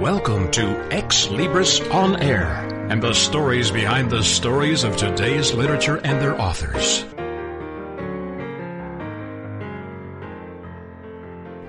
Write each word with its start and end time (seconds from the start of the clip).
Welcome 0.00 0.52
to 0.52 0.62
Ex 0.92 1.26
Libris 1.26 1.92
On 1.92 2.22
Air 2.22 2.46
and 2.88 3.02
the 3.02 3.12
stories 3.12 3.72
behind 3.72 4.08
the 4.08 4.22
stories 4.22 4.84
of 4.84 4.96
today's 4.96 5.52
literature 5.52 5.96
and 5.96 6.22
their 6.22 6.40
authors. 6.40 7.02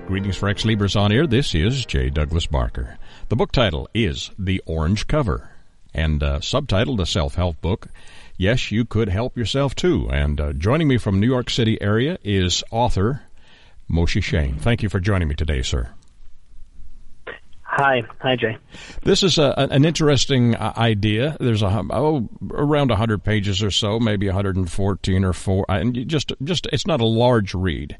Greetings 0.06 0.36
for 0.36 0.48
Ex 0.48 0.62
Libris 0.62 0.94
On 0.94 1.10
Air. 1.10 1.26
This 1.26 1.56
is 1.56 1.84
J. 1.84 2.08
Douglas 2.08 2.46
Barker. 2.46 2.98
The 3.30 3.34
book 3.34 3.50
title 3.50 3.88
is 3.94 4.30
The 4.38 4.62
Orange 4.64 5.08
Cover 5.08 5.50
and 5.92 6.22
uh, 6.22 6.38
subtitled 6.38 7.00
A 7.00 7.06
Self 7.06 7.34
Help 7.34 7.60
Book. 7.60 7.88
Yes, 8.36 8.70
you 8.70 8.84
could 8.84 9.08
help 9.08 9.36
yourself 9.36 9.74
too. 9.74 10.08
And 10.08 10.40
uh, 10.40 10.52
joining 10.52 10.86
me 10.86 10.98
from 10.98 11.18
New 11.18 11.26
York 11.26 11.50
City 11.50 11.82
area 11.82 12.16
is 12.22 12.62
author 12.70 13.22
Moishy 13.90 14.22
Shain. 14.22 14.56
Thank 14.60 14.84
you 14.84 14.88
for 14.88 15.00
joining 15.00 15.26
me 15.26 15.34
today, 15.34 15.62
sir. 15.62 15.90
Hi, 17.80 18.02
hi, 18.18 18.36
Jay. 18.36 18.58
This 19.04 19.22
is 19.22 19.38
a, 19.38 19.54
an 19.56 19.86
interesting 19.86 20.54
uh, 20.54 20.74
idea. 20.76 21.34
There's 21.40 21.62
a 21.62 21.82
oh, 21.88 22.28
around 22.50 22.90
100 22.90 23.24
pages 23.24 23.62
or 23.62 23.70
so, 23.70 23.98
maybe 23.98 24.26
114 24.26 25.24
or 25.24 25.32
four, 25.32 25.64
and 25.66 26.06
just 26.06 26.34
just 26.44 26.66
it's 26.74 26.86
not 26.86 27.00
a 27.00 27.06
large 27.06 27.54
read. 27.54 27.96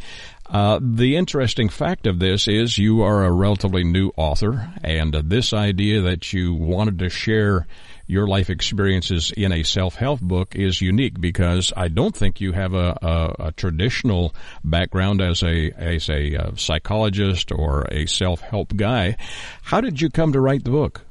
Uh, 0.50 0.80
the 0.82 1.16
interesting 1.16 1.70
fact 1.70 2.06
of 2.06 2.18
this 2.18 2.46
is 2.46 2.76
you 2.76 3.00
are 3.00 3.24
a 3.24 3.32
relatively 3.32 3.82
new 3.82 4.12
author, 4.18 4.70
and 4.84 5.16
uh, 5.16 5.22
this 5.24 5.54
idea 5.54 6.02
that 6.02 6.30
you 6.30 6.52
wanted 6.52 6.98
to 6.98 7.08
share 7.08 7.66
your 8.10 8.26
life 8.26 8.50
experiences 8.50 9.32
in 9.36 9.52
a 9.52 9.62
self-help 9.62 10.20
book 10.20 10.56
is 10.56 10.80
unique 10.80 11.20
because 11.20 11.72
I 11.76 11.88
don't 11.88 12.14
think 12.14 12.40
you 12.40 12.52
have 12.52 12.74
a, 12.74 12.98
a, 13.00 13.46
a 13.46 13.52
traditional 13.52 14.34
background 14.64 15.20
as 15.22 15.42
a 15.42 15.70
as 15.76 16.10
a 16.10 16.36
uh, 16.36 16.50
psychologist 16.56 17.52
or 17.52 17.86
a 17.90 18.06
self-help 18.06 18.76
guy. 18.76 19.16
How 19.62 19.80
did 19.80 20.00
you 20.00 20.10
come 20.10 20.32
to 20.32 20.40
write 20.40 20.64
the 20.64 20.70
book? 20.70 21.02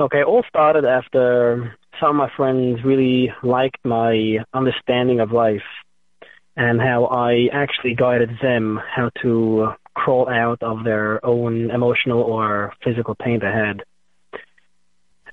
Okay, 0.00 0.24
all 0.24 0.42
started 0.48 0.84
after 0.84 1.76
some 2.00 2.10
of 2.10 2.16
my 2.16 2.30
friends 2.36 2.82
really 2.84 3.32
liked 3.42 3.78
my 3.84 4.38
understanding 4.52 5.20
of 5.20 5.30
life 5.30 5.62
and 6.56 6.80
how 6.80 7.06
I 7.06 7.48
actually 7.52 7.94
guided 7.94 8.30
them 8.42 8.80
how 8.96 9.10
to 9.22 9.68
crawl 9.94 10.28
out 10.28 10.62
of 10.62 10.84
their 10.84 11.24
own 11.24 11.70
emotional 11.70 12.22
or 12.22 12.72
physical 12.82 13.14
pain 13.14 13.40
they 13.40 13.46
had. 13.46 13.84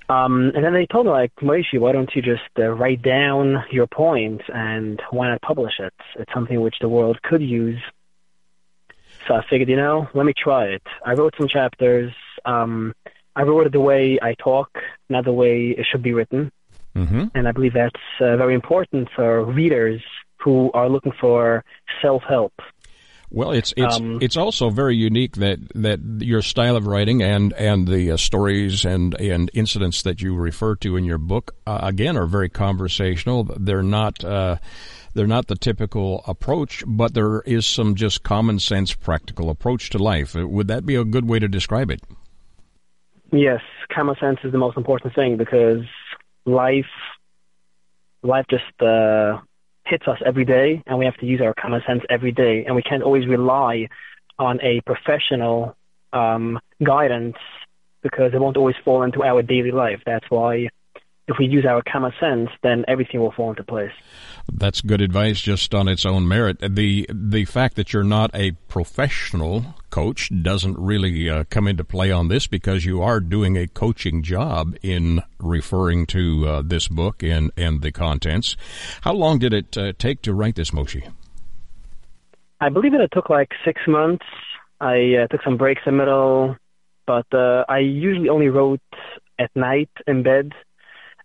Um, 0.08 0.52
and 0.54 0.64
then 0.64 0.74
they 0.74 0.86
told 0.86 1.06
me, 1.06 1.12
like, 1.12 1.32
Moishy, 1.36 1.78
why 1.78 1.92
don't 1.92 2.10
you 2.14 2.22
just 2.22 2.42
uh, 2.58 2.68
write 2.68 3.02
down 3.02 3.64
your 3.70 3.86
points 3.86 4.44
and 4.52 5.00
why 5.10 5.28
not 5.28 5.40
publish 5.42 5.74
it? 5.78 5.94
It's 6.18 6.32
something 6.34 6.60
which 6.60 6.76
the 6.80 6.88
world 6.88 7.20
could 7.22 7.42
use. 7.42 7.80
So 9.26 9.34
I 9.34 9.44
figured, 9.48 9.68
you 9.68 9.76
know, 9.76 10.08
let 10.14 10.26
me 10.26 10.32
try 10.36 10.66
it. 10.66 10.82
I 11.04 11.12
wrote 11.12 11.34
some 11.38 11.48
chapters. 11.48 12.12
Um, 12.44 12.94
I 13.36 13.42
wrote 13.42 13.66
it 13.66 13.72
the 13.72 13.80
way 13.80 14.18
I 14.20 14.34
talk, 14.34 14.70
not 15.08 15.24
the 15.24 15.32
way 15.32 15.70
it 15.70 15.86
should 15.90 16.02
be 16.02 16.12
written. 16.12 16.50
Mm-hmm. 16.96 17.26
And 17.34 17.48
I 17.48 17.52
believe 17.52 17.72
that's 17.74 17.94
uh, 18.20 18.36
very 18.36 18.54
important 18.54 19.08
for 19.14 19.44
readers 19.44 20.02
who 20.36 20.70
are 20.74 20.88
looking 20.88 21.12
for 21.20 21.64
self 22.02 22.22
help. 22.28 22.52
Well, 23.34 23.52
it's 23.52 23.72
it's 23.78 23.96
um, 23.96 24.18
it's 24.20 24.36
also 24.36 24.68
very 24.68 24.94
unique 24.94 25.36
that 25.36 25.58
that 25.74 26.00
your 26.20 26.42
style 26.42 26.76
of 26.76 26.86
writing 26.86 27.22
and 27.22 27.54
and 27.54 27.88
the 27.88 28.12
uh, 28.12 28.16
stories 28.18 28.84
and 28.84 29.14
and 29.14 29.50
incidents 29.54 30.02
that 30.02 30.20
you 30.20 30.34
refer 30.36 30.76
to 30.76 30.96
in 30.96 31.04
your 31.04 31.16
book 31.16 31.54
uh, 31.66 31.78
again 31.82 32.18
are 32.18 32.26
very 32.26 32.50
conversational. 32.50 33.44
They're 33.44 33.82
not. 33.82 34.22
Uh, 34.22 34.56
they're 35.14 35.26
not 35.26 35.46
the 35.46 35.56
typical 35.56 36.24
approach, 36.26 36.84
but 36.86 37.12
there 37.12 37.42
is 37.42 37.66
some 37.66 37.94
just 37.96 38.22
common 38.22 38.58
sense, 38.58 38.94
practical 38.94 39.50
approach 39.50 39.90
to 39.90 39.98
life. 39.98 40.34
Would 40.34 40.68
that 40.68 40.86
be 40.86 40.94
a 40.94 41.04
good 41.04 41.28
way 41.28 41.38
to 41.38 41.48
describe 41.48 41.90
it? 41.90 42.00
Yes, 43.30 43.60
common 43.94 44.16
sense 44.18 44.38
is 44.42 44.52
the 44.52 44.58
most 44.58 44.78
important 44.78 45.14
thing 45.14 45.36
because 45.36 45.82
life, 46.46 46.86
life 48.22 48.46
just 48.48 48.64
uh, 48.80 49.38
hits 49.84 50.06
us 50.06 50.18
every 50.24 50.44
day, 50.44 50.82
and 50.86 50.98
we 50.98 51.04
have 51.04 51.16
to 51.16 51.26
use 51.26 51.40
our 51.40 51.54
common 51.54 51.82
sense 51.86 52.02
every 52.08 52.32
day, 52.32 52.64
and 52.64 52.74
we 52.74 52.82
can't 52.82 53.02
always 53.02 53.26
rely 53.26 53.88
on 54.38 54.60
a 54.62 54.80
professional 54.82 55.76
um, 56.12 56.58
guidance 56.82 57.36
because 58.02 58.32
it 58.34 58.40
won't 58.40 58.56
always 58.56 58.76
fall 58.84 59.02
into 59.02 59.22
our 59.22 59.42
daily 59.42 59.70
life. 59.70 60.00
That's 60.04 60.24
why 60.28 60.68
if 61.28 61.36
we 61.38 61.46
use 61.46 61.64
our 61.64 61.82
common 61.82 62.12
sense, 62.18 62.50
then 62.62 62.84
everything 62.88 63.20
will 63.20 63.30
fall 63.30 63.50
into 63.50 63.62
place. 63.62 63.92
That's 64.52 64.80
good 64.80 65.00
advice 65.00 65.40
just 65.40 65.74
on 65.74 65.86
its 65.86 66.04
own 66.04 66.26
merit. 66.26 66.58
The 66.60 67.08
the 67.12 67.44
fact 67.44 67.76
that 67.76 67.92
you're 67.92 68.02
not 68.02 68.30
a 68.34 68.52
professional 68.68 69.74
coach 69.90 70.30
doesn't 70.42 70.78
really 70.78 71.30
uh, 71.30 71.44
come 71.48 71.68
into 71.68 71.84
play 71.84 72.10
on 72.10 72.28
this 72.28 72.46
because 72.46 72.84
you 72.84 73.02
are 73.02 73.20
doing 73.20 73.56
a 73.56 73.68
coaching 73.68 74.22
job 74.22 74.74
in 74.82 75.22
referring 75.38 76.06
to 76.06 76.48
uh, 76.48 76.62
this 76.64 76.88
book 76.88 77.22
and 77.22 77.52
and 77.56 77.82
the 77.82 77.92
contents. 77.92 78.56
How 79.02 79.12
long 79.12 79.38
did 79.38 79.52
it 79.52 79.78
uh, 79.78 79.92
take 79.98 80.22
to 80.22 80.34
write 80.34 80.56
this, 80.56 80.72
Moishy? 80.72 81.08
I 82.60 82.68
believe 82.68 82.92
that 82.92 83.00
it 83.00 83.10
took 83.12 83.30
like 83.30 83.50
six 83.64 83.80
months. 83.86 84.24
I 84.80 85.14
uh, 85.22 85.26
took 85.28 85.42
some 85.44 85.56
breaks 85.56 85.82
in 85.86 85.92
the 85.92 85.98
middle, 85.98 86.56
but 87.06 87.26
uh, 87.32 87.64
I 87.68 87.78
usually 87.78 88.28
only 88.28 88.48
wrote 88.48 88.80
at 89.38 89.50
night 89.54 89.90
in 90.06 90.22
bed 90.24 90.52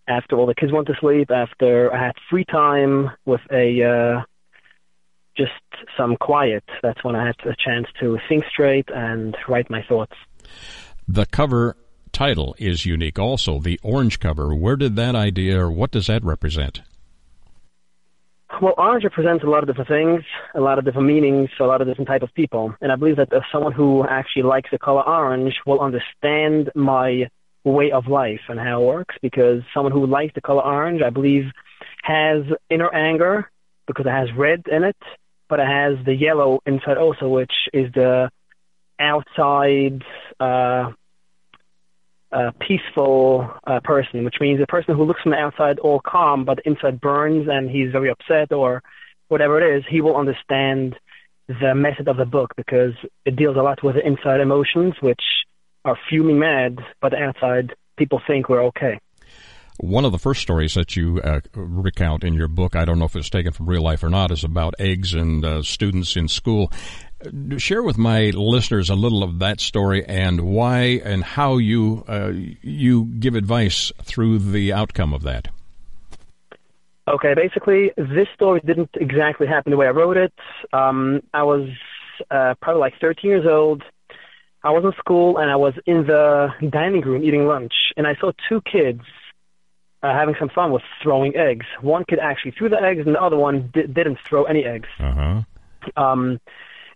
after 0.08 0.36
all 0.36 0.46
the 0.46 0.54
kids 0.54 0.72
went 0.72 0.86
to 0.88 0.94
sleep, 1.00 1.30
after 1.30 1.92
I 1.92 2.06
had 2.06 2.14
free 2.30 2.44
time 2.44 3.10
with 3.24 3.40
a 3.52 3.82
uh, 3.82 4.22
just 5.36 5.52
some 5.96 6.16
quiet. 6.16 6.64
That's 6.82 7.02
when 7.04 7.14
I 7.14 7.26
had 7.26 7.36
a 7.44 7.54
chance 7.56 7.86
to 8.00 8.18
think 8.28 8.44
straight 8.50 8.88
and 8.92 9.36
write 9.48 9.70
my 9.70 9.82
thoughts. 9.82 10.14
The 11.06 11.26
cover 11.26 11.76
title 12.12 12.54
is 12.58 12.84
unique 12.84 13.18
also, 13.18 13.60
the 13.60 13.78
orange 13.82 14.18
cover. 14.18 14.54
Where 14.54 14.76
did 14.76 14.96
that 14.96 15.14
idea 15.14 15.60
or 15.60 15.70
what 15.70 15.92
does 15.92 16.08
that 16.08 16.24
represent? 16.24 16.82
Well, 18.60 18.74
orange 18.76 19.04
represents 19.04 19.44
a 19.44 19.46
lot 19.46 19.62
of 19.62 19.68
different 19.68 19.88
things, 19.88 20.24
a 20.54 20.60
lot 20.60 20.78
of 20.78 20.84
different 20.84 21.06
meanings 21.06 21.50
a 21.60 21.64
lot 21.64 21.80
of 21.80 21.86
different 21.86 22.08
type 22.08 22.22
of 22.22 22.34
people. 22.34 22.74
And 22.80 22.90
I 22.90 22.96
believe 22.96 23.16
that 23.16 23.28
if 23.30 23.44
someone 23.52 23.72
who 23.72 24.06
actually 24.08 24.42
likes 24.42 24.70
the 24.70 24.78
color 24.78 25.02
orange 25.02 25.54
will 25.66 25.80
understand 25.80 26.70
my 26.74 27.28
way 27.68 27.90
of 27.92 28.06
life 28.06 28.40
and 28.48 28.58
how 28.58 28.82
it 28.82 28.86
works 28.86 29.14
because 29.22 29.62
someone 29.74 29.92
who 29.92 30.06
likes 30.06 30.34
the 30.34 30.40
color 30.40 30.62
orange, 30.62 31.02
I 31.02 31.10
believe, 31.10 31.44
has 32.02 32.44
inner 32.70 32.92
anger 32.94 33.50
because 33.86 34.06
it 34.06 34.10
has 34.10 34.28
red 34.36 34.64
in 34.70 34.84
it, 34.84 34.96
but 35.48 35.60
it 35.60 35.66
has 35.66 36.04
the 36.04 36.14
yellow 36.14 36.60
inside 36.66 36.98
also, 36.98 37.28
which 37.28 37.52
is 37.72 37.92
the 37.94 38.30
outside 39.00 40.02
uh, 40.40 40.92
uh, 42.30 42.50
peaceful 42.60 43.50
uh, 43.66 43.80
person, 43.82 44.24
which 44.24 44.36
means 44.40 44.60
a 44.60 44.66
person 44.66 44.94
who 44.94 45.04
looks 45.04 45.22
from 45.22 45.32
the 45.32 45.38
outside 45.38 45.78
all 45.78 46.00
calm, 46.00 46.44
but 46.44 46.56
the 46.56 46.68
inside 46.68 47.00
burns 47.00 47.48
and 47.50 47.70
he's 47.70 47.90
very 47.90 48.10
upset 48.10 48.52
or 48.52 48.82
whatever 49.28 49.60
it 49.60 49.78
is, 49.78 49.84
he 49.88 50.00
will 50.00 50.16
understand 50.16 50.96
the 51.48 51.74
method 51.74 52.08
of 52.08 52.16
the 52.16 52.26
book 52.26 52.52
because 52.56 52.92
it 53.24 53.36
deals 53.36 53.56
a 53.56 53.62
lot 53.62 53.82
with 53.82 53.94
the 53.94 54.06
inside 54.06 54.40
emotions, 54.40 54.94
which 55.00 55.22
are 55.88 55.98
fuming 56.08 56.38
mad, 56.38 56.78
but 57.00 57.14
outside 57.14 57.74
people 57.96 58.20
think 58.26 58.48
we're 58.48 58.64
okay. 58.66 59.00
One 59.80 60.04
of 60.04 60.10
the 60.10 60.18
first 60.18 60.42
stories 60.42 60.74
that 60.74 60.96
you 60.96 61.20
uh, 61.22 61.40
recount 61.54 62.24
in 62.24 62.34
your 62.34 62.48
book, 62.48 62.74
I 62.74 62.84
don't 62.84 62.98
know 62.98 63.04
if 63.04 63.14
it's 63.14 63.30
taken 63.30 63.52
from 63.52 63.68
real 63.68 63.82
life 63.82 64.02
or 64.02 64.08
not, 64.08 64.32
is 64.32 64.42
about 64.42 64.74
eggs 64.80 65.14
and 65.14 65.44
uh, 65.44 65.62
students 65.62 66.16
in 66.16 66.26
school. 66.26 66.72
Share 67.58 67.82
with 67.82 67.96
my 67.96 68.30
listeners 68.30 68.90
a 68.90 68.96
little 68.96 69.22
of 69.22 69.38
that 69.38 69.60
story 69.60 70.04
and 70.04 70.40
why 70.40 71.00
and 71.04 71.22
how 71.22 71.58
you 71.58 72.04
uh, 72.08 72.32
you 72.32 73.04
give 73.04 73.34
advice 73.34 73.92
through 74.02 74.38
the 74.38 74.72
outcome 74.72 75.14
of 75.14 75.22
that. 75.22 75.48
Okay, 77.08 77.34
basically, 77.34 77.92
this 77.96 78.28
story 78.34 78.60
didn't 78.64 78.90
exactly 78.94 79.46
happen 79.46 79.70
the 79.70 79.76
way 79.76 79.86
I 79.86 79.90
wrote 79.90 80.16
it. 80.16 80.32
Um, 80.72 81.22
I 81.32 81.44
was 81.44 81.68
uh, 82.30 82.54
probably 82.60 82.80
like 82.80 82.94
13 83.00 83.30
years 83.30 83.46
old 83.46 83.82
I 84.62 84.70
was 84.70 84.84
in 84.84 84.92
school 84.98 85.38
and 85.38 85.50
I 85.50 85.56
was 85.56 85.74
in 85.86 86.06
the 86.06 86.48
dining 86.68 87.02
room 87.02 87.22
eating 87.22 87.46
lunch, 87.46 87.74
and 87.96 88.06
I 88.06 88.14
saw 88.16 88.32
two 88.48 88.60
kids 88.60 89.02
uh, 90.02 90.12
having 90.12 90.34
some 90.38 90.48
fun 90.48 90.72
with 90.72 90.82
throwing 91.02 91.36
eggs. 91.36 91.66
One 91.80 92.04
kid 92.08 92.18
actually 92.18 92.52
threw 92.52 92.68
the 92.68 92.80
eggs, 92.80 93.02
and 93.06 93.14
the 93.14 93.22
other 93.22 93.36
one 93.36 93.70
di- 93.72 93.86
didn't 93.86 94.18
throw 94.28 94.44
any 94.44 94.64
eggs. 94.64 94.88
Uh-huh. 94.98 95.42
Um, 95.96 96.40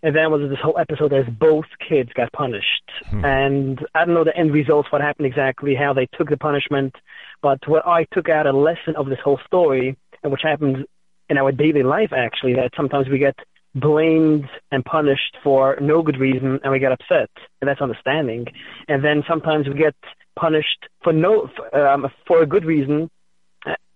and 0.03 0.13
then 0.13 0.29
was 0.31 0.49
this 0.49 0.59
whole 0.61 0.77
episode 0.77 1.13
as 1.13 1.25
both 1.27 1.65
kids 1.87 2.11
got 2.13 2.31
punished. 2.33 2.83
Hmm. 3.09 3.23
And 3.23 3.85
I 3.95 4.03
don't 4.03 4.13
know 4.13 4.25
the 4.25 4.35
end 4.35 4.53
results, 4.53 4.91
what 4.91 5.01
happened 5.01 5.27
exactly, 5.27 5.75
how 5.75 5.93
they 5.93 6.07
took 6.17 6.29
the 6.29 6.37
punishment, 6.37 6.93
but 7.41 7.65
what 7.67 7.87
I 7.87 8.05
took 8.11 8.27
out 8.27 8.45
a 8.45 8.51
lesson 8.51 8.97
of 8.97 9.07
this 9.07 9.19
whole 9.23 9.39
story, 9.45 9.97
and 10.21 10.31
which 10.31 10.41
happens 10.43 10.85
in 11.29 11.37
our 11.37 11.53
daily 11.53 11.83
life 11.83 12.11
actually, 12.11 12.53
that 12.55 12.71
sometimes 12.75 13.07
we 13.07 13.17
get 13.17 13.35
blamed 13.75 14.47
and 14.71 14.85
punished 14.85 15.35
for 15.43 15.77
no 15.81 16.01
good 16.01 16.19
reason 16.19 16.59
and 16.63 16.71
we 16.71 16.79
get 16.79 16.91
upset 16.91 17.29
and 17.61 17.67
that's 17.67 17.81
understanding 17.81 18.45
and 18.87 19.03
then 19.03 19.23
sometimes 19.27 19.67
we 19.67 19.73
get 19.73 19.95
punished 20.35 20.87
for 21.03 21.11
no 21.11 21.49
um, 21.73 22.07
for 22.27 22.43
a 22.43 22.45
good 22.45 22.65
reason 22.65 23.09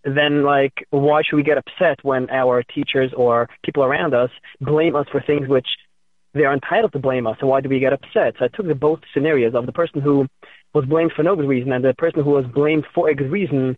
then 0.03 0.43
like 0.43 0.73
why 0.89 1.21
should 1.21 1.35
we 1.35 1.43
get 1.43 1.57
upset 1.57 1.99
when 2.03 2.29
our 2.31 2.63
teachers 2.63 3.11
or 3.15 3.47
people 3.63 3.83
around 3.83 4.15
us 4.15 4.31
blame 4.61 4.95
us 4.95 5.05
for 5.11 5.21
things 5.21 5.47
which 5.47 5.67
they're 6.37 6.53
entitled 6.53 6.93
to 6.93 6.99
blame 6.99 7.27
us, 7.27 7.37
so 7.39 7.47
why 7.47 7.61
do 7.61 7.69
we 7.69 7.79
get 7.79 7.93
upset? 7.93 8.35
So 8.37 8.45
I 8.45 8.47
took 8.47 8.67
the 8.67 8.75
both 8.75 8.99
scenarios 9.13 9.55
of 9.55 9.65
the 9.65 9.71
person 9.71 10.01
who 10.01 10.27
was 10.73 10.85
blamed 10.85 11.13
for 11.15 11.23
no 11.23 11.35
good 11.35 11.47
reason 11.47 11.71
and 11.71 11.83
the 11.83 11.93
person 11.93 12.23
who 12.23 12.31
was 12.31 12.45
blamed 12.45 12.85
for 12.93 13.09
a 13.09 13.15
good 13.15 13.31
reason, 13.31 13.77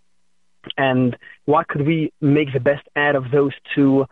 and 0.77 1.15
what 1.45 1.67
could 1.67 1.85
we 1.85 2.11
make 2.21 2.53
the 2.53 2.59
best 2.59 2.87
out 2.95 3.15
of 3.15 3.31
those 3.31 3.53
two 3.73 4.05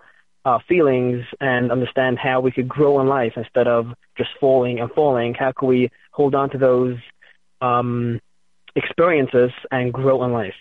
uh, 0.46 0.60
feelings 0.68 1.26
and 1.42 1.72
understand 1.72 2.18
how 2.18 2.40
we 2.40 2.52
could 2.52 2.68
grow 2.68 3.00
in 3.02 3.08
life 3.08 3.34
instead 3.36 3.68
of 3.68 3.88
just 4.18 4.30
falling 4.40 4.80
and 4.80 4.92
falling. 4.92 5.34
How 5.34 5.52
can 5.52 5.68
we 5.68 5.92
hold 6.12 6.36
on 6.36 6.50
to 6.52 6.58
those 6.58 6.98
um, 7.62 8.20
experiences 8.76 9.52
and 9.72 9.92
grow 9.92 10.24
in 10.24 10.32
life? 10.32 10.56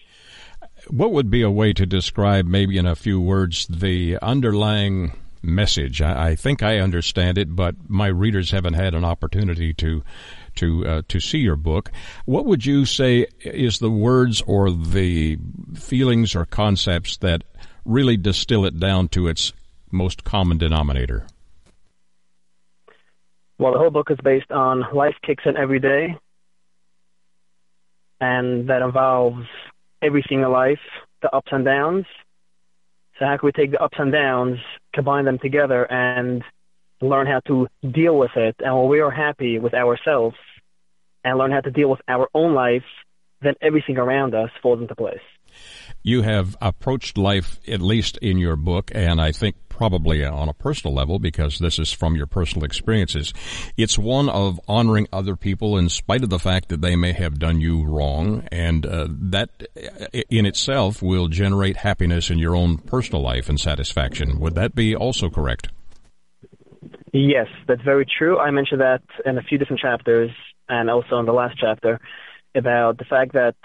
What 0.88 1.12
would 1.12 1.31
be 1.31 1.43
a 1.43 1.50
way 1.50 1.73
to 1.73 1.87
describe, 1.87 2.46
maybe 2.46 2.78
in 2.78 2.87
a 2.87 2.96
few 2.96 3.20
words, 3.20 3.67
the 3.67 4.19
underlying 4.20 5.12
message? 5.43 6.02
I, 6.02 6.28
I 6.28 6.34
think 6.37 6.62
I 6.62 6.78
understand 6.78 7.38
it, 7.38 7.55
but 7.55 7.75
my 7.88 8.08
readers 8.08 8.50
haven't 8.50 8.75
had 8.75 8.94
an 8.94 9.05
opportunity 9.05 9.73
to 9.75 10.02
to 10.56 10.87
uh, 10.87 11.02
to 11.08 11.20
see 11.20 11.38
your 11.38 11.56
book. 11.56 11.90
What 12.25 12.46
would 12.46 12.64
you 12.64 12.87
say 12.87 13.26
is 13.44 13.78
the 13.78 13.90
words 13.90 14.43
or 14.46 14.70
the 14.70 15.38
feelings 15.75 16.34
or 16.34 16.44
concepts 16.44 17.19
that 17.19 17.44
really 17.84 18.17
distill 18.17 18.64
it 18.64 18.81
down 18.81 19.08
to 19.08 19.28
its 19.28 19.52
most 19.90 20.24
common 20.24 20.58
denominator? 20.58 21.26
Well, 23.58 23.72
the 23.72 23.78
whole 23.78 23.90
book 23.90 24.10
is 24.10 24.18
based 24.22 24.50
on 24.50 24.84
life 24.92 25.16
kicks 25.24 25.44
in 25.46 25.56
every 25.56 25.80
day, 25.80 26.16
and 28.20 28.68
that 28.68 28.82
involves 28.82 29.46
everything 30.02 30.42
in 30.42 30.50
life, 30.50 30.80
the 31.22 31.34
ups 31.34 31.48
and 31.52 31.64
downs. 31.64 32.04
So 33.18 33.24
how 33.24 33.38
can 33.38 33.46
we 33.46 33.52
take 33.52 33.70
the 33.70 33.82
ups 33.82 33.96
and 33.98 34.12
downs, 34.12 34.58
combine 34.94 35.24
them 35.24 35.38
together, 35.38 35.90
and 35.90 36.42
learn 37.00 37.26
how 37.26 37.40
to 37.46 37.66
deal 37.90 38.18
with 38.18 38.32
it? 38.36 38.56
And 38.58 38.76
when 38.76 38.88
we 38.88 39.00
are 39.00 39.10
happy 39.10 39.58
with 39.58 39.72
ourselves 39.72 40.36
and 41.24 41.38
learn 41.38 41.50
how 41.50 41.60
to 41.60 41.70
deal 41.70 41.88
with 41.88 42.00
our 42.08 42.28
own 42.34 42.54
life, 42.54 42.84
then 43.40 43.54
everything 43.62 43.96
around 43.96 44.34
us 44.34 44.50
falls 44.62 44.80
into 44.80 44.94
place. 44.94 45.18
You 46.02 46.22
have 46.22 46.56
approached 46.60 47.16
life, 47.16 47.58
at 47.66 47.80
least 47.80 48.18
in 48.18 48.36
your 48.36 48.56
book, 48.56 48.90
and 48.94 49.20
I 49.20 49.32
think 49.32 49.65
probably 49.76 50.25
on 50.25 50.49
a 50.49 50.55
personal 50.55 50.94
level 50.94 51.19
because 51.19 51.58
this 51.58 51.78
is 51.78 51.93
from 51.93 52.17
your 52.17 52.26
personal 52.26 52.64
experiences. 52.64 53.34
It's 53.76 53.99
one 53.99 54.28
of 54.28 54.58
honoring 54.67 55.06
other 55.12 55.37
people 55.37 55.76
in 55.76 55.90
spite 55.90 56.23
of 56.23 56.31
the 56.31 56.38
fact 56.38 56.70
that 56.70 56.81
they 56.81 56.96
may 56.96 57.12
have 57.12 57.38
done 57.38 57.61
you 57.61 57.84
wrong, 57.84 58.49
and 58.50 58.87
uh, 58.87 59.06
that 59.11 59.50
in 60.31 60.46
itself 60.46 61.02
will 61.02 61.28
generate 61.28 61.76
happiness 61.76 62.31
in 62.31 62.38
your 62.38 62.56
own 62.56 62.78
personal 62.78 63.23
life 63.23 63.49
and 63.49 63.61
satisfaction. 63.61 64.40
Would 64.40 64.55
that 64.55 64.75
be 64.75 64.96
also 64.96 65.28
correct? 65.28 65.69
Yes, 67.12 67.49
that's 67.67 67.82
very 67.82 68.06
true. 68.06 68.38
I 68.38 68.50
mentioned 68.50 68.81
that 68.81 69.02
in 69.25 69.38
a 69.38 69.43
few 69.43 69.58
different 69.58 69.81
chapters 69.81 70.31
and 70.69 70.90
also 70.90 71.19
in 71.19 71.26
the 71.26 71.32
last 71.32 71.56
chapter 71.58 72.00
about 72.55 72.99
the 72.99 73.05
fact 73.05 73.34
that 73.34 73.56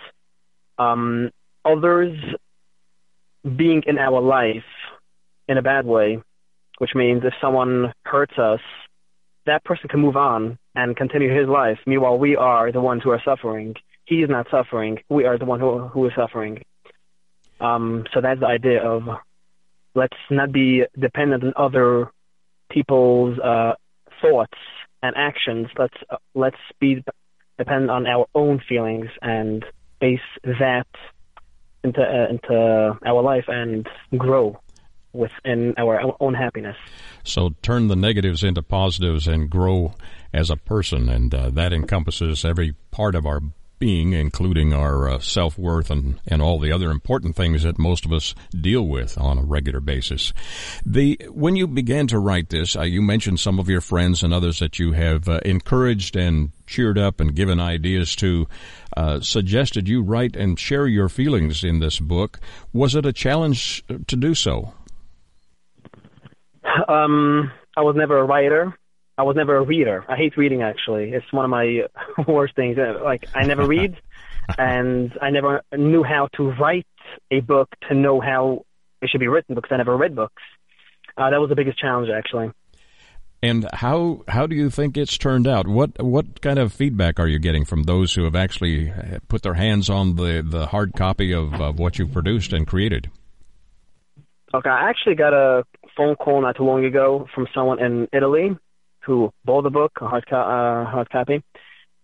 um, 0.78 1.32
others 1.64 2.18
being 3.44 3.84
in 3.88 3.98
our 3.98 4.22
life 4.22 4.64
in 5.52 5.58
a 5.58 5.62
bad 5.62 5.86
way, 5.86 6.24
which 6.78 6.92
means 6.96 7.24
if 7.26 7.34
someone 7.42 7.94
hurts 8.04 8.38
us, 8.40 8.62
that 9.46 9.64
person 9.66 9.90
can 9.90 10.00
move 10.00 10.16
on 10.16 10.58
and 10.76 10.96
continue 10.96 11.30
his 11.38 11.48
life. 11.48 11.78
Meanwhile, 11.86 12.18
we 12.18 12.38
are 12.38 12.72
the 12.72 12.80
ones 12.80 13.02
who 13.04 13.12
are 13.12 13.22
suffering. 13.24 13.76
He 14.06 14.24
is 14.24 14.30
not 14.30 14.48
suffering. 14.50 15.00
We 15.10 15.26
are 15.26 15.38
the 15.38 15.46
one 15.46 15.60
who, 15.60 15.80
who 15.90 16.06
is 16.08 16.14
suffering. 16.16 16.64
Um, 17.60 18.06
so 18.14 18.22
that's 18.22 18.40
the 18.40 18.48
idea 18.48 18.82
of 18.82 19.04
let's 19.94 20.18
not 20.30 20.54
be 20.54 20.86
dependent 20.98 21.44
on 21.44 21.54
other 21.58 22.10
people's 22.70 23.38
uh, 23.40 23.74
thoughts 24.22 24.58
and 25.04 25.14
actions. 25.18 25.68
Let's 25.78 25.98
uh, 26.10 26.16
let's 26.34 26.64
be 26.80 27.04
dependent 27.58 27.92
on 27.92 28.08
our 28.08 28.26
own 28.34 28.62
feelings 28.68 29.10
and 29.22 29.66
base 30.00 30.20
that 30.44 30.88
into 31.84 32.02
uh, 32.02 32.28
into 32.30 32.98
our 33.06 33.22
life 33.22 33.46
and 33.48 33.88
grow 34.18 34.60
within 35.14 35.74
our 35.78 36.02
own 36.20 36.34
happiness. 36.34 36.78
So 37.24 37.52
turn 37.62 37.88
the 37.88 37.96
negatives 37.96 38.44
into 38.44 38.62
positives 38.62 39.28
and 39.28 39.50
grow 39.50 39.96
as 40.34 40.50
a 40.50 40.58
person, 40.58 41.10
and 41.10 41.34
uh, 41.34 41.50
that 41.52 41.74
encompasses 41.74 42.46
every 42.46 42.76
part 42.92 43.16
of 43.16 43.26
our 43.26 43.42
being, 43.82 44.14
including 44.14 44.74
our 44.74 45.10
uh, 45.10 45.20
self 45.20 45.58
worth 45.58 45.90
and, 45.90 46.22
and 46.28 46.40
all 46.40 46.60
the 46.60 46.72
other 46.72 46.92
important 46.92 47.36
things 47.36 47.64
that 47.64 47.80
most 47.80 48.06
of 48.06 48.14
us 48.14 48.36
deal 48.52 48.88
with 48.88 49.18
on 49.18 49.40
a 49.40 49.44
regular 49.44 49.82
basis. 49.82 50.32
The 50.86 51.20
when 51.32 51.56
you 51.56 51.68
began 51.68 52.06
to 52.08 52.20
write 52.20 52.50
this, 52.50 52.76
uh, 52.76 52.84
you 52.84 53.02
mentioned 53.02 53.40
some 53.40 53.60
of 53.60 53.68
your 53.68 53.82
friends 53.82 54.22
and 54.22 54.34
others 54.34 54.60
that 54.60 54.78
you 54.78 54.92
have 54.94 55.28
uh, 55.28 55.40
encouraged 55.44 56.16
and 56.16 56.52
cheered 56.68 57.00
up 57.00 57.20
and 57.20 57.36
given 57.36 57.60
ideas 57.60 58.16
to. 58.18 58.48
Uh, 58.96 59.22
suggested 59.22 59.88
you 59.88 60.04
write 60.04 60.36
and 60.36 60.60
share 60.60 60.86
your 60.86 61.08
feelings 61.08 61.64
in 61.64 61.80
this 61.80 61.98
book. 61.98 62.42
Was 62.74 62.94
it 62.94 63.06
a 63.06 63.14
challenge 63.14 63.86
to 64.06 64.16
do 64.18 64.36
so? 64.36 64.74
Um, 66.88 67.52
I 67.76 67.82
was 67.82 67.96
never 67.96 68.18
a 68.18 68.26
writer. 68.26 68.78
I 69.18 69.24
was 69.24 69.36
never 69.36 69.58
a 69.58 69.64
reader. 69.64 70.04
I 70.08 70.16
hate 70.16 70.38
reading. 70.38 70.62
Actually, 70.62 71.12
it's 71.12 71.32
one 71.32 71.46
of 71.46 71.52
my 71.52 71.82
worst 72.28 72.56
things. 72.56 72.78
Uh, 72.78 73.04
like 73.04 73.26
I 73.36 73.46
never 73.46 73.66
read, 73.66 73.96
and 74.58 75.12
I 75.22 75.30
never 75.30 75.62
knew 75.76 76.04
how 76.04 76.30
to 76.38 76.52
write 76.52 76.88
a 77.30 77.42
book 77.42 77.70
to 77.90 77.96
know 77.96 78.20
how 78.20 78.66
it 79.02 79.10
should 79.10 79.20
be 79.20 79.28
written 79.28 79.56
because 79.56 79.72
I 79.72 79.78
never 79.78 79.96
read 79.96 80.16
books. 80.16 80.42
Uh, 81.18 81.30
that 81.30 81.40
was 81.40 81.50
the 81.50 81.56
biggest 81.56 81.78
challenge, 81.78 82.10
actually. 82.10 82.52
And 83.44 83.68
how 83.74 84.24
how 84.28 84.46
do 84.46 84.56
you 84.56 84.70
think 84.70 84.98
it's 84.98 85.18
turned 85.18 85.48
out? 85.48 85.68
What 85.68 86.02
what 86.02 86.42
kind 86.42 86.60
of 86.60 86.72
feedback 86.72 87.20
are 87.20 87.28
you 87.28 87.40
getting 87.40 87.66
from 87.66 87.84
those 87.84 88.14
who 88.14 88.24
have 88.24 88.36
actually 88.36 88.92
uh, 88.92 89.18
put 89.28 89.42
their 89.42 89.56
hands 89.56 89.90
on 89.90 90.16
the, 90.16 90.46
the 90.48 90.68
hard 90.68 90.94
copy 90.94 91.34
of, 91.34 91.60
of 91.60 91.80
what 91.80 91.98
you've 91.98 92.14
produced 92.14 92.54
and 92.54 92.68
created? 92.68 93.10
Okay, 94.54 94.70
I 94.70 94.90
actually 94.90 95.16
got 95.16 95.34
a 95.34 95.64
phone 95.96 96.16
call 96.16 96.42
not 96.42 96.58
too 96.58 96.64
long 96.64 96.86
ago 96.86 97.28
from 97.34 97.48
someone 97.54 97.80
in 97.80 98.08
Italy 98.14 98.58
who 99.06 99.32
bought 99.46 99.64
the 99.64 99.70
book, 99.70 99.92
a 100.02 100.08
hard, 100.08 100.26
co- 100.30 100.36
uh, 100.36 100.86
hard 100.86 101.10
copy, 101.10 101.44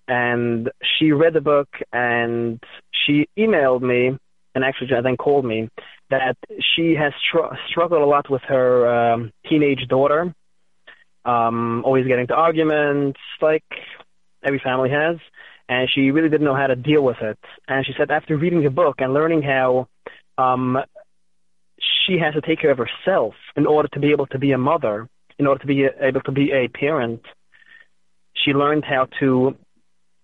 and 0.07 0.69
she 0.97 1.11
read 1.11 1.33
the 1.33 1.41
book 1.41 1.67
and 1.91 2.59
she 2.91 3.27
emailed 3.37 3.81
me 3.81 4.17
and 4.55 4.63
actually 4.63 4.89
then 5.03 5.17
called 5.17 5.45
me 5.45 5.69
that 6.09 6.37
she 6.75 6.95
has 6.95 7.13
str- 7.27 7.55
struggled 7.69 8.01
a 8.01 8.05
lot 8.05 8.29
with 8.29 8.41
her 8.47 9.13
um, 9.13 9.31
teenage 9.47 9.87
daughter, 9.87 10.33
um, 11.25 11.83
always 11.85 12.07
getting 12.07 12.21
into 12.21 12.33
arguments 12.33 13.19
like 13.41 13.65
every 14.43 14.59
family 14.59 14.89
has, 14.89 15.17
and 15.69 15.89
she 15.93 16.11
really 16.11 16.29
didn't 16.29 16.45
know 16.45 16.55
how 16.55 16.67
to 16.67 16.75
deal 16.75 17.03
with 17.03 17.17
it. 17.21 17.37
And 17.67 17.85
she 17.85 17.93
said 17.97 18.09
after 18.09 18.37
reading 18.37 18.63
the 18.63 18.69
book 18.69 18.95
and 18.99 19.13
learning 19.13 19.41
how 19.41 19.87
um, 20.37 20.77
she 22.07 22.17
has 22.19 22.33
to 22.33 22.41
take 22.41 22.59
care 22.61 22.71
of 22.71 22.79
herself 22.79 23.33
in 23.55 23.65
order 23.65 23.89
to 23.89 23.99
be 23.99 24.11
able 24.11 24.27
to 24.27 24.39
be 24.39 24.51
a 24.53 24.57
mother, 24.57 25.09
in 25.37 25.45
order 25.45 25.59
to 25.59 25.67
be 25.67 25.85
able 25.99 26.21
to 26.21 26.31
be 26.31 26.51
a 26.51 26.67
parent. 26.69 27.21
She 28.33 28.51
learned 28.51 28.85
how 28.85 29.07
to 29.19 29.55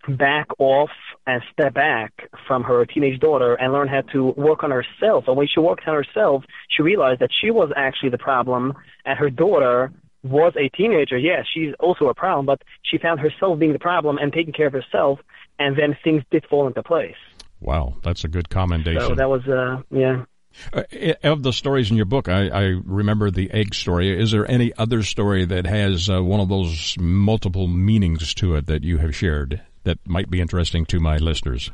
back 0.08 0.48
off 0.60 0.90
and 1.26 1.42
step 1.52 1.74
back 1.74 2.12
from 2.48 2.64
her 2.64 2.86
teenage 2.86 3.20
daughter 3.20 3.56
and 3.56 3.72
learn 3.72 3.88
how 3.88 4.02
to 4.14 4.34
work 4.36 4.64
on 4.64 4.72
herself. 4.72 5.26
And 5.28 5.38
when 5.38 5.48
she 5.48 5.60
worked 5.60 5.88
on 5.88 5.94
herself, 5.94 6.44
she 6.70 6.84
realized 6.84 7.22
that 7.22 7.30
she 7.42 7.52
was 7.52 7.72
actually 7.76 8.10
the 8.10 8.18
problem 8.18 8.74
and 9.06 9.18
her 9.18 9.30
daughter 9.30 9.92
was 10.24 10.54
a 10.58 10.70
teenager. 10.70 11.18
Yes, 11.18 11.46
she's 11.54 11.74
also 11.80 12.08
a 12.08 12.14
problem, 12.14 12.46
but 12.46 12.62
she 12.84 12.98
found 12.98 13.20
herself 13.20 13.60
being 13.60 13.74
the 13.74 13.80
problem 13.80 14.18
and 14.18 14.32
taking 14.32 14.54
care 14.54 14.68
of 14.68 14.74
herself, 14.74 15.20
and 15.60 15.78
then 15.78 15.98
things 16.04 16.24
did 16.32 16.46
fall 16.50 16.66
into 16.66 16.82
place. 16.82 17.16
Wow, 17.60 17.96
that's 18.04 18.24
a 18.24 18.30
good 18.30 18.50
commendation. 18.50 19.02
So 19.02 19.16
that 19.16 19.30
was, 19.30 19.46
uh, 19.48 19.82
yeah. 19.92 20.24
Uh, 20.74 20.84
of 21.24 21.44
the 21.44 21.54
stories 21.54 21.90
in 21.90 21.98
your 21.98 22.06
book, 22.06 22.30
I, 22.30 22.48
I, 22.48 22.62
remember 22.86 23.32
the 23.32 23.52
egg 23.52 23.74
story. 23.74 24.22
Is 24.22 24.32
there 24.32 24.50
any 24.50 24.72
other 24.78 25.04
story 25.04 25.46
that 25.46 25.66
has 25.66 26.10
uh, 26.10 26.24
one 26.24 26.40
of 26.40 26.50
those 26.50 26.96
multiple 27.00 27.68
meanings 27.68 28.34
to 28.36 28.56
it 28.56 28.68
that 28.68 28.84
you 28.84 28.98
have 28.98 29.16
shared 29.16 29.62
that 29.84 29.98
might 30.06 30.30
be 30.30 30.42
interesting 30.42 30.86
to 30.86 31.00
my 31.00 31.18
listeners? 31.18 31.72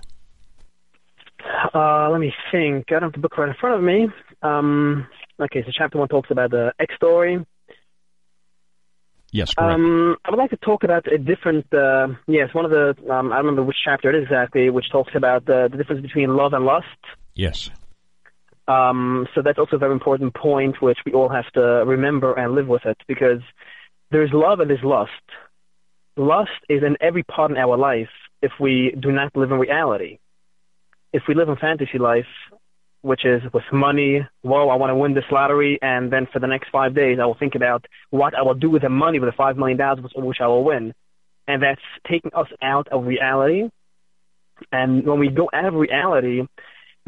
Uh, 1.73 2.09
let 2.09 2.19
me 2.19 2.33
think. 2.51 2.85
I 2.89 2.93
don't 2.93 3.03
have 3.03 3.13
the 3.13 3.19
book 3.19 3.37
right 3.37 3.49
in 3.49 3.55
front 3.55 3.75
of 3.75 3.83
me. 3.83 4.07
Um, 4.41 5.07
okay, 5.39 5.63
so 5.63 5.71
chapter 5.73 5.97
one 5.97 6.07
talks 6.07 6.31
about 6.31 6.51
the 6.51 6.73
egg 6.79 6.89
story. 6.95 7.45
Yes, 9.31 9.53
correct. 9.53 9.75
Um, 9.75 10.17
I 10.25 10.31
would 10.31 10.39
like 10.39 10.49
to 10.49 10.57
talk 10.57 10.83
about 10.83 11.11
a 11.11 11.17
different. 11.17 11.71
Uh, 11.73 12.07
yes, 12.27 12.53
one 12.53 12.65
of 12.65 12.71
the. 12.71 12.95
Um, 13.11 13.31
I 13.31 13.35
don't 13.35 13.45
remember 13.45 13.63
which 13.63 13.77
chapter 13.83 14.09
it 14.09 14.15
is 14.15 14.23
exactly, 14.23 14.69
which 14.69 14.89
talks 14.91 15.11
about 15.15 15.45
the, 15.45 15.67
the 15.69 15.77
difference 15.77 16.01
between 16.01 16.35
love 16.35 16.53
and 16.53 16.65
lust. 16.65 16.87
Yes. 17.35 17.69
Um, 18.69 19.27
so 19.33 19.41
that's 19.41 19.57
also 19.57 19.77
a 19.77 19.79
very 19.79 19.93
important 19.93 20.35
point, 20.35 20.79
which 20.79 20.99
we 21.05 21.13
all 21.13 21.29
have 21.29 21.49
to 21.53 21.61
remember 21.61 22.33
and 22.35 22.53
live 22.53 22.67
with 22.67 22.85
it, 22.85 22.97
because 23.07 23.41
there's 24.11 24.29
love 24.31 24.59
and 24.59 24.69
there's 24.69 24.83
lust. 24.83 25.11
Lust 26.15 26.61
is 26.69 26.83
in 26.83 26.95
every 27.01 27.23
part 27.23 27.49
in 27.49 27.57
our 27.57 27.77
life 27.77 28.09
if 28.41 28.51
we 28.59 28.95
do 28.99 29.11
not 29.11 29.35
live 29.35 29.51
in 29.51 29.57
reality. 29.57 30.19
If 31.11 31.23
we 31.27 31.33
live 31.33 31.49
in 31.49 31.55
fantasy 31.55 31.97
life, 31.97 32.27
which 33.01 33.25
is 33.25 33.41
with 33.53 33.63
money. 33.71 34.27
Whoa, 34.41 34.69
I 34.69 34.75
want 34.75 34.91
to 34.91 34.95
win 34.95 35.13
this 35.13 35.23
lottery, 35.31 35.79
and 35.81 36.11
then 36.11 36.27
for 36.31 36.39
the 36.39 36.47
next 36.47 36.69
five 36.69 36.93
days, 36.93 37.17
I 37.19 37.25
will 37.25 37.37
think 37.39 37.55
about 37.55 37.85
what 38.09 38.35
I 38.35 38.41
will 38.41 38.55
do 38.55 38.69
with 38.69 38.81
the 38.81 38.89
money, 38.89 39.19
with 39.19 39.29
the 39.29 39.35
five 39.35 39.57
million 39.57 39.77
dollars, 39.77 40.11
which 40.15 40.41
I 40.41 40.47
will 40.47 40.63
win, 40.63 40.93
and 41.47 41.63
that's 41.63 41.81
taking 42.07 42.31
us 42.35 42.47
out 42.61 42.87
of 42.89 43.05
reality. 43.05 43.69
And 44.71 45.05
when 45.05 45.19
we 45.19 45.29
go 45.29 45.49
out 45.53 45.65
of 45.65 45.73
reality, 45.75 46.41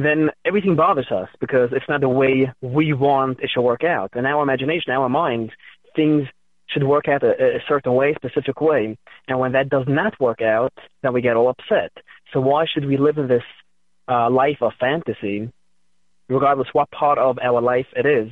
then 0.05 0.29
everything 0.45 0.75
bothers 0.75 1.07
us 1.11 1.29
because 1.39 1.69
it's 1.71 1.89
not 1.89 2.01
the 2.01 2.09
way 2.09 2.51
we 2.61 2.93
want 2.93 3.39
it 3.41 3.49
should 3.53 3.61
work 3.61 3.83
out. 3.83 4.11
In 4.15 4.25
our 4.25 4.43
imagination, 4.43 4.91
our 4.91 5.09
mind, 5.09 5.51
things 5.95 6.27
should 6.69 6.83
work 6.83 7.07
out 7.07 7.23
a, 7.23 7.31
a 7.31 7.59
certain 7.67 7.93
way, 7.93 8.13
specific 8.15 8.61
way. 8.61 8.97
And 9.27 9.39
when 9.39 9.51
that 9.53 9.69
does 9.69 9.85
not 9.87 10.19
work 10.19 10.41
out, 10.41 10.73
then 11.03 11.13
we 11.13 11.21
get 11.21 11.35
all 11.35 11.49
upset. 11.49 11.91
So 12.33 12.39
why 12.39 12.65
should 12.71 12.85
we 12.85 12.97
live 12.97 13.17
in 13.17 13.27
this 13.27 13.43
uh, 14.07 14.29
life 14.29 14.57
of 14.61 14.71
fantasy, 14.79 15.51
regardless 16.29 16.69
what 16.73 16.89
part 16.91 17.17
of 17.17 17.37
our 17.39 17.61
life 17.61 17.87
it 17.95 18.05
is, 18.05 18.31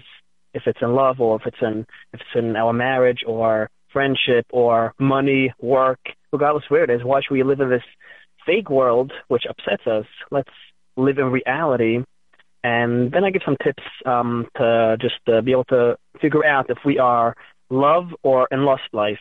if 0.54 0.64
it's 0.66 0.80
in 0.82 0.96
love 0.96 1.20
or 1.20 1.36
if 1.36 1.46
it's 1.46 1.62
in 1.62 1.86
if 2.14 2.22
it's 2.22 2.36
in 2.36 2.56
our 2.56 2.74
marriage 2.74 3.20
or 3.28 3.70
friendship 3.94 4.46
or 4.52 4.94
money, 5.00 5.54
work, 5.62 6.00
regardless 6.32 6.64
where 6.70 6.84
it 6.84 6.90
is, 6.90 7.04
why 7.04 7.22
should 7.22 7.34
we 7.34 7.44
live 7.44 7.60
in 7.60 7.70
this 7.70 7.84
fake 8.46 8.70
world 8.70 9.12
which 9.28 9.44
upsets 9.50 9.86
us? 9.86 10.06
Let's 10.32 10.50
live 11.00 11.18
in 11.18 11.32
reality. 11.32 12.04
And 12.64 13.12
then 13.12 13.24
I 13.24 13.30
give 13.32 13.42
some 13.46 13.58
tips 13.64 13.84
um, 14.06 14.48
to 14.58 14.98
just 15.00 15.16
uh, 15.28 15.42
be 15.42 15.52
able 15.52 15.64
to 15.66 15.98
figure 16.22 16.46
out 16.46 16.70
if 16.70 16.80
we 16.84 17.00
are 17.00 17.36
love 17.70 18.14
or 18.22 18.48
in 18.52 18.66
lust 18.66 18.84
life, 18.92 19.20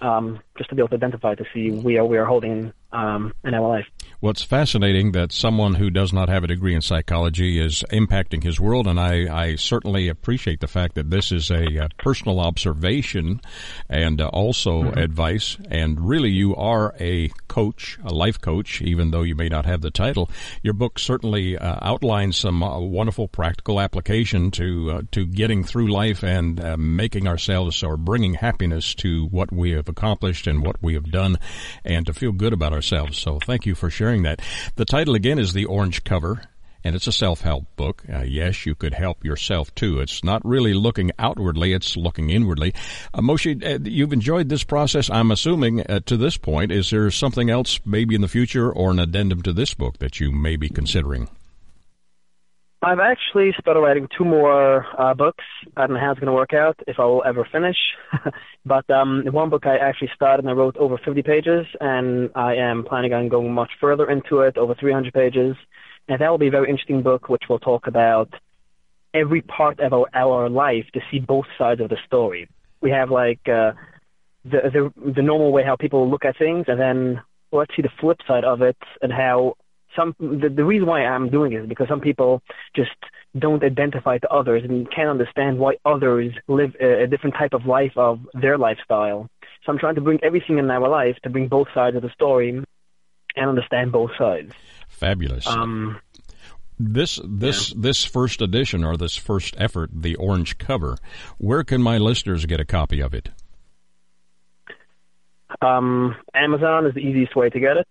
um, 0.00 0.40
just 0.56 0.70
to 0.70 0.76
be 0.76 0.80
able 0.80 0.88
to 0.90 0.94
identify 0.94 1.34
to 1.34 1.44
see 1.52 1.70
where 1.70 2.04
we 2.04 2.16
are 2.16 2.24
holding 2.24 2.72
um, 2.92 3.32
in 3.44 3.54
our 3.54 3.68
life. 3.68 3.86
It's 4.22 4.42
fascinating 4.42 5.12
that 5.12 5.32
someone 5.32 5.74
who 5.74 5.90
does 5.90 6.12
not 6.12 6.30
have 6.30 6.44
a 6.44 6.46
degree 6.46 6.74
in 6.74 6.80
psychology 6.80 7.60
is 7.60 7.84
impacting 7.92 8.42
his 8.42 8.58
world, 8.58 8.86
and 8.86 8.98
I, 8.98 9.28
I 9.30 9.56
certainly 9.56 10.08
appreciate 10.08 10.60
the 10.60 10.66
fact 10.66 10.94
that 10.94 11.10
this 11.10 11.30
is 11.30 11.50
a, 11.50 11.76
a 11.76 11.88
personal 11.98 12.40
observation 12.40 13.42
and 13.88 14.22
uh, 14.22 14.28
also 14.28 14.84
mm-hmm. 14.84 14.98
advice. 14.98 15.58
And 15.70 16.08
really, 16.08 16.30
you 16.30 16.56
are 16.56 16.94
a 16.98 17.28
coach, 17.48 17.98
a 18.02 18.14
life 18.14 18.40
coach, 18.40 18.80
even 18.80 19.10
though 19.10 19.22
you 19.22 19.34
may 19.34 19.48
not 19.48 19.66
have 19.66 19.82
the 19.82 19.90
title. 19.90 20.30
Your 20.62 20.74
book 20.74 20.98
certainly 20.98 21.58
uh, 21.58 21.76
outlines 21.82 22.38
some 22.38 22.62
uh, 22.62 22.78
wonderful 22.80 23.28
practical 23.28 23.78
application 23.78 24.50
to 24.52 24.90
uh, 24.90 25.02
to 25.12 25.26
getting 25.26 25.64
through 25.64 25.92
life 25.92 26.22
and 26.24 26.60
uh, 26.60 26.76
making 26.78 27.28
ourselves 27.28 27.82
or 27.82 27.98
bringing 27.98 28.34
happiness 28.34 28.94
to 28.96 29.26
what 29.26 29.52
we 29.52 29.72
have 29.72 29.88
accomplished 29.88 30.46
and 30.46 30.64
what 30.64 30.82
we 30.82 30.94
have 30.94 31.10
done, 31.10 31.38
and 31.84 32.06
to 32.06 32.14
feel 32.14 32.32
good 32.32 32.54
about 32.54 32.72
ourselves. 32.72 33.18
So, 33.18 33.38
thank 33.38 33.66
you 33.66 33.74
for 33.74 33.90
sharing 33.94 34.22
that. 34.24 34.42
The 34.76 34.84
title 34.84 35.14
again 35.14 35.38
is 35.38 35.52
The 35.52 35.64
Orange 35.64 36.04
Cover. 36.04 36.42
And 36.86 36.94
it's 36.94 37.06
a 37.06 37.12
self-help 37.12 37.64
book. 37.76 38.02
Uh, 38.12 38.24
yes, 38.24 38.66
you 38.66 38.74
could 38.74 38.92
help 38.92 39.24
yourself 39.24 39.74
too. 39.74 40.00
It's 40.00 40.22
not 40.22 40.44
really 40.44 40.74
looking 40.74 41.12
outwardly; 41.18 41.72
it's 41.72 41.96
looking 41.96 42.28
inwardly. 42.28 42.74
Uh, 43.14 43.22
Moishy, 43.22 43.64
uh, 43.64 43.78
you've 43.82 44.12
enjoyed 44.12 44.50
this 44.50 44.64
process. 44.64 45.08
I'm 45.08 45.30
assuming 45.30 45.80
uh, 45.80 46.00
to 46.04 46.18
this 46.18 46.36
point. 46.36 46.70
Is 46.70 46.90
there 46.90 47.10
something 47.10 47.48
else, 47.48 47.80
maybe 47.86 48.14
in 48.14 48.20
the 48.20 48.28
future, 48.28 48.70
or 48.70 48.90
an 48.90 48.98
addendum 48.98 49.40
to 49.44 49.54
this 49.54 49.72
book 49.72 49.96
that 50.00 50.20
you 50.20 50.30
may 50.30 50.56
be 50.56 50.68
considering? 50.68 51.30
I've 52.84 53.00
actually 53.00 53.52
started 53.58 53.80
writing 53.80 54.08
two 54.16 54.26
more 54.26 54.84
uh, 55.00 55.14
books. 55.14 55.44
I 55.74 55.86
don't 55.86 55.94
know 55.94 56.00
how 56.00 56.10
it's 56.10 56.20
going 56.20 56.26
to 56.26 56.34
work 56.34 56.52
out, 56.52 56.78
if 56.86 56.98
I 56.98 57.04
will 57.06 57.22
ever 57.24 57.48
finish. 57.50 57.78
but 58.66 58.88
um, 58.90 59.24
one 59.30 59.48
book 59.48 59.64
I 59.64 59.78
actually 59.78 60.10
started 60.14 60.44
and 60.44 60.50
I 60.50 60.52
wrote 60.52 60.76
over 60.76 60.98
50 61.02 61.22
pages, 61.22 61.64
and 61.80 62.28
I 62.34 62.56
am 62.56 62.84
planning 62.84 63.14
on 63.14 63.30
going 63.30 63.54
much 63.54 63.70
further 63.80 64.10
into 64.10 64.40
it, 64.40 64.58
over 64.58 64.74
300 64.74 65.14
pages. 65.14 65.56
And 66.08 66.20
that 66.20 66.28
will 66.28 66.36
be 66.36 66.48
a 66.48 66.50
very 66.50 66.68
interesting 66.68 67.02
book, 67.02 67.30
which 67.30 67.44
will 67.48 67.58
talk 67.58 67.86
about 67.86 68.28
every 69.14 69.40
part 69.40 69.80
of 69.80 69.94
our, 69.94 70.06
our 70.12 70.50
life 70.50 70.84
to 70.92 71.00
see 71.10 71.20
both 71.20 71.46
sides 71.56 71.80
of 71.80 71.88
the 71.88 71.96
story. 72.06 72.48
We 72.82 72.90
have 72.90 73.10
like 73.10 73.40
uh, 73.48 73.72
the, 74.44 74.60
the 74.74 75.12
the 75.12 75.22
normal 75.22 75.52
way 75.52 75.64
how 75.64 75.76
people 75.76 76.10
look 76.10 76.26
at 76.26 76.36
things, 76.36 76.66
and 76.68 76.78
then 76.78 77.22
let's 77.50 77.74
see 77.74 77.80
the 77.80 77.88
flip 77.98 78.18
side 78.28 78.44
of 78.44 78.60
it 78.60 78.76
and 79.00 79.10
how 79.10 79.54
some 79.96 80.14
the, 80.18 80.48
the 80.48 80.64
reason 80.64 80.86
why 80.86 81.04
I'm 81.04 81.30
doing 81.30 81.52
it 81.52 81.62
is 81.62 81.68
because 81.68 81.88
some 81.88 82.00
people 82.00 82.42
just 82.74 82.90
don't 83.38 83.62
identify 83.64 84.18
to 84.18 84.28
others 84.28 84.62
and 84.64 84.90
can't 84.90 85.08
understand 85.08 85.58
why 85.58 85.74
others 85.84 86.32
live 86.48 86.76
a, 86.80 87.04
a 87.04 87.06
different 87.06 87.34
type 87.36 87.52
of 87.52 87.66
life 87.66 87.92
of 87.96 88.20
their 88.34 88.58
lifestyle. 88.58 89.28
So 89.64 89.72
I'm 89.72 89.78
trying 89.78 89.96
to 89.96 90.00
bring 90.00 90.20
everything 90.22 90.58
in 90.58 90.70
our 90.70 90.88
life 90.88 91.16
to 91.22 91.30
bring 91.30 91.48
both 91.48 91.68
sides 91.74 91.96
of 91.96 92.02
the 92.02 92.10
story 92.10 92.50
and 92.50 93.48
understand 93.48 93.92
both 93.92 94.10
sides. 94.16 94.52
Fabulous. 94.88 95.46
Um, 95.46 96.00
this 96.78 97.20
this 97.24 97.70
yeah. 97.70 97.76
this 97.80 98.04
first 98.04 98.40
edition 98.40 98.84
or 98.84 98.96
this 98.96 99.16
first 99.16 99.54
effort, 99.58 99.90
the 99.92 100.16
orange 100.16 100.58
cover, 100.58 100.96
where 101.38 101.64
can 101.64 101.82
my 101.82 101.98
listeners 101.98 102.46
get 102.46 102.60
a 102.60 102.64
copy 102.64 103.00
of 103.00 103.14
it? 103.14 103.30
Um, 105.62 106.16
Amazon 106.34 106.86
is 106.86 106.94
the 106.94 107.00
easiest 107.00 107.36
way 107.36 107.48
to 107.48 107.60
get 107.60 107.76
it 107.76 107.86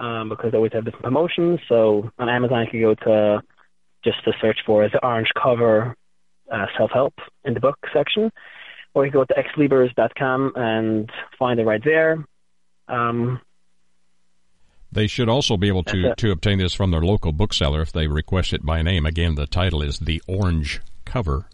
um, 0.00 0.28
because 0.30 0.50
they 0.50 0.56
always 0.56 0.72
have 0.72 0.84
different 0.84 1.04
promotions. 1.04 1.60
So 1.68 2.10
on 2.18 2.28
Amazon, 2.28 2.64
you 2.64 2.70
can 2.70 2.80
go 2.80 2.94
to 2.94 3.42
just 4.02 4.24
to 4.24 4.32
search 4.40 4.58
for 4.66 4.88
the 4.88 5.04
orange 5.04 5.28
cover 5.40 5.94
uh, 6.50 6.66
self-help 6.76 7.14
in 7.44 7.54
the 7.54 7.60
book 7.60 7.78
section, 7.92 8.32
or 8.94 9.04
you 9.04 9.12
can 9.12 9.20
go 9.20 9.24
to 9.26 9.34
xlibris.com 9.34 10.52
and 10.56 11.10
find 11.38 11.60
it 11.60 11.64
right 11.64 11.82
there. 11.84 12.24
Um, 12.88 13.40
they 14.90 15.06
should 15.06 15.28
also 15.28 15.56
be 15.56 15.68
able 15.68 15.84
to, 15.84 16.14
to 16.16 16.32
obtain 16.32 16.58
this 16.58 16.74
from 16.74 16.90
their 16.90 17.02
local 17.02 17.30
bookseller 17.30 17.80
if 17.80 17.92
they 17.92 18.08
request 18.08 18.52
it 18.52 18.64
by 18.64 18.82
name. 18.82 19.06
Again, 19.06 19.36
the 19.36 19.46
title 19.46 19.82
is 19.82 20.00
The 20.00 20.20
Orange 20.26 20.80
Cover. 21.04 21.46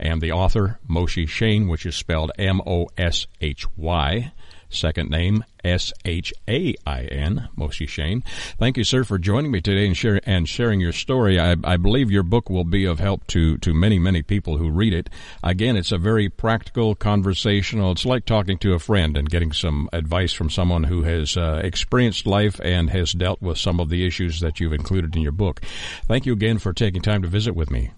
And 0.00 0.20
the 0.20 0.32
author, 0.32 0.80
Moishy 0.88 1.28
Shain, 1.28 1.68
which 1.68 1.86
is 1.86 1.94
spelled 1.94 2.32
M 2.36 2.60
O 2.66 2.88
S 2.98 3.28
H 3.40 3.66
Y. 3.76 4.32
Second 4.72 5.10
name, 5.10 5.44
S-H-A-I-N, 5.64 7.48
Moishy 7.56 7.86
Shain. 7.86 8.24
Thank 8.58 8.76
you, 8.76 8.84
sir, 8.84 9.04
for 9.04 9.18
joining 9.18 9.50
me 9.50 9.60
today 9.60 9.86
and, 9.86 9.96
share, 9.96 10.20
and 10.24 10.48
sharing 10.48 10.80
your 10.80 10.92
story. 10.92 11.38
I, 11.38 11.56
I 11.62 11.76
believe 11.76 12.10
your 12.10 12.22
book 12.22 12.50
will 12.50 12.64
be 12.64 12.84
of 12.84 12.98
help 12.98 13.26
to, 13.28 13.58
to 13.58 13.74
many, 13.74 13.98
many 13.98 14.22
people 14.22 14.56
who 14.56 14.70
read 14.70 14.94
it. 14.94 15.10
Again, 15.42 15.76
it's 15.76 15.92
a 15.92 15.98
very 15.98 16.28
practical, 16.28 16.94
conversational, 16.94 17.92
it's 17.92 18.06
like 18.06 18.24
talking 18.24 18.58
to 18.58 18.74
a 18.74 18.78
friend 18.78 19.16
and 19.16 19.30
getting 19.30 19.52
some 19.52 19.88
advice 19.92 20.32
from 20.32 20.50
someone 20.50 20.84
who 20.84 21.02
has 21.02 21.36
uh, 21.36 21.60
experienced 21.62 22.26
life 22.26 22.60
and 22.64 22.90
has 22.90 23.12
dealt 23.12 23.40
with 23.42 23.58
some 23.58 23.78
of 23.78 23.88
the 23.88 24.06
issues 24.06 24.40
that 24.40 24.58
you've 24.58 24.72
included 24.72 25.14
in 25.14 25.22
your 25.22 25.32
book. 25.32 25.60
Thank 26.06 26.26
you 26.26 26.32
again 26.32 26.58
for 26.58 26.72
taking 26.72 27.02
time 27.02 27.22
to 27.22 27.28
visit 27.28 27.54
with 27.54 27.70
me. 27.70 27.90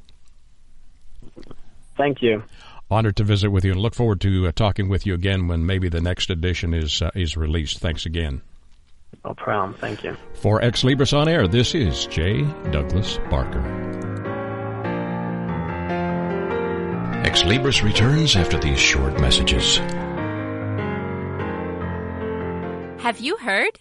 Thank 1.97 2.23
you 2.23 2.43
honored 2.95 3.17
to 3.17 3.25
visit 3.25 3.51
with 3.51 3.65
you 3.65 3.73
and 3.73 3.81
look 3.81 3.95
forward 3.95 4.21
to 4.21 4.47
uh, 4.47 4.53
talking 4.53 4.89
with 4.89 5.05
you 5.05 5.15
again 5.15 5.49
when 5.49 5.67
maybe 5.67 5.89
the 5.89 6.01
next 6.01 6.31
edition 6.31 6.73
is 6.73 7.03
uh, 7.03 7.11
is 7.15 7.37
released. 7.37 7.79
Thanks 7.79 8.07
again. 8.07 8.41
No 9.25 9.35
problem. 9.35 9.75
Thank 9.75 10.05
you. 10.05 10.17
For 10.35 10.63
Ex 10.63 10.83
Libris 10.83 11.17
on 11.17 11.29
Air, 11.29 11.49
this 11.49 11.75
is 11.75 12.07
J. 12.07 12.43
Douglas 12.71 13.19
Barker. 13.31 13.63
Ex 17.25 17.43
Libris 17.43 17.83
returns 17.83 18.37
after 18.37 18.59
these 18.59 18.79
short 18.79 19.21
messages. 19.21 19.79
Have 23.03 23.21
you 23.21 23.37
heard? 23.37 23.81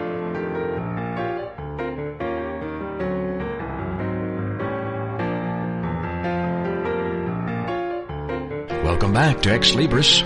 Welcome 9.01 9.15
back 9.15 9.41
to 9.41 9.51
Ex 9.51 9.71
Libris. 9.71 10.21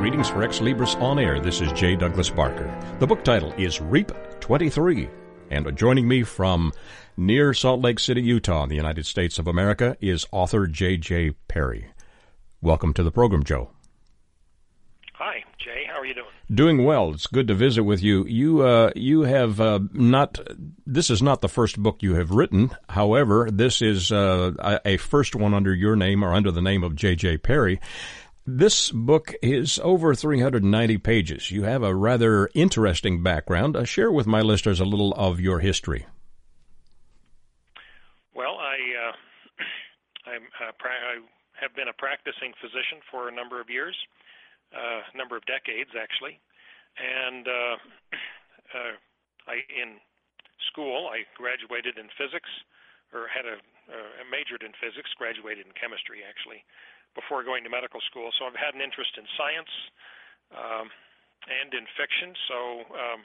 Greetings 0.00 0.28
for 0.28 0.42
Ex 0.42 0.58
Libris 0.58 1.00
On 1.00 1.18
Air. 1.18 1.40
This 1.40 1.62
is 1.62 1.72
J. 1.72 1.96
Douglas 1.96 2.28
Barker. 2.28 2.70
The 2.98 3.06
book 3.06 3.24
title 3.24 3.54
is 3.56 3.80
Reap 3.80 4.12
23. 4.40 5.08
And 5.48 5.74
joining 5.78 6.06
me 6.06 6.24
from 6.24 6.74
near 7.16 7.54
Salt 7.54 7.80
Lake 7.80 7.98
City, 7.98 8.20
Utah, 8.20 8.64
in 8.64 8.68
the 8.68 8.76
United 8.76 9.06
States 9.06 9.38
of 9.38 9.46
America, 9.46 9.96
is 9.98 10.26
author 10.30 10.66
J.J. 10.66 11.30
Perry. 11.48 11.86
Welcome 12.60 12.92
to 12.92 13.02
the 13.02 13.10
program, 13.10 13.44
Joe. 13.44 13.70
Hi, 15.24 15.44
Jay. 15.56 15.84
How 15.88 16.00
are 16.00 16.04
you 16.04 16.14
doing? 16.14 16.26
Doing 16.52 16.84
well. 16.84 17.12
It's 17.12 17.28
good 17.28 17.46
to 17.46 17.54
visit 17.54 17.84
with 17.84 18.02
you. 18.02 18.26
You 18.26 18.62
uh, 18.62 18.90
you 18.96 19.22
have 19.22 19.60
uh, 19.60 19.78
not. 19.92 20.40
This 20.84 21.10
is 21.10 21.22
not 21.22 21.40
the 21.40 21.48
first 21.48 21.78
book 21.78 22.02
you 22.02 22.16
have 22.16 22.32
written. 22.32 22.72
However, 22.88 23.48
this 23.48 23.82
is 23.82 24.10
uh, 24.10 24.80
a 24.84 24.96
first 24.96 25.36
one 25.36 25.54
under 25.54 25.72
your 25.72 25.94
name 25.94 26.24
or 26.24 26.34
under 26.34 26.50
the 26.50 26.60
name 26.60 26.82
of 26.82 26.96
J.J. 26.96 27.38
Perry. 27.38 27.80
This 28.46 28.90
book 28.90 29.32
is 29.42 29.78
over 29.84 30.12
390 30.12 30.98
pages. 30.98 31.52
You 31.52 31.62
have 31.62 31.84
a 31.84 31.94
rather 31.94 32.50
interesting 32.52 33.22
background. 33.22 33.76
Uh, 33.76 33.84
share 33.84 34.10
with 34.10 34.26
my 34.26 34.40
listeners 34.40 34.80
a 34.80 34.84
little 34.84 35.14
of 35.14 35.38
your 35.38 35.60
history. 35.60 36.04
Well, 38.34 38.56
I 38.58 38.74
uh, 39.06 39.12
I'm, 40.32 40.42
uh, 40.42 40.72
pra- 40.80 40.90
I 40.90 41.22
have 41.60 41.76
been 41.76 41.86
a 41.86 41.92
practicing 41.96 42.54
physician 42.60 42.98
for 43.08 43.28
a 43.28 43.32
number 43.32 43.60
of 43.60 43.70
years, 43.70 43.94
uh, 44.72 45.00
number 45.16 45.36
of 45.36 45.44
decades 45.46 45.92
actually, 45.94 46.40
and 46.98 47.44
uh, 47.48 47.76
uh, 48.76 48.94
I 49.48 49.64
in 49.68 50.00
school 50.72 51.08
I 51.12 51.24
graduated 51.36 51.98
in 51.98 52.08
physics, 52.16 52.48
or 53.12 53.28
had 53.28 53.44
a, 53.44 53.56
uh, 53.92 54.24
majored 54.28 54.64
in 54.64 54.72
physics, 54.80 55.12
graduated 55.16 55.68
in 55.68 55.72
chemistry 55.76 56.24
actually, 56.24 56.64
before 57.14 57.44
going 57.44 57.64
to 57.64 57.70
medical 57.72 58.00
school. 58.08 58.32
So 58.38 58.48
I've 58.48 58.58
had 58.58 58.74
an 58.74 58.80
interest 58.80 59.16
in 59.20 59.26
science 59.36 59.72
um, 60.54 60.86
and 61.48 61.70
in 61.74 61.84
fiction. 61.96 62.32
So 62.48 62.58
um, 62.94 63.20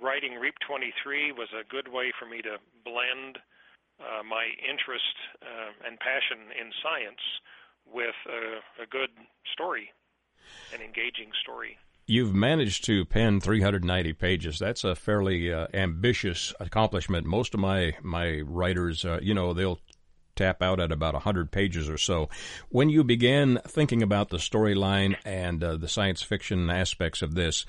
writing 0.00 0.36
Reap 0.36 0.56
23 0.66 1.32
was 1.32 1.48
a 1.52 1.64
good 1.68 1.88
way 1.88 2.12
for 2.18 2.26
me 2.26 2.42
to 2.42 2.60
blend 2.84 3.40
uh, 4.00 4.24
my 4.24 4.48
interest 4.64 5.16
uh, 5.44 5.72
and 5.84 6.00
passion 6.00 6.48
in 6.56 6.72
science 6.80 7.24
with 7.84 8.16
a, 8.28 8.84
a 8.84 8.86
good 8.88 9.12
story, 9.52 9.92
an 10.74 10.80
engaging 10.80 11.30
story. 11.42 11.78
You've 12.06 12.34
managed 12.34 12.84
to 12.86 13.04
pen 13.04 13.40
390 13.40 14.12
pages. 14.14 14.58
That's 14.58 14.82
a 14.82 14.96
fairly 14.96 15.52
uh, 15.52 15.68
ambitious 15.72 16.52
accomplishment. 16.58 17.26
Most 17.26 17.54
of 17.54 17.60
my 17.60 17.94
my 18.02 18.40
writers, 18.40 19.04
uh, 19.04 19.20
you 19.22 19.34
know, 19.34 19.54
they'll 19.54 19.80
tap 20.34 20.62
out 20.62 20.80
at 20.80 20.90
about 20.90 21.14
100 21.14 21.50
pages 21.50 21.88
or 21.88 21.98
so. 21.98 22.28
When 22.70 22.88
you 22.88 23.04
began 23.04 23.60
thinking 23.66 24.02
about 24.02 24.30
the 24.30 24.38
storyline 24.38 25.16
and 25.24 25.62
uh, 25.62 25.76
the 25.76 25.88
science 25.88 26.22
fiction 26.22 26.70
aspects 26.70 27.22
of 27.22 27.34
this, 27.34 27.66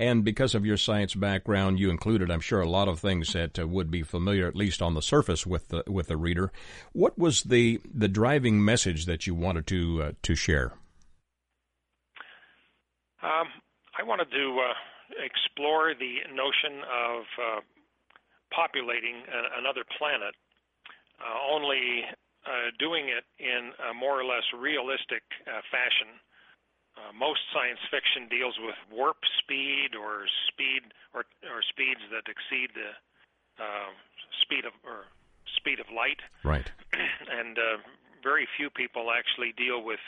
and 0.00 0.24
because 0.24 0.54
of 0.54 0.64
your 0.64 0.76
science 0.76 1.14
background, 1.14 1.78
you 1.78 1.90
included, 1.90 2.30
I'm 2.30 2.40
sure, 2.40 2.60
a 2.60 2.68
lot 2.68 2.88
of 2.88 3.00
things 3.00 3.34
that 3.34 3.58
uh, 3.58 3.66
would 3.68 3.90
be 3.90 4.02
familiar, 4.02 4.46
at 4.46 4.56
least 4.56 4.80
on 4.80 4.94
the 4.94 5.02
surface, 5.02 5.46
with 5.46 5.68
the 5.68 5.82
with 5.86 6.08
the 6.08 6.16
reader. 6.16 6.52
What 6.92 7.18
was 7.18 7.42
the 7.42 7.80
the 7.92 8.08
driving 8.08 8.64
message 8.64 9.06
that 9.06 9.26
you 9.26 9.34
wanted 9.34 9.66
to 9.66 10.02
uh, 10.02 10.12
to 10.22 10.34
share? 10.34 10.72
Um, 13.22 13.48
I 13.98 14.02
wanted 14.02 14.30
to 14.30 14.46
uh, 14.60 14.74
explore 15.20 15.92
the 15.94 16.24
notion 16.32 16.80
of 16.88 17.20
uh, 17.36 17.60
populating 18.54 19.22
a, 19.28 19.60
another 19.60 19.84
planet 19.98 20.34
uh, 21.20 21.36
only 21.52 22.04
uh, 22.48 22.72
doing 22.80 23.12
it 23.12 23.24
in 23.36 23.76
a 23.90 23.92
more 23.92 24.16
or 24.16 24.24
less 24.24 24.44
realistic 24.56 25.22
uh, 25.44 25.60
fashion. 25.68 26.16
Uh, 26.96 27.12
most 27.12 27.40
science 27.52 27.80
fiction 27.92 28.26
deals 28.28 28.56
with 28.60 28.74
warp 28.90 29.20
speed 29.38 29.92
or 29.94 30.24
speed 30.48 30.90
or, 31.14 31.28
or 31.44 31.60
speeds 31.68 32.00
that 32.10 32.24
exceed 32.26 32.72
the 32.74 32.90
uh, 33.60 33.92
speed 34.42 34.64
of 34.64 34.72
or 34.82 35.06
speed 35.60 35.78
of 35.78 35.86
light. 35.92 36.18
Right. 36.42 36.66
and 37.38 37.58
uh, 37.58 37.84
very 38.24 38.48
few 38.56 38.70
people 38.70 39.12
actually 39.12 39.52
deal 39.56 39.84
with 39.84 40.00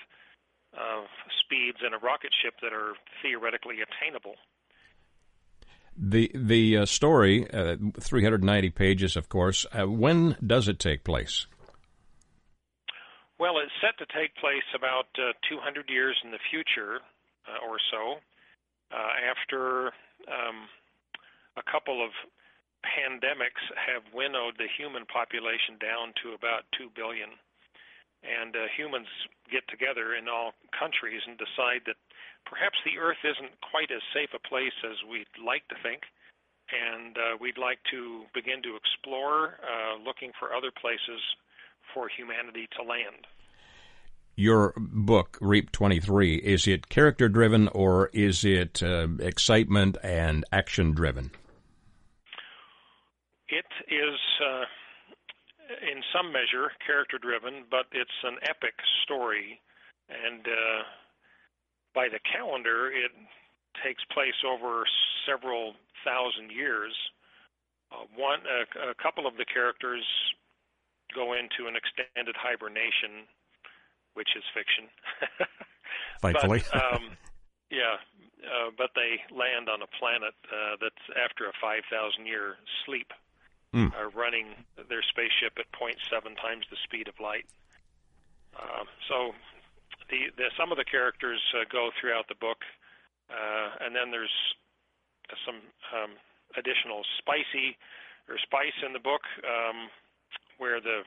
uh, 0.76 1.04
speeds 1.40 1.78
in 1.86 1.94
a 1.94 1.98
rocket 1.98 2.30
ship 2.42 2.54
that 2.62 2.72
are 2.72 2.94
theoretically 3.22 3.76
attainable. 3.82 4.34
The 5.96 6.30
the 6.34 6.78
uh, 6.78 6.86
story, 6.86 7.48
uh, 7.52 7.76
390 8.00 8.70
pages, 8.70 9.16
of 9.16 9.28
course. 9.28 9.66
Uh, 9.72 9.86
when 9.86 10.36
does 10.44 10.66
it 10.66 10.78
take 10.78 11.04
place? 11.04 11.46
Well, 13.38 13.58
it's 13.58 13.74
set 13.82 13.98
to 13.98 14.06
take 14.14 14.34
place 14.36 14.64
about 14.74 15.10
uh, 15.18 15.34
200 15.50 15.90
years 15.90 16.16
in 16.24 16.30
the 16.30 16.38
future 16.48 17.02
uh, 17.42 17.58
or 17.66 17.76
so, 17.90 18.22
uh, 18.94 19.12
after 19.18 19.90
um, 20.30 20.70
a 21.58 21.64
couple 21.66 22.04
of 22.04 22.14
pandemics 22.86 23.62
have 23.74 24.02
winnowed 24.14 24.54
the 24.58 24.70
human 24.78 25.06
population 25.06 25.74
down 25.82 26.14
to 26.22 26.34
about 26.38 26.70
2 26.78 26.90
billion. 26.94 27.34
And 28.22 28.54
humans 28.78 29.10
get 29.50 29.66
together 29.68 30.14
in 30.14 30.28
all 30.30 30.54
countries 30.70 31.20
and 31.26 31.36
decide 31.36 31.82
that 31.86 31.98
perhaps 32.46 32.78
the 32.84 32.98
Earth 32.98 33.20
isn't 33.24 33.52
quite 33.60 33.90
as 33.90 34.02
safe 34.14 34.30
a 34.34 34.42
place 34.48 34.74
as 34.86 34.96
we'd 35.10 35.30
like 35.42 35.66
to 35.68 35.76
think, 35.82 36.02
and 36.70 37.16
uh, 37.18 37.36
we'd 37.40 37.58
like 37.58 37.78
to 37.90 38.24
begin 38.34 38.62
to 38.62 38.76
explore, 38.76 39.58
uh, 39.62 39.98
looking 40.02 40.32
for 40.38 40.54
other 40.54 40.70
places 40.70 41.20
for 41.94 42.08
humanity 42.08 42.68
to 42.78 42.82
land. 42.82 43.26
Your 44.34 44.72
book, 44.76 45.36
Reap 45.40 45.72
23, 45.72 46.36
is 46.36 46.66
it 46.66 46.88
character 46.88 47.28
driven 47.28 47.68
or 47.68 48.08
is 48.14 48.44
it 48.44 48.82
uh, 48.82 49.08
excitement 49.20 49.98
and 50.02 50.44
action 50.50 50.92
driven? 50.92 51.30
It 53.48 53.68
is, 53.92 54.18
uh, 54.42 54.64
in 55.80 56.02
some 56.12 56.32
measure, 56.32 56.72
character 56.84 57.18
driven, 57.18 57.64
but 57.70 57.86
it's 57.92 58.18
an 58.24 58.36
epic 58.42 58.74
story. 59.04 59.60
And 60.08 60.44
uh, 60.46 60.82
by 61.94 62.08
the 62.08 62.20
calendar, 62.20 62.90
it 62.90 63.12
takes 63.80 64.04
place 64.12 64.36
over 64.44 64.84
several 65.24 65.74
thousand 66.04 66.50
years. 66.50 66.92
Uh, 67.90 68.04
one, 68.16 68.40
a, 68.44 68.90
a 68.90 68.94
couple 69.00 69.26
of 69.26 69.36
the 69.36 69.44
characters 69.44 70.04
go 71.14 71.32
into 71.32 71.68
an 71.68 71.76
extended 71.76 72.36
hibernation, 72.36 73.28
which 74.14 74.28
is 74.36 74.44
fiction. 74.52 74.88
Thankfully. 76.20 76.64
but, 76.72 76.76
um, 76.76 77.16
yeah, 77.70 78.00
uh, 78.44 78.70
but 78.76 78.90
they 78.94 79.20
land 79.32 79.68
on 79.68 79.82
a 79.82 79.90
planet 79.96 80.34
uh, 80.48 80.76
that's 80.80 81.04
after 81.16 81.48
a 81.48 81.54
5,000 81.60 82.26
year 82.26 82.56
sleep, 82.84 83.12
mm. 83.74 83.92
uh, 83.92 84.10
running 84.14 84.54
their 84.88 85.02
spaceship 85.02 85.58
at 85.58 85.70
0.7 85.72 85.96
times 86.40 86.64
the 86.70 86.76
speed 86.84 87.08
of 87.08 87.14
light. 87.20 87.46
Uh, 88.56 88.84
so 89.08 89.32
the, 90.10 90.28
the 90.36 90.52
some 90.58 90.70
of 90.70 90.78
the 90.78 90.84
characters 90.84 91.40
uh, 91.56 91.64
go 91.72 91.90
throughout 91.98 92.28
the 92.28 92.36
book, 92.36 92.60
uh, 93.30 93.84
and 93.84 93.96
then 93.96 94.10
there's 94.10 94.32
some 95.46 95.64
um, 95.96 96.12
additional 96.56 97.00
spicy 97.18 97.76
or 98.28 98.36
spice 98.38 98.76
in 98.84 98.92
the 98.92 99.00
book 99.00 99.24
um, 99.44 99.88
where 100.58 100.80
the 100.80 101.02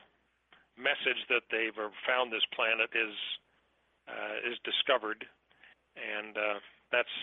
message 0.76 1.22
that 1.30 1.46
they've 1.50 1.76
found 2.04 2.32
this 2.32 2.44
planet 2.52 2.90
is 2.92 3.14
uh, 4.08 4.38
is 4.42 4.58
discovered, 4.62 5.26
and 5.94 6.36
uh, 6.36 6.58
that's 6.92 7.14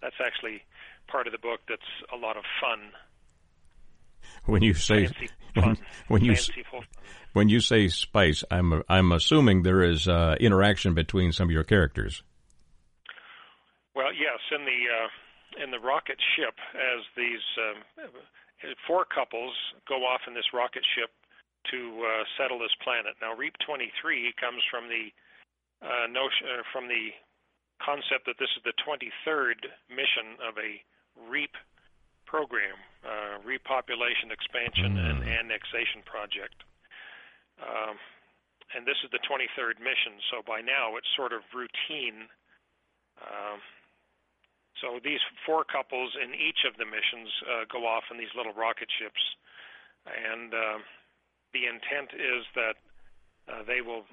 that's 0.00 0.18
actually 0.18 0.62
part 1.06 1.26
of 1.26 1.32
the 1.32 1.42
book 1.42 1.60
that's 1.68 1.92
a 2.12 2.16
lot 2.16 2.36
of 2.36 2.44
fun. 2.60 2.92
When 4.46 4.62
you 4.62 4.74
say 4.74 5.08
when, 5.54 5.78
when 6.08 6.24
you 6.24 6.36
when 7.32 7.48
you 7.48 7.60
say 7.60 7.88
spice, 7.88 8.44
I'm 8.50 8.82
I'm 8.88 9.12
assuming 9.12 9.62
there 9.62 9.82
is 9.82 10.08
uh, 10.08 10.36
interaction 10.40 10.94
between 10.94 11.32
some 11.32 11.48
of 11.48 11.52
your 11.52 11.64
characters. 11.64 12.22
Well, 13.94 14.12
yes, 14.12 14.40
in 14.50 14.64
the 14.64 14.80
uh, 14.88 15.64
in 15.64 15.70
the 15.70 15.78
rocket 15.78 16.18
ship, 16.36 16.54
as 16.74 17.04
these 17.16 17.44
um, 17.60 18.08
four 18.86 19.04
couples 19.04 19.52
go 19.88 20.04
off 20.04 20.22
in 20.26 20.34
this 20.34 20.52
rocket 20.54 20.84
ship 20.96 21.10
to 21.70 22.02
uh, 22.02 22.24
settle 22.38 22.58
this 22.58 22.74
planet. 22.82 23.14
Now, 23.20 23.34
Reap 23.34 23.54
23 23.66 24.34
comes 24.40 24.62
from 24.70 24.88
the 24.90 25.14
uh, 25.82 26.06
notion 26.10 26.46
uh, 26.50 26.62
from 26.72 26.88
the 26.88 27.14
concept 27.82 28.26
that 28.26 28.38
this 28.38 28.50
is 28.54 28.62
the 28.62 28.74
23rd 28.82 29.66
mission 29.90 30.38
of 30.42 30.54
a 30.58 30.78
REAP 31.18 31.54
program, 32.26 32.78
uh, 33.02 33.42
repopulation 33.42 34.30
expansion 34.30 34.96
mm. 34.96 35.10
and 35.10 35.18
annexation 35.26 36.02
project. 36.06 36.54
Um, 37.60 37.98
and 38.74 38.86
this 38.86 38.96
is 39.04 39.10
the 39.12 39.20
23rd 39.26 39.78
mission, 39.78 40.16
so 40.32 40.40
by 40.46 40.60
now 40.64 40.96
it's 40.96 41.08
sort 41.14 41.32
of 41.32 41.42
routine. 41.52 42.30
Um, 43.20 43.60
so 44.80 44.98
these 45.04 45.20
four 45.44 45.64
couples 45.64 46.16
in 46.16 46.32
each 46.34 46.64
of 46.66 46.74
the 46.78 46.86
missions 46.88 47.28
uh, 47.46 47.64
go 47.70 47.86
off 47.86 48.04
in 48.10 48.16
these 48.18 48.32
little 48.34 48.54
rocket 48.54 48.88
ships, 48.98 49.20
and 50.08 50.54
uh, 50.54 50.78
the 51.52 51.68
intent 51.68 52.16
is 52.16 52.42
that 52.56 52.76
uh, 53.46 53.62
they 53.66 53.80
will 53.80 54.04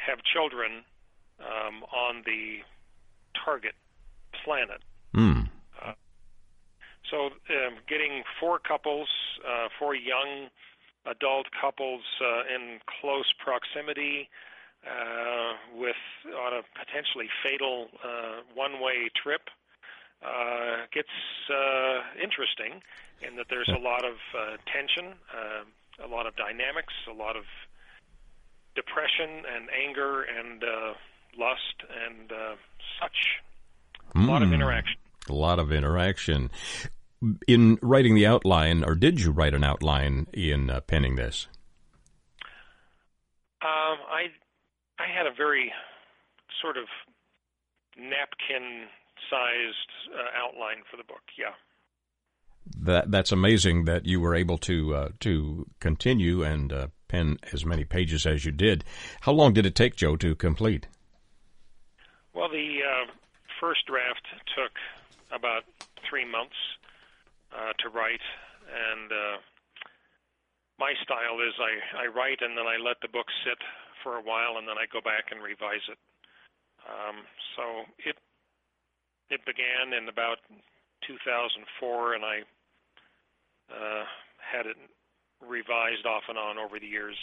have 0.00 0.18
children 0.24 0.82
um, 1.38 1.84
on 1.92 2.22
the 2.24 2.64
target 3.44 3.74
planet. 4.44 4.80
Mm. 5.14 5.41
So, 7.12 7.26
um, 7.26 7.76
getting 7.86 8.24
four 8.40 8.58
couples, 8.58 9.08
uh, 9.44 9.68
four 9.78 9.94
young 9.94 10.48
adult 11.04 11.46
couples 11.60 12.00
uh, 12.24 12.54
in 12.54 12.80
close 12.88 13.28
proximity 13.36 14.30
uh, 14.88 15.52
with 15.76 16.00
on 16.32 16.54
a 16.54 16.62
potentially 16.72 17.28
fatal 17.44 17.88
uh, 18.02 18.40
one-way 18.54 19.10
trip 19.22 19.42
uh, 20.24 20.86
gets 20.90 21.12
uh, 21.52 22.00
interesting 22.16 22.80
in 23.20 23.36
that 23.36 23.46
there's 23.50 23.68
a 23.68 23.78
lot 23.78 24.06
of 24.06 24.16
uh, 24.32 24.56
tension, 24.72 25.12
uh, 25.36 26.06
a 26.06 26.08
lot 26.08 26.26
of 26.26 26.34
dynamics, 26.36 26.94
a 27.10 27.12
lot 27.12 27.36
of 27.36 27.44
depression 28.74 29.44
and 29.52 29.68
anger 29.68 30.22
and 30.22 30.64
uh, 30.64 30.94
lust 31.38 31.76
and 32.06 32.32
uh, 32.32 32.56
such. 33.00 33.42
A 34.14 34.18
mm. 34.18 34.28
lot 34.28 34.42
of 34.42 34.48
hmm. 34.48 34.54
interaction. 34.54 34.96
A 35.28 35.34
lot 35.34 35.58
of 35.58 35.72
interaction. 35.72 36.50
In 37.46 37.78
writing 37.82 38.14
the 38.14 38.26
outline, 38.26 38.82
or 38.84 38.94
did 38.94 39.20
you 39.20 39.30
write 39.30 39.54
an 39.54 39.62
outline 39.62 40.26
in 40.32 40.70
uh, 40.70 40.80
penning 40.80 41.16
this? 41.16 41.46
Um, 43.62 43.98
I 44.10 44.26
I 44.98 45.06
had 45.06 45.26
a 45.26 45.34
very 45.36 45.72
sort 46.60 46.76
of 46.76 46.84
napkin 47.96 48.86
sized 49.30 49.90
uh, 50.12 50.44
outline 50.44 50.82
for 50.90 50.96
the 50.96 51.04
book. 51.04 51.22
Yeah. 51.38 51.54
That 52.80 53.10
that's 53.10 53.32
amazing 53.32 53.84
that 53.84 54.06
you 54.06 54.20
were 54.20 54.34
able 54.34 54.58
to 54.58 54.94
uh, 54.94 55.08
to 55.20 55.66
continue 55.80 56.42
and 56.42 56.72
uh, 56.72 56.86
pen 57.08 57.38
as 57.52 57.64
many 57.64 57.84
pages 57.84 58.26
as 58.26 58.44
you 58.44 58.52
did. 58.52 58.84
How 59.20 59.32
long 59.32 59.52
did 59.52 59.66
it 59.66 59.74
take 59.74 59.96
Joe 59.96 60.16
to 60.16 60.34
complete? 60.34 60.88
Well, 62.34 62.48
the 62.48 62.80
uh, 62.82 63.12
first 63.60 63.86
draft 63.86 64.26
took 64.56 64.72
about 65.30 65.64
three 66.08 66.24
months 66.24 66.56
uh, 67.52 67.72
to 67.84 67.88
write, 67.88 68.24
and 68.66 69.12
uh, 69.12 69.36
my 70.78 70.94
style 71.04 71.38
is 71.40 71.54
I, 71.60 72.04
I 72.04 72.06
write 72.08 72.40
and 72.40 72.56
then 72.56 72.66
I 72.66 72.76
let 72.80 72.96
the 73.02 73.12
book 73.12 73.26
sit 73.44 73.58
for 74.02 74.16
a 74.16 74.22
while, 74.22 74.58
and 74.58 74.66
then 74.66 74.76
I 74.76 74.90
go 74.90 75.00
back 75.00 75.30
and 75.30 75.42
revise 75.42 75.84
it. 75.88 75.98
Um, 76.82 77.22
so 77.54 77.62
it 78.04 78.16
it 79.30 79.40
began 79.46 79.94
in 79.96 80.08
about 80.08 80.38
2004, 81.06 82.14
and 82.14 82.24
I 82.24 82.38
uh, 83.70 84.04
had 84.38 84.66
it 84.66 84.76
revised 85.40 86.06
off 86.06 86.24
and 86.28 86.38
on 86.38 86.58
over 86.58 86.78
the 86.78 86.86
years 86.86 87.16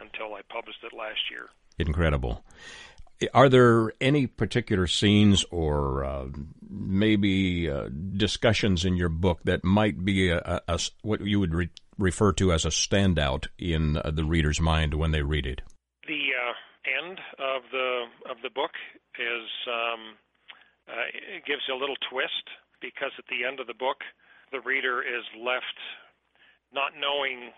until 0.00 0.34
I 0.34 0.40
published 0.48 0.82
it 0.82 0.92
last 0.96 1.30
year. 1.30 1.48
Incredible. 1.78 2.44
Are 3.32 3.48
there 3.48 3.92
any 4.00 4.26
particular 4.26 4.86
scenes 4.86 5.44
or 5.50 6.04
uh, 6.04 6.26
maybe 6.68 7.70
uh, 7.70 7.88
discussions 8.16 8.84
in 8.84 8.96
your 8.96 9.08
book 9.08 9.40
that 9.44 9.64
might 9.64 10.04
be 10.04 10.30
a, 10.30 10.62
a, 10.68 10.78
what 11.02 11.20
you 11.20 11.40
would 11.40 11.54
re- 11.54 11.70
refer 11.98 12.32
to 12.32 12.52
as 12.52 12.64
a 12.64 12.68
standout 12.68 13.46
in 13.58 13.96
uh, 13.98 14.10
the 14.10 14.24
reader's 14.24 14.60
mind 14.60 14.94
when 14.94 15.12
they 15.12 15.22
read 15.22 15.46
it? 15.46 15.62
The 16.06 16.30
uh, 16.34 17.06
end 17.06 17.18
of 17.38 17.62
the 17.72 18.04
of 18.30 18.36
the 18.42 18.50
book 18.50 18.72
is 19.18 19.48
um, 19.66 20.16
uh, 20.88 21.10
it 21.36 21.44
gives 21.46 21.62
a 21.70 21.74
little 21.74 21.96
twist 22.10 22.46
because 22.80 23.12
at 23.18 23.26
the 23.26 23.44
end 23.46 23.60
of 23.60 23.66
the 23.66 23.74
book, 23.74 23.98
the 24.52 24.60
reader 24.60 25.02
is 25.02 25.24
left 25.34 25.78
not 26.72 26.92
knowing 26.98 27.50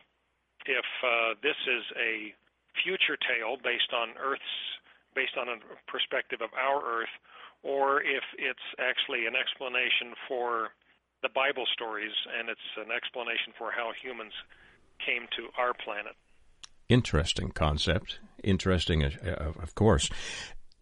if 0.67 0.89
uh, 1.05 1.35
this 1.43 1.57
is 1.67 1.85
a 1.97 2.33
future 2.85 3.17
tale 3.17 3.57
based 3.61 3.93
on 3.93 4.15
Earth's 4.21 4.55
based 5.15 5.37
on 5.37 5.49
a 5.49 5.57
perspective 5.91 6.39
of 6.41 6.53
our 6.55 6.79
Earth, 6.79 7.15
or 7.63 8.01
if 8.03 8.25
it's 8.39 8.67
actually 8.79 9.27
an 9.27 9.35
explanation 9.35 10.15
for 10.27 10.71
the 11.23 11.29
Bible 11.35 11.67
stories 11.73 12.13
and 12.39 12.49
it's 12.49 12.69
an 12.77 12.93
explanation 12.95 13.53
for 13.59 13.71
how 13.71 13.93
humans 14.01 14.33
came 15.05 15.27
to 15.37 15.49
our 15.59 15.75
planet. 15.75 16.15
Interesting 16.89 17.51
concept. 17.51 18.21
Interesting, 18.43 19.05
uh, 19.05 19.53
of 19.61 19.75
course. 19.75 20.11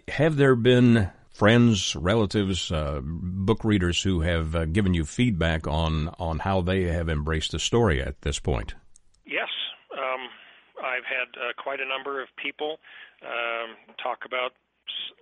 Have 0.09 0.37
there 0.37 0.55
been 0.55 1.11
friends, 1.33 1.97
relatives, 1.97 2.71
uh, 2.71 3.01
book 3.03 3.65
readers 3.65 4.03
who 4.03 4.21
have 4.21 4.55
uh, 4.55 4.65
given 4.67 4.95
you 4.95 5.05
feedback 5.05 5.67
on 5.67 6.09
on 6.19 6.39
how 6.39 6.61
they 6.61 6.85
have 6.85 7.09
embraced 7.09 7.53
the 7.53 7.59
story 7.59 8.01
at 8.01 8.23
this 8.23 8.39
point? 8.39 8.75
Yes, 9.27 9.49
um, 9.93 10.29
I've 10.83 11.05
had 11.05 11.29
uh, 11.37 11.53
quite 11.61 11.81
a 11.81 11.89
number 11.89 12.23
of 12.23 12.29
people 12.37 12.79
um, 13.23 13.77
talk 14.03 14.21
about 14.25 14.53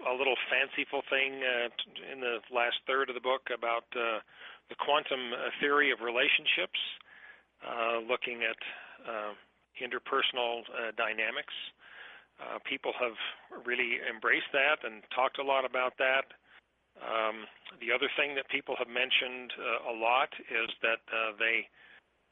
a 0.06 0.14
little 0.14 0.36
fanciful 0.50 1.02
thing 1.08 1.40
uh, 1.42 1.68
in 2.12 2.20
the 2.20 2.38
last 2.52 2.76
third 2.86 3.08
of 3.08 3.14
the 3.14 3.24
book 3.24 3.48
about 3.54 3.84
uh, 3.96 4.20
the 4.68 4.76
quantum 4.78 5.32
uh, 5.32 5.50
theory 5.60 5.90
of 5.90 6.00
relationships, 6.00 6.78
looking 8.08 8.44
at 8.44 8.58
interpersonal 9.80 10.62
dynamics. 10.96 11.54
Uh, 12.42 12.58
people 12.66 12.92
have 12.98 13.14
really 13.64 14.02
embraced 14.10 14.50
that 14.52 14.82
and 14.82 15.02
talked 15.14 15.38
a 15.38 15.44
lot 15.44 15.64
about 15.64 15.94
that. 15.98 16.26
Um, 16.98 17.46
the 17.78 17.94
other 17.94 18.10
thing 18.18 18.34
that 18.34 18.48
people 18.50 18.74
have 18.78 18.90
mentioned 18.90 19.54
uh, 19.58 19.90
a 19.90 19.94
lot 19.94 20.30
is 20.50 20.70
that 20.82 21.02
uh, 21.10 21.34
they 21.38 21.66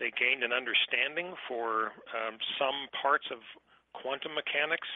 they 0.01 0.11
gained 0.18 0.42
an 0.42 0.51
understanding 0.51 1.35
for 1.47 1.95
um, 2.11 2.35
some 2.59 2.90
parts 2.90 3.27
of 3.31 3.38
quantum 3.95 4.35
mechanics 4.35 4.88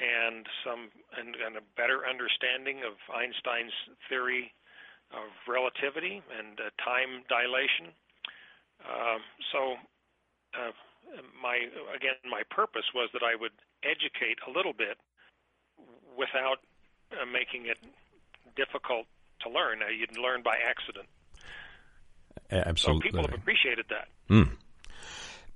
and 0.00 0.46
some 0.64 0.88
and, 1.18 1.36
and, 1.36 1.56
a 1.56 1.64
better 1.76 2.08
understanding 2.08 2.80
of 2.80 2.96
Einstein's 3.12 3.76
theory 4.08 4.52
of 5.12 5.28
relativity 5.44 6.24
and 6.32 6.56
uh, 6.56 6.72
time 6.80 7.22
dilation. 7.28 7.92
Um, 8.88 9.20
so 9.52 9.76
uh, 10.56 10.72
my 11.36 11.68
again 11.94 12.16
my 12.24 12.42
purpose 12.48 12.88
was 12.94 13.10
that 13.12 13.22
I 13.22 13.36
would 13.36 13.52
educate 13.84 14.40
a 14.48 14.50
little 14.50 14.72
bit 14.72 14.96
without 16.16 16.64
uh, 17.12 17.26
making 17.26 17.66
it 17.66 17.78
difficult 18.56 19.06
to 19.42 19.50
learn. 19.50 19.80
Now, 19.80 19.88
you 19.88 20.06
learn 20.20 20.42
by 20.42 20.56
accident. 20.56 21.06
Absolutely. 22.50 23.00
So 23.00 23.12
people 23.12 23.22
have 23.22 23.34
appreciated 23.34 23.86
that. 23.90 24.08
Mm. 24.28 24.50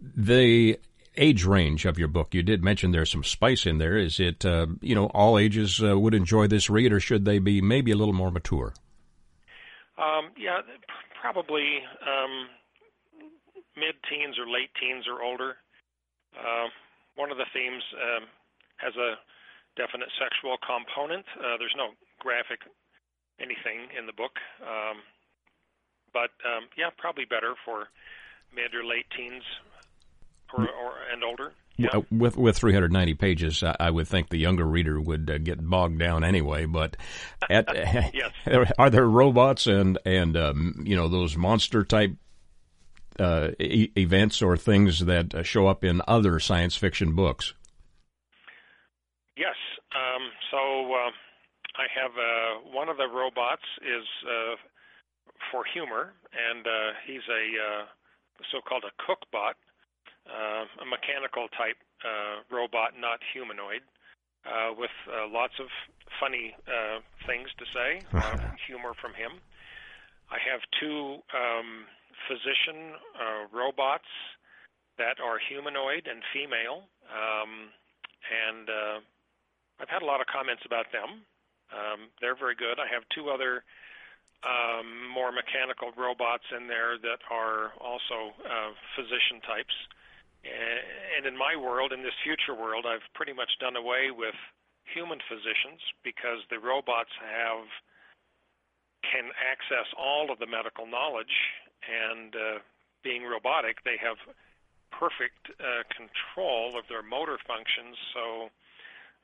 The 0.00 0.78
age 1.16 1.44
range 1.44 1.84
of 1.84 1.98
your 1.98 2.08
book, 2.08 2.34
you 2.34 2.42
did 2.42 2.62
mention 2.62 2.90
there's 2.90 3.10
some 3.10 3.24
spice 3.24 3.66
in 3.66 3.78
there. 3.78 3.96
Is 3.96 4.20
it, 4.20 4.44
uh, 4.44 4.66
you 4.80 4.94
know, 4.94 5.06
all 5.06 5.38
ages 5.38 5.82
uh, 5.82 5.98
would 5.98 6.14
enjoy 6.14 6.46
this 6.46 6.70
read, 6.70 6.92
or 6.92 7.00
should 7.00 7.24
they 7.24 7.38
be 7.38 7.60
maybe 7.60 7.90
a 7.90 7.96
little 7.96 8.14
more 8.14 8.30
mature? 8.30 8.74
Um, 9.98 10.30
yeah, 10.36 10.60
probably 11.20 11.80
um, 12.02 12.48
mid-teens 13.76 14.36
or 14.38 14.48
late 14.48 14.70
teens 14.80 15.04
or 15.08 15.22
older. 15.22 15.56
Uh, 16.36 16.68
one 17.16 17.30
of 17.30 17.38
the 17.38 17.46
themes 17.52 17.82
um, 17.96 18.28
has 18.76 18.94
a 18.96 19.16
definite 19.76 20.08
sexual 20.20 20.56
component. 20.60 21.24
Uh, 21.36 21.56
there's 21.58 21.74
no 21.76 21.96
graphic 22.20 22.60
anything 23.40 23.92
in 23.96 24.06
the 24.06 24.16
book, 24.16 24.36
um, 24.64 25.04
but 26.12 26.32
um, 26.44 26.68
yeah, 26.76 26.88
probably 26.96 27.24
better 27.24 27.54
for 27.64 27.88
mid 28.54 28.72
or 28.72 28.84
late 28.84 29.04
teens 29.16 29.44
or, 30.54 30.64
or 30.64 30.92
and 31.12 31.24
older. 31.24 31.52
Yeah. 31.76 32.00
With 32.10 32.36
with 32.38 32.56
390 32.56 33.14
pages, 33.14 33.62
I 33.62 33.90
would 33.90 34.08
think 34.08 34.30
the 34.30 34.38
younger 34.38 34.64
reader 34.64 34.98
would 34.98 35.30
uh, 35.30 35.38
get 35.38 35.62
bogged 35.62 35.98
down 35.98 36.24
anyway. 36.24 36.64
But 36.64 36.96
at, 37.50 37.66
yes. 38.14 38.32
are 38.78 38.88
there 38.88 39.06
robots 39.06 39.66
and 39.66 39.98
and 40.06 40.36
um, 40.36 40.84
you 40.86 40.96
know 40.96 41.08
those 41.08 41.36
monster 41.36 41.84
type 41.84 42.12
uh, 43.18 43.50
e- 43.60 43.90
events 43.96 44.40
or 44.40 44.56
things 44.56 45.00
that 45.00 45.34
uh, 45.34 45.42
show 45.42 45.66
up 45.66 45.84
in 45.84 46.00
other 46.08 46.40
science 46.40 46.76
fiction 46.76 47.14
books? 47.14 47.52
Yes. 49.36 49.56
Um, 49.94 50.30
so 50.50 50.58
uh, 50.92 51.10
I 51.76 51.86
have 51.94 52.12
uh, 52.12 52.70
one 52.72 52.88
of 52.88 52.96
the 52.96 53.08
robots 53.08 53.64
is 53.82 54.06
uh, 54.24 54.56
for 55.50 55.64
humor, 55.72 56.12
and 56.32 56.66
uh, 56.66 56.92
he's 57.06 57.24
a 57.28 57.84
so-called 58.52 58.84
a 58.84 58.92
cookbot, 59.00 59.54
a 60.26 60.86
mechanical 60.86 61.48
type 61.56 61.78
robot, 62.50 62.98
not 62.98 63.20
humanoid. 63.32 63.82
with 64.78 64.94
lots 65.32 65.54
of 65.58 65.66
funny 66.20 66.54
things 67.26 67.48
to 67.58 67.64
say, 67.74 68.02
humor 68.66 68.92
from 69.00 69.14
him. 69.14 69.40
I 70.30 70.42
have 70.42 70.58
two 70.82 71.22
um, 71.30 71.86
physician 72.26 72.98
uh, 73.14 73.42
robots 73.54 74.10
that 74.98 75.22
are 75.22 75.38
humanoid 75.38 76.08
and 76.08 76.22
female, 76.32 76.88
um, 77.06 77.70
and 78.26 78.66
uh, 78.66 78.98
I've 79.78 79.92
had 79.92 80.02
a 80.02 80.08
lot 80.08 80.20
of 80.20 80.26
comments 80.26 80.64
about 80.66 80.90
them. 80.90 81.22
Um, 81.70 82.10
they're 82.20 82.38
very 82.38 82.56
good. 82.56 82.80
I 82.80 82.88
have 82.90 83.04
two 83.14 83.28
other 83.30 83.62
um, 84.42 85.10
more 85.10 85.30
mechanical 85.30 85.92
robots 85.94 86.46
in 86.54 86.66
there 86.66 86.98
that 86.98 87.20
are 87.30 87.74
also 87.78 88.34
uh, 88.42 88.72
physician 88.94 89.42
types, 89.44 89.74
And 91.16 91.26
in 91.26 91.36
my 91.36 91.56
world, 91.56 91.92
in 91.92 92.02
this 92.02 92.16
future 92.22 92.54
world, 92.54 92.84
I've 92.86 93.06
pretty 93.14 93.32
much 93.32 93.50
done 93.58 93.76
away 93.76 94.10
with 94.10 94.36
human 94.84 95.18
physicians 95.28 95.82
because 96.04 96.44
the 96.50 96.58
robots 96.58 97.10
have 97.18 97.66
can 99.02 99.30
access 99.38 99.86
all 99.98 100.30
of 100.30 100.38
the 100.38 100.46
medical 100.46 100.86
knowledge 100.86 101.34
and 101.86 102.34
uh, 102.34 102.58
being 103.02 103.22
robotic, 103.22 103.82
they 103.84 103.96
have 104.02 104.18
perfect 104.90 105.46
uh, 105.60 105.86
control 105.94 106.78
of 106.78 106.84
their 106.88 107.02
motor 107.02 107.38
functions. 107.46 107.94
So 108.14 108.50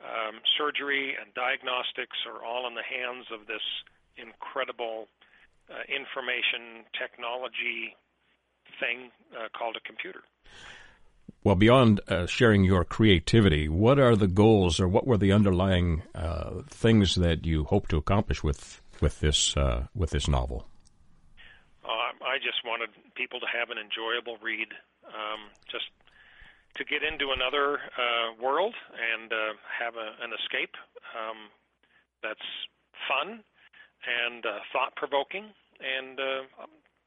um, 0.02 0.38
surgery 0.58 1.16
and 1.18 1.34
diagnostics 1.34 2.18
are 2.30 2.44
all 2.44 2.66
in 2.66 2.74
the 2.74 2.86
hands 2.86 3.26
of 3.32 3.46
this 3.46 3.64
incredible 4.16 5.08
uh, 5.70 5.82
information 5.88 6.86
technology 6.94 7.96
thing 8.78 9.10
uh, 9.34 9.48
called 9.56 9.76
a 9.76 9.82
computer. 9.82 10.22
Well, 11.44 11.56
beyond 11.56 12.00
uh, 12.06 12.26
sharing 12.26 12.62
your 12.62 12.84
creativity, 12.84 13.68
what 13.68 13.98
are 13.98 14.14
the 14.14 14.28
goals, 14.28 14.78
or 14.78 14.86
what 14.86 15.08
were 15.08 15.18
the 15.18 15.32
underlying 15.32 16.02
uh, 16.14 16.62
things 16.68 17.16
that 17.16 17.44
you 17.44 17.64
hope 17.64 17.88
to 17.88 17.96
accomplish 17.96 18.44
with 18.44 18.80
with 19.00 19.18
this 19.18 19.56
uh, 19.56 19.86
with 19.92 20.10
this 20.10 20.28
novel? 20.28 20.68
Uh, 21.84 22.14
I 22.22 22.38
just 22.38 22.62
wanted 22.64 22.90
people 23.16 23.40
to 23.40 23.46
have 23.46 23.70
an 23.70 23.78
enjoyable 23.78 24.38
read, 24.40 24.68
um, 25.08 25.50
just 25.68 25.90
to 26.76 26.84
get 26.84 27.02
into 27.02 27.34
another 27.34 27.74
uh, 27.98 28.40
world 28.40 28.74
and 28.94 29.32
uh, 29.32 29.58
have 29.66 29.96
a, 29.96 30.22
an 30.22 30.30
escape 30.38 30.76
um, 31.10 31.50
that's 32.22 32.46
fun 33.10 33.42
and 34.06 34.44
thought 34.72 34.94
provoking, 34.94 35.50
and 35.82 36.18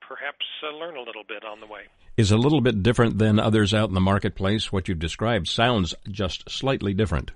perhaps 0.06 0.46
learn 0.62 0.98
a 0.98 1.02
little 1.02 1.24
bit 1.24 1.46
on 1.46 1.62
the 1.62 1.68
way 1.68 1.88
is 2.18 2.32
a 2.32 2.38
little 2.38 2.62
bit 2.62 2.82
different 2.82 3.18
than 3.18 3.40
others 3.40 3.74
out 3.74 3.90
in 3.90 3.96
the 3.96 4.02
marketplace. 4.02 4.72
What 4.72 4.88
you've 4.88 5.00
described 5.00 5.48
sounds 5.48 5.94
just 6.10 6.50
slightly 6.50 6.94
different. 6.94 7.32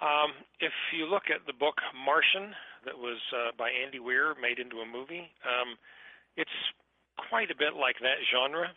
Um, 0.00 0.32
if 0.60 0.72
you 0.96 1.06
look 1.06 1.30
at 1.30 1.46
the 1.46 1.52
book 1.52 1.78
Martian, 1.94 2.54
that 2.84 2.98
was 2.98 3.18
uh, 3.32 3.52
by 3.56 3.70
Andy 3.70 3.98
Weir, 3.98 4.34
made 4.40 4.58
into 4.58 4.78
a 4.78 4.86
movie, 4.86 5.30
um, 5.46 5.78
it's 6.36 6.50
quite 7.30 7.50
a 7.50 7.56
bit 7.56 7.78
like 7.78 7.96
that 8.00 8.20
genre. 8.28 8.68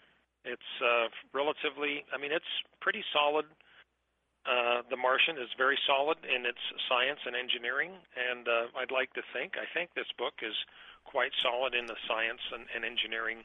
It's 0.45 0.71
uh, 0.79 1.09
relatively, 1.33 2.05
I 2.13 2.21
mean, 2.21 2.31
it's 2.31 2.47
pretty 2.79 3.03
solid. 3.11 3.45
Uh, 4.47 4.79
the 4.87 4.95
Martian 4.95 5.35
is 5.35 5.51
very 5.57 5.75
solid 5.83 6.23
in 6.23 6.47
its 6.47 6.61
science 6.87 7.19
and 7.27 7.35
engineering, 7.35 7.99
and 8.15 8.47
uh, 8.47 8.71
I'd 8.79 8.95
like 8.95 9.11
to 9.19 9.23
think, 9.35 9.59
I 9.59 9.67
think 9.75 9.91
this 9.91 10.07
book 10.15 10.39
is 10.39 10.55
quite 11.03 11.35
solid 11.43 11.75
in 11.75 11.87
the 11.87 11.99
science 12.07 12.39
and, 12.55 12.63
and 12.71 12.85
engineering 12.87 13.43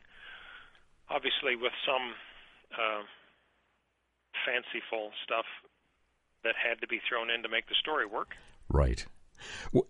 obviously 1.11 1.57
with 1.57 1.73
some 1.87 2.15
uh, 2.73 3.03
fanciful 4.45 5.11
stuff 5.25 5.47
that 6.45 6.55
had 6.57 6.81
to 6.81 6.88
be 6.88 7.01
thrown 7.09 7.31
in 7.31 7.43
to 7.43 7.49
make 7.49 7.69
the 7.69 7.75
story 7.81 8.07
work. 8.07 8.35
Right. 8.69 9.05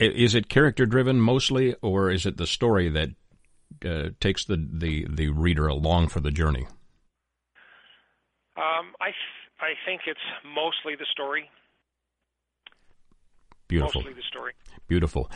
Is 0.00 0.34
it 0.34 0.48
character 0.48 0.86
driven 0.86 1.20
mostly, 1.20 1.74
or 1.82 2.10
is 2.10 2.26
it 2.26 2.36
the 2.36 2.46
story 2.46 2.88
that 2.88 3.10
uh, 3.84 4.10
takes 4.20 4.44
the, 4.44 4.56
the, 4.56 5.06
the 5.08 5.28
reader 5.28 5.66
along 5.66 6.08
for 6.08 6.20
the 6.20 6.30
journey? 6.30 6.66
Um, 8.56 8.92
I 9.00 9.06
th- 9.06 9.42
I 9.60 9.74
think 9.86 10.02
it's 10.06 10.20
mostly 10.44 10.96
the 10.96 11.06
story. 11.10 11.48
Beautiful. 13.68 14.02
Mostly 14.02 14.14
the 14.14 14.28
story. 14.28 14.52
Beautiful. 14.88 15.30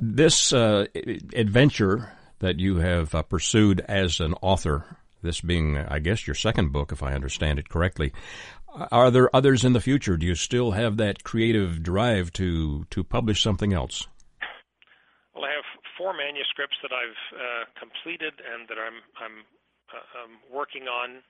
This 0.00 0.52
uh, 0.52 0.86
adventure 1.34 2.12
that 2.40 2.58
you 2.58 2.76
have 2.76 3.14
uh, 3.14 3.22
pursued 3.22 3.80
as 3.80 4.20
an 4.20 4.34
author 4.42 4.98
this 5.22 5.40
being, 5.40 5.76
I 5.76 5.98
guess, 5.98 6.26
your 6.26 6.34
second 6.34 6.72
book, 6.72 6.92
if 6.92 7.02
I 7.02 7.14
understand 7.14 7.58
it 7.58 7.68
correctly. 7.68 8.12
Are 8.92 9.10
there 9.10 9.34
others 9.34 9.64
in 9.64 9.72
the 9.72 9.80
future? 9.80 10.16
Do 10.16 10.26
you 10.26 10.34
still 10.34 10.72
have 10.72 10.96
that 10.98 11.24
creative 11.24 11.82
drive 11.82 12.32
to 12.34 12.84
to 12.90 13.02
publish 13.02 13.42
something 13.42 13.72
else? 13.72 14.06
Well, 15.34 15.44
I 15.44 15.50
have 15.50 15.66
four 15.98 16.14
manuscripts 16.14 16.76
that 16.82 16.92
I've 16.92 17.22
uh, 17.34 17.64
completed 17.78 18.34
and 18.38 18.68
that 18.68 18.78
I'm 18.78 19.02
I'm, 19.18 19.36
uh, 19.90 20.22
I'm 20.22 20.54
working 20.54 20.86
on. 20.86 21.22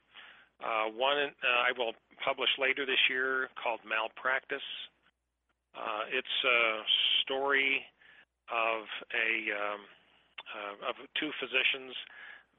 Uh, 0.60 0.92
one 0.92 1.16
uh, 1.16 1.60
I 1.64 1.72
will 1.78 1.94
publish 2.22 2.50
later 2.58 2.84
this 2.84 3.00
year 3.08 3.48
called 3.56 3.80
Malpractice. 3.88 4.68
Uh, 5.72 6.04
it's 6.12 6.36
a 6.44 6.84
story 7.24 7.80
of 8.52 8.84
a 9.16 9.30
um, 9.56 9.80
uh, 10.50 10.90
of 10.90 10.94
two 11.16 11.30
physicians 11.40 11.94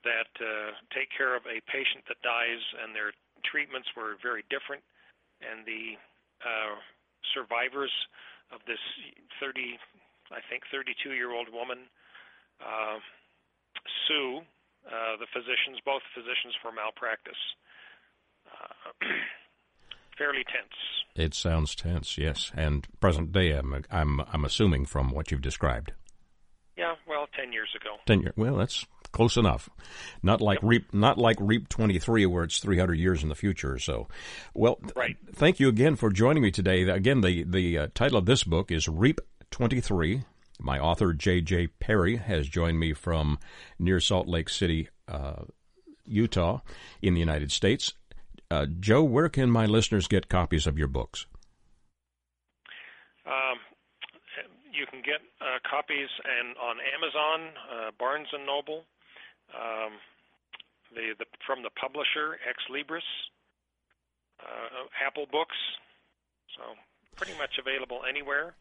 that 0.04 0.32
uh, 0.42 0.74
take 0.94 1.10
care 1.14 1.36
of 1.36 1.44
a 1.46 1.62
patient 1.70 2.06
that 2.10 2.22
dies, 2.22 2.62
and 2.82 2.96
their 2.96 3.14
treatments 3.46 3.90
were 3.96 4.18
very 4.22 4.44
different. 4.50 4.82
And 5.42 5.66
the 5.66 5.98
uh, 6.42 6.78
survivors 7.34 7.94
of 8.54 8.62
this 8.68 8.82
30, 9.40 9.78
I 10.32 10.42
think, 10.50 10.64
32 10.72 11.14
year 11.14 11.32
old 11.32 11.50
woman 11.50 11.90
uh, 12.62 13.00
sue 14.08 14.42
uh, 14.86 15.18
the 15.18 15.30
physicians, 15.34 15.78
both 15.86 16.02
physicians, 16.14 16.54
for 16.62 16.72
malpractice. 16.72 17.38
Uh, 18.50 19.06
fairly 20.18 20.44
tense. 20.44 20.78
It 21.16 21.34
sounds 21.34 21.76
tense, 21.76 22.18
yes. 22.18 22.52
And 22.56 22.88
present 23.00 23.32
day, 23.32 23.52
I'm 23.52 23.84
I'm 23.92 24.22
I'm 24.32 24.46
assuming 24.46 24.86
from 24.86 25.12
what 25.12 25.32
you've 25.32 25.42
described. 25.42 25.94
Yeah, 26.78 26.96
well, 27.08 27.28
ten 27.36 27.54
years 27.54 27.70
ago. 27.80 27.98
Ten 28.06 28.22
years. 28.22 28.34
Well, 28.36 28.56
that's 28.56 28.86
close 29.12 29.38
enough. 29.38 29.70
Not 30.24 30.42
like 30.42 30.58
yep. 30.62 30.70
Reap, 30.70 30.94
not 30.94 31.18
like 31.18 31.38
Reap 31.40 31.70
23, 31.70 32.26
where 32.26 32.44
it's 32.44 32.60
300 32.60 32.96
years 32.96 33.24
in 33.24 33.30
the 33.30 33.36
future 33.36 33.74
or 33.74 33.80
so. 33.80 34.08
Well, 34.54 34.80
right. 34.96 35.18
thank 35.34 35.60
you 35.60 35.68
again 35.70 35.96
for 35.96 36.10
joining 36.10 36.44
me 36.44 36.52
today. 36.52 36.84
Again, 36.84 37.22
the 37.22 37.44
the 37.44 37.78
uh, 37.78 37.88
title 37.94 38.18
of 38.18 38.26
this 38.26 38.44
book 38.44 38.72
is 38.72 38.88
Reap 38.88 39.22
23. 39.52 40.24
My 40.60 40.78
author 40.78 41.14
J.J. 41.14 41.68
Perry 41.80 42.18
has 42.18 42.48
joined 42.48 42.80
me 42.80 42.94
from 42.94 43.40
near 43.80 44.00
Salt 44.00 44.28
Lake 44.28 44.48
City, 44.48 44.90
uh, 45.08 45.44
Utah, 46.06 46.60
in 47.02 47.16
the 47.16 47.20
United 47.20 47.52
States. 47.52 47.94
Uh, 48.52 48.68
Joe, 48.80 49.02
where 49.02 49.30
can 49.30 49.50
my 49.50 49.66
listeners 49.66 50.08
get 50.08 50.30
copies 50.30 50.68
of 50.68 50.78
your 50.78 50.88
books? 50.88 51.26
Um, 53.26 53.58
you 54.72 54.86
can 54.86 55.02
get 55.02 55.22
uh, 55.40 55.58
copies 55.70 56.10
and 56.26 56.56
on 56.58 56.78
Amazon, 56.94 57.54
uh, 57.72 57.92
Barnes 57.98 58.28
and 58.34 58.46
Noble, 58.46 58.84
um, 59.56 59.94
the, 60.94 61.14
the 61.20 61.26
from 61.46 61.64
the 61.64 61.70
publisher 61.80 62.38
Ex 62.48 62.58
Libris, 62.70 63.08
uh, 64.40 64.86
Apple 65.06 65.26
Books, 65.32 65.58
so 66.56 66.64
pretty 67.16 67.34
much 67.38 67.60
available 67.60 68.02
anywhere. 68.08 68.56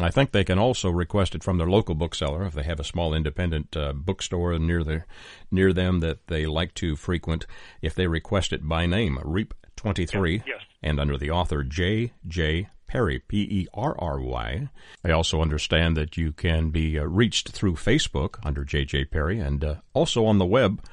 I 0.00 0.10
think 0.10 0.32
they 0.32 0.44
can 0.44 0.58
also 0.58 0.88
request 0.88 1.34
it 1.34 1.44
from 1.44 1.58
their 1.58 1.68
local 1.68 1.94
bookseller 1.94 2.46
if 2.46 2.54
they 2.54 2.62
have 2.62 2.80
a 2.80 2.84
small 2.84 3.12
independent 3.12 3.76
uh, 3.76 3.92
bookstore 3.92 4.58
near 4.58 4.82
the 4.82 5.04
near 5.50 5.72
them 5.72 6.00
that 6.00 6.26
they 6.28 6.46
like 6.46 6.72
to 6.74 6.96
frequent. 6.96 7.46
If 7.82 7.94
they 7.94 8.06
request 8.06 8.52
it 8.52 8.66
by 8.66 8.86
name, 8.86 9.18
Reap 9.22 9.52
twenty 9.76 10.06
three, 10.06 10.42
yes. 10.46 10.60
and 10.82 10.98
under 10.98 11.18
the 11.18 11.30
author 11.30 11.62
J. 11.62 12.12
J. 12.26 12.68
Perry, 12.92 13.18
P 13.20 13.48
E 13.50 13.66
R 13.72 13.96
R 13.98 14.20
Y. 14.20 14.68
I 15.02 15.10
also 15.10 15.40
understand 15.40 15.96
that 15.96 16.18
you 16.18 16.30
can 16.30 16.68
be 16.68 16.98
uh, 16.98 17.04
reached 17.04 17.48
through 17.48 17.76
Facebook 17.76 18.34
under 18.44 18.66
JJ 18.66 19.10
Perry 19.10 19.40
and 19.40 19.64
uh, 19.64 19.76
also 19.94 20.26
on 20.26 20.36
the 20.36 20.44
web 20.44 20.84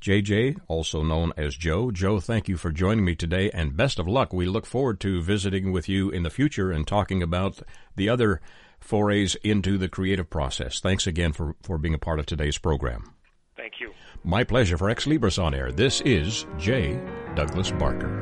JJ, 0.00 0.56
also 0.66 1.04
known 1.04 1.32
as 1.36 1.54
Joe. 1.54 1.92
Joe, 1.92 2.18
thank 2.18 2.48
you 2.48 2.56
for 2.56 2.72
joining 2.72 3.04
me 3.04 3.14
today 3.14 3.48
and 3.52 3.76
best 3.76 4.00
of 4.00 4.08
luck. 4.08 4.32
We 4.32 4.46
look 4.46 4.66
forward 4.66 4.98
to 5.02 5.22
visiting 5.22 5.70
with 5.70 5.88
you 5.88 6.10
in 6.10 6.24
the 6.24 6.30
future 6.30 6.72
and 6.72 6.84
talking 6.84 7.22
about 7.22 7.62
the 7.94 8.08
other 8.08 8.40
forays 8.80 9.36
into 9.44 9.78
the 9.78 9.88
creative 9.88 10.28
process. 10.28 10.80
Thanks 10.80 11.06
again 11.06 11.32
for, 11.32 11.54
for 11.62 11.78
being 11.78 11.94
a 11.94 11.98
part 11.98 12.18
of 12.18 12.26
today's 12.26 12.58
program. 12.58 13.14
Thank 13.56 13.80
you. 13.80 13.92
My 14.24 14.44
pleasure 14.44 14.78
for 14.78 14.88
Ex 14.90 15.06
Libris 15.06 15.42
on 15.42 15.54
Air. 15.54 15.72
This 15.72 16.00
is 16.02 16.46
J. 16.58 17.00
Douglas 17.34 17.70
Barker. 17.70 18.18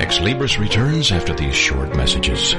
Ex 0.00 0.18
Libris 0.18 0.58
returns 0.58 1.12
after 1.12 1.34
these 1.34 1.54
short 1.54 1.96
messages. 1.96 2.54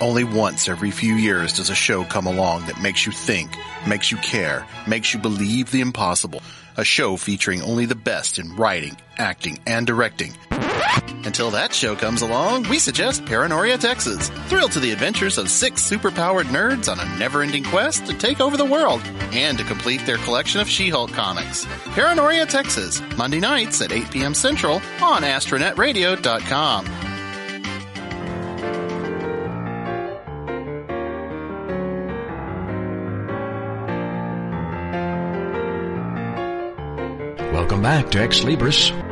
Only 0.00 0.22
once 0.22 0.68
every 0.68 0.92
few 0.92 1.14
years 1.14 1.54
does 1.54 1.70
a 1.70 1.74
show 1.74 2.04
come 2.04 2.26
along 2.26 2.66
that 2.66 2.80
makes 2.80 3.04
you 3.04 3.10
think, 3.10 3.50
makes 3.86 4.12
you 4.12 4.18
care, 4.18 4.64
makes 4.86 5.12
you 5.12 5.18
believe 5.18 5.72
the 5.72 5.80
impossible. 5.80 6.40
A 6.76 6.84
show 6.84 7.16
featuring 7.16 7.62
only 7.62 7.86
the 7.86 7.96
best 7.96 8.38
in 8.38 8.54
writing, 8.54 8.96
acting, 9.16 9.58
and 9.66 9.84
directing. 9.86 10.36
Until 11.24 11.50
that 11.50 11.74
show 11.74 11.94
comes 11.94 12.22
along, 12.22 12.68
we 12.70 12.78
suggest 12.78 13.26
Paranoria, 13.26 13.76
Texas. 13.76 14.30
Thrill 14.46 14.68
to 14.70 14.80
the 14.80 14.92
adventures 14.92 15.36
of 15.36 15.50
six 15.50 15.82
superpowered 15.82 16.44
nerds 16.44 16.90
on 16.90 16.98
a 16.98 17.18
never 17.18 17.42
ending 17.42 17.64
quest 17.64 18.06
to 18.06 18.14
take 18.14 18.40
over 18.40 18.56
the 18.56 18.64
world 18.64 19.02
and 19.32 19.58
to 19.58 19.64
complete 19.64 20.04
their 20.06 20.16
collection 20.18 20.60
of 20.60 20.68
She 20.68 20.88
Hulk 20.88 21.12
comics. 21.12 21.66
Paranoria, 21.94 22.46
Texas, 22.46 23.02
Monday 23.16 23.40
nights 23.40 23.80
at 23.82 23.92
8 23.92 24.10
p.m. 24.10 24.34
Central 24.34 24.76
on 25.02 25.22
astronetradio.com. 25.22 26.86
Welcome 37.52 37.82
back 37.82 38.10
to 38.12 38.20
Ex 38.20 38.40
Libris. 38.40 39.07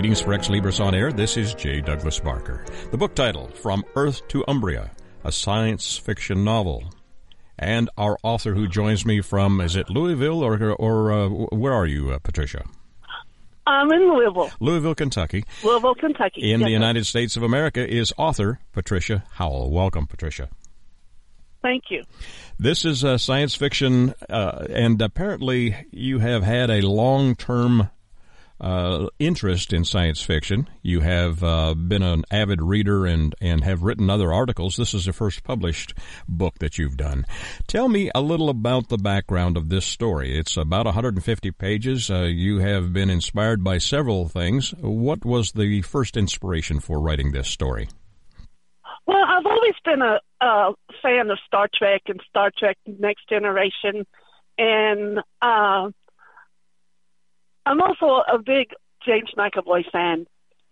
Greetings 0.00 0.22
for 0.22 0.32
Ex 0.32 0.48
Libris 0.48 0.82
on 0.82 0.94
Air. 0.94 1.12
This 1.12 1.36
is 1.36 1.52
J. 1.52 1.82
Douglas 1.82 2.18
Barker. 2.18 2.64
The 2.90 2.96
book 2.96 3.14
title, 3.14 3.48
From 3.48 3.84
Earth 3.96 4.26
to 4.28 4.42
Umbria, 4.48 4.92
a 5.24 5.30
science 5.30 5.98
fiction 5.98 6.42
novel. 6.42 6.90
And 7.58 7.90
our 7.98 8.16
author 8.22 8.54
who 8.54 8.66
joins 8.66 9.04
me 9.04 9.20
from, 9.20 9.60
is 9.60 9.76
it 9.76 9.90
Louisville 9.90 10.42
or, 10.42 10.72
or 10.72 11.12
uh, 11.12 11.28
where 11.28 11.74
are 11.74 11.84
you, 11.84 12.12
uh, 12.12 12.18
Patricia? 12.18 12.64
I'm 13.66 13.92
in 13.92 14.10
Louisville. 14.10 14.50
Louisville, 14.58 14.94
Kentucky. 14.94 15.44
Louisville, 15.62 15.94
Kentucky. 15.94 16.50
In 16.50 16.60
yes, 16.60 16.68
the 16.68 16.72
United 16.72 17.04
States 17.04 17.36
of 17.36 17.42
America 17.42 17.86
is 17.86 18.10
author 18.16 18.58
Patricia 18.72 19.24
Howell. 19.32 19.70
Welcome, 19.70 20.06
Patricia. 20.06 20.48
Thank 21.60 21.90
you. 21.90 22.04
This 22.58 22.86
is 22.86 23.04
a 23.04 23.18
science 23.18 23.54
fiction, 23.54 24.14
uh, 24.30 24.64
and 24.70 25.02
apparently 25.02 25.76
you 25.90 26.20
have 26.20 26.42
had 26.42 26.70
a 26.70 26.80
long 26.80 27.36
term 27.36 27.90
uh, 28.60 29.08
interest 29.18 29.72
in 29.72 29.84
science 29.84 30.20
fiction. 30.22 30.68
You 30.82 31.00
have 31.00 31.42
uh, 31.42 31.74
been 31.74 32.02
an 32.02 32.24
avid 32.30 32.60
reader 32.60 33.06
and, 33.06 33.34
and 33.40 33.64
have 33.64 33.82
written 33.82 34.10
other 34.10 34.32
articles. 34.32 34.76
This 34.76 34.94
is 34.94 35.06
the 35.06 35.12
first 35.12 35.42
published 35.42 35.94
book 36.28 36.58
that 36.58 36.78
you've 36.78 36.96
done. 36.96 37.24
Tell 37.66 37.88
me 37.88 38.10
a 38.14 38.20
little 38.20 38.50
about 38.50 38.88
the 38.88 38.98
background 38.98 39.56
of 39.56 39.68
this 39.68 39.86
story. 39.86 40.36
It's 40.36 40.56
about 40.56 40.84
150 40.84 41.50
pages. 41.52 42.10
Uh, 42.10 42.24
you 42.24 42.58
have 42.58 42.92
been 42.92 43.10
inspired 43.10 43.64
by 43.64 43.78
several 43.78 44.28
things. 44.28 44.74
What 44.80 45.24
was 45.24 45.52
the 45.52 45.82
first 45.82 46.16
inspiration 46.16 46.80
for 46.80 47.00
writing 47.00 47.32
this 47.32 47.48
story? 47.48 47.88
Well, 49.06 49.24
I've 49.26 49.46
always 49.46 49.74
been 49.84 50.02
a, 50.02 50.20
a 50.40 50.74
fan 51.02 51.30
of 51.30 51.38
Star 51.46 51.68
Trek 51.74 52.02
and 52.06 52.20
Star 52.28 52.50
Trek 52.56 52.76
Next 52.86 53.28
Generation, 53.28 54.06
and 54.58 55.20
uh, 55.40 55.90
I'm 57.70 57.80
also 57.80 58.24
a 58.26 58.36
big 58.36 58.74
James 59.06 59.30
McAvoy 59.38 59.88
fan, 59.92 60.26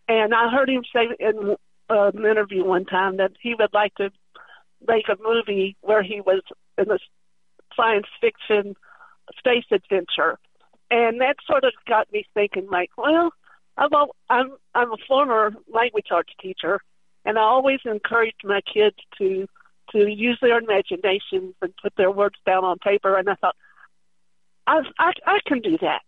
and 0.08 0.34
I 0.34 0.50
heard 0.50 0.68
him 0.68 0.82
say 0.92 1.06
in 1.20 1.54
uh, 1.88 2.10
an 2.12 2.26
interview 2.26 2.64
one 2.64 2.86
time 2.86 3.18
that 3.18 3.30
he 3.40 3.54
would 3.56 3.72
like 3.72 3.94
to 3.94 4.10
make 4.84 5.08
a 5.08 5.16
movie 5.22 5.76
where 5.80 6.02
he 6.02 6.20
was 6.20 6.42
in 6.76 6.90
a 6.90 6.98
science 7.76 8.06
fiction 8.20 8.74
space 9.38 9.66
adventure, 9.70 10.40
and 10.90 11.20
that 11.20 11.36
sort 11.46 11.62
of 11.62 11.72
got 11.86 12.12
me 12.12 12.24
thinking, 12.34 12.66
like, 12.68 12.90
well, 12.98 13.30
I've 13.76 13.92
al- 13.92 14.16
I'm 14.28 14.56
I'm 14.74 14.90
a 14.90 14.96
former 15.06 15.52
language 15.72 16.08
arts 16.10 16.32
teacher, 16.42 16.80
and 17.24 17.38
I 17.38 17.42
always 17.42 17.78
encourage 17.84 18.34
my 18.42 18.60
kids 18.60 18.96
to 19.18 19.46
to 19.92 19.98
use 20.08 20.38
their 20.42 20.58
imaginations 20.58 21.54
and 21.62 21.72
put 21.80 21.92
their 21.96 22.10
words 22.10 22.38
down 22.44 22.64
on 22.64 22.78
paper, 22.78 23.16
and 23.16 23.30
I 23.30 23.36
thought, 23.36 23.54
I 24.66 24.80
I, 24.98 25.12
I 25.24 25.38
can 25.46 25.60
do 25.60 25.78
that. 25.80 26.00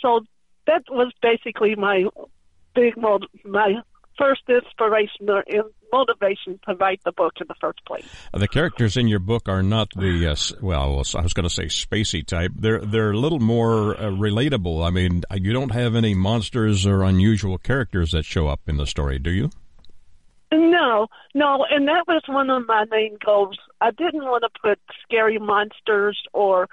So 0.00 0.20
that 0.66 0.82
was 0.90 1.12
basically 1.22 1.74
my 1.74 2.04
big 2.74 2.96
mod- 2.96 3.26
my 3.44 3.74
first 4.18 4.42
inspiration 4.48 5.28
or 5.28 5.42
in 5.46 5.62
motivation 5.92 6.58
to 6.66 6.74
write 6.76 7.00
the 7.04 7.12
book 7.12 7.34
in 7.40 7.46
the 7.48 7.54
first 7.60 7.84
place. 7.86 8.04
The 8.32 8.48
characters 8.48 8.96
in 8.96 9.08
your 9.08 9.18
book 9.18 9.48
are 9.48 9.62
not 9.62 9.90
the 9.94 10.28
uh, 10.32 10.36
well, 10.60 11.02
I 11.14 11.22
was 11.22 11.32
going 11.32 11.48
to 11.48 11.50
say 11.50 11.64
spacey 11.64 12.26
type. 12.26 12.52
They're 12.54 12.80
they're 12.80 13.12
a 13.12 13.18
little 13.18 13.40
more 13.40 13.96
uh, 13.96 14.10
relatable. 14.10 14.86
I 14.86 14.90
mean, 14.90 15.22
you 15.34 15.52
don't 15.52 15.72
have 15.72 15.94
any 15.94 16.14
monsters 16.14 16.86
or 16.86 17.02
unusual 17.02 17.58
characters 17.58 18.12
that 18.12 18.24
show 18.24 18.48
up 18.48 18.60
in 18.66 18.76
the 18.76 18.86
story, 18.86 19.18
do 19.18 19.30
you? 19.30 19.50
No, 20.52 21.08
no, 21.34 21.66
and 21.70 21.88
that 21.88 22.04
was 22.06 22.22
one 22.28 22.50
of 22.50 22.66
my 22.66 22.84
main 22.90 23.18
goals. 23.24 23.58
I 23.80 23.90
didn't 23.90 24.24
want 24.24 24.44
to 24.44 24.60
put 24.60 24.78
scary 25.02 25.38
monsters 25.38 26.20
or 26.32 26.68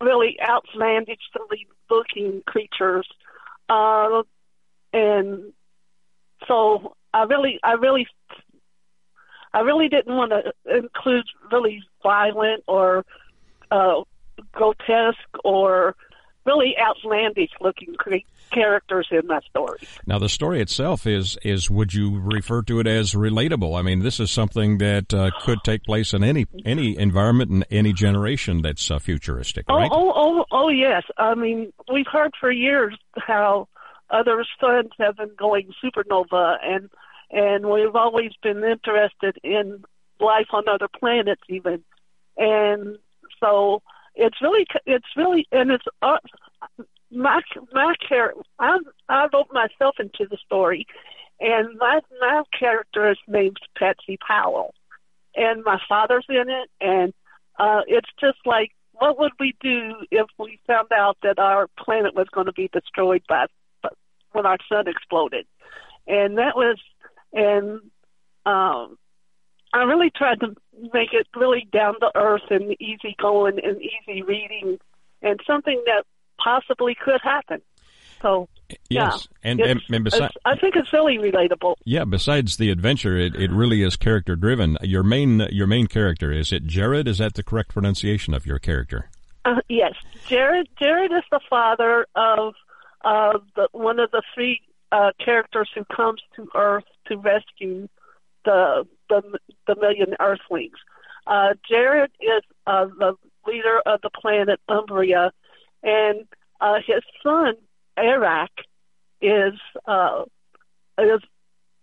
really 0.00 0.38
outlandishly 0.40 1.66
looking 1.90 2.42
creatures, 2.46 3.06
uh, 3.68 4.22
and 4.92 5.52
so 6.46 6.94
I 7.12 7.24
really, 7.24 7.60
I 7.62 7.72
really, 7.72 8.06
I 9.52 9.60
really 9.60 9.88
didn't 9.88 10.14
want 10.14 10.32
to 10.32 10.52
include 10.76 11.24
really 11.50 11.82
violent 12.02 12.64
or 12.66 13.04
uh, 13.70 14.02
grotesque 14.52 15.18
or 15.44 15.96
really 16.50 16.74
outlandish 16.78 17.50
looking 17.60 17.94
characters 18.52 19.06
in 19.10 19.26
my 19.26 19.40
story. 19.48 19.78
Now, 20.06 20.18
the 20.18 20.28
story 20.28 20.60
itself 20.60 21.06
is 21.06 21.38
is 21.42 21.70
would 21.70 21.94
you 21.94 22.18
refer 22.20 22.62
to 22.62 22.80
it 22.80 22.86
as 22.86 23.12
relatable? 23.12 23.78
I 23.78 23.82
mean, 23.82 24.00
this 24.00 24.18
is 24.20 24.30
something 24.30 24.78
that 24.78 25.14
uh, 25.14 25.30
could 25.42 25.58
take 25.64 25.84
place 25.84 26.12
in 26.12 26.24
any 26.24 26.46
any 26.64 26.98
environment 26.98 27.50
and 27.50 27.66
any 27.70 27.92
generation 27.92 28.62
that's 28.62 28.90
uh, 28.90 28.98
futuristic, 28.98 29.68
right? 29.68 29.90
Oh, 29.92 30.12
oh, 30.14 30.40
oh, 30.40 30.44
oh, 30.50 30.68
yes. 30.68 31.04
I 31.16 31.34
mean, 31.34 31.72
we've 31.92 32.06
heard 32.10 32.32
for 32.40 32.50
years 32.50 32.96
how 33.16 33.68
other 34.10 34.44
suns 34.60 34.90
have 34.98 35.16
been 35.16 35.34
going 35.38 35.70
supernova, 35.82 36.56
and 36.62 36.90
and 37.30 37.66
we've 37.66 37.94
always 37.94 38.32
been 38.42 38.64
interested 38.64 39.36
in 39.44 39.84
life 40.18 40.48
on 40.52 40.68
other 40.68 40.88
planets, 40.98 41.42
even, 41.48 41.82
and 42.36 42.98
so 43.38 43.82
it's 44.14 44.40
really 44.40 44.66
it's 44.86 45.06
really 45.16 45.46
and 45.52 45.70
it's 45.70 45.84
uh, 46.02 46.18
my 47.10 47.40
my 47.72 47.94
character. 48.06 48.40
I 48.58 48.78
I 49.08 49.28
wrote 49.32 49.52
myself 49.52 49.96
into 49.98 50.26
the 50.30 50.38
story, 50.44 50.86
and 51.40 51.76
my 51.78 52.00
my 52.20 52.42
character 52.58 53.10
is 53.10 53.18
named 53.26 53.58
Patsy 53.78 54.18
Powell, 54.26 54.74
and 55.36 55.62
my 55.64 55.78
father's 55.88 56.26
in 56.28 56.48
it, 56.48 56.70
and 56.80 57.12
uh, 57.58 57.80
it's 57.86 58.10
just 58.20 58.38
like 58.44 58.72
what 58.92 59.18
would 59.18 59.32
we 59.40 59.54
do 59.60 59.94
if 60.10 60.26
we 60.38 60.60
found 60.66 60.92
out 60.92 61.16
that 61.22 61.38
our 61.38 61.68
planet 61.78 62.14
was 62.14 62.26
going 62.32 62.46
to 62.46 62.52
be 62.52 62.68
destroyed 62.72 63.22
by 63.28 63.46
when 64.32 64.46
our 64.46 64.58
sun 64.68 64.86
exploded, 64.86 65.46
and 66.06 66.38
that 66.38 66.56
was 66.56 66.78
and 67.32 67.80
um, 68.46 68.98
I 69.72 69.82
really 69.82 70.10
tried 70.10 70.40
to 70.40 70.54
make 70.92 71.12
it 71.12 71.26
really 71.36 71.66
down 71.72 71.98
to 72.00 72.10
earth 72.14 72.50
and 72.50 72.72
easy 72.80 73.14
going 73.20 73.60
and 73.62 73.80
easy 73.80 74.22
reading, 74.22 74.78
and 75.22 75.40
something 75.46 75.82
that 75.86 76.04
possibly 76.42 76.94
could 76.94 77.20
happen. 77.22 77.60
So 78.22 78.48
yes, 78.88 79.28
yeah, 79.42 79.50
and, 79.50 79.60
and, 79.60 79.80
and 79.90 80.04
besides, 80.04 80.34
I 80.44 80.56
think 80.56 80.76
it's 80.76 80.92
really 80.92 81.18
relatable. 81.18 81.76
Yeah, 81.84 82.04
besides 82.04 82.56
the 82.56 82.70
adventure, 82.70 83.16
it, 83.16 83.34
it 83.34 83.50
really 83.50 83.82
is 83.82 83.96
character 83.96 84.36
driven. 84.36 84.76
Your 84.82 85.02
main 85.02 85.46
your 85.50 85.66
main 85.66 85.86
character 85.86 86.32
is 86.32 86.52
it 86.52 86.66
Jared? 86.66 87.08
Is 87.08 87.18
that 87.18 87.34
the 87.34 87.42
correct 87.42 87.72
pronunciation 87.72 88.34
of 88.34 88.46
your 88.46 88.58
character? 88.58 89.10
Uh, 89.44 89.60
yes, 89.68 89.94
Jared. 90.26 90.68
Jared 90.78 91.12
is 91.12 91.24
the 91.30 91.40
father 91.48 92.06
of 92.14 92.54
uh, 93.04 93.38
the, 93.56 93.68
one 93.72 93.98
of 93.98 94.10
the 94.10 94.22
three 94.34 94.60
uh, 94.92 95.12
characters 95.24 95.70
who 95.74 95.84
comes 95.84 96.20
to 96.36 96.48
Earth 96.54 96.84
to 97.06 97.16
rescue 97.16 97.88
the 98.44 98.86
the, 99.10 99.38
the 99.66 99.76
million 99.80 100.14
Earthlings. 100.18 100.78
Uh, 101.26 101.54
Jared 101.68 102.10
is 102.20 102.42
uh, 102.66 102.86
the 102.98 103.14
leader 103.46 103.80
of 103.84 104.00
the 104.02 104.10
planet 104.10 104.60
Umbria, 104.68 105.32
and 105.82 106.26
uh, 106.60 106.78
his 106.86 107.02
son 107.22 107.54
Arak 107.96 108.50
is 109.20 109.54
uh, 109.86 110.24
is 110.98 111.20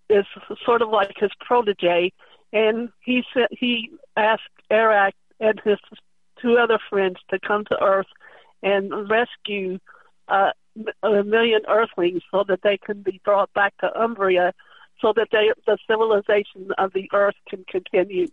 is 0.10 0.26
sort 0.66 0.82
of 0.82 0.90
like 0.90 1.14
his 1.18 1.32
protege, 1.40 2.12
and 2.52 2.90
he 3.04 3.24
he 3.52 3.92
asked 4.16 4.44
Arak 4.72 5.14
and 5.40 5.62
his 5.64 5.78
two 6.42 6.58
other 6.58 6.80
friends 6.90 7.18
to 7.30 7.40
come 7.40 7.66
to 7.66 7.82
Earth 7.82 8.08
and 8.64 9.10
rescue 9.10 9.80
uh, 10.28 10.52
a 11.04 11.24
million 11.24 11.62
Earthlings 11.68 12.22
so 12.32 12.44
that 12.48 12.62
they 12.64 12.78
can 12.78 13.02
be 13.02 13.22
brought 13.24 13.54
back 13.54 13.76
to 13.78 14.00
Umbria, 14.00 14.54
so 15.02 15.14
that 15.16 15.28
they, 15.32 15.52
the 15.66 15.78
civilization 15.88 16.72
of 16.78 16.94
the 16.94 17.10
Earth 17.14 17.36
can 17.50 17.64
continue, 17.70 18.28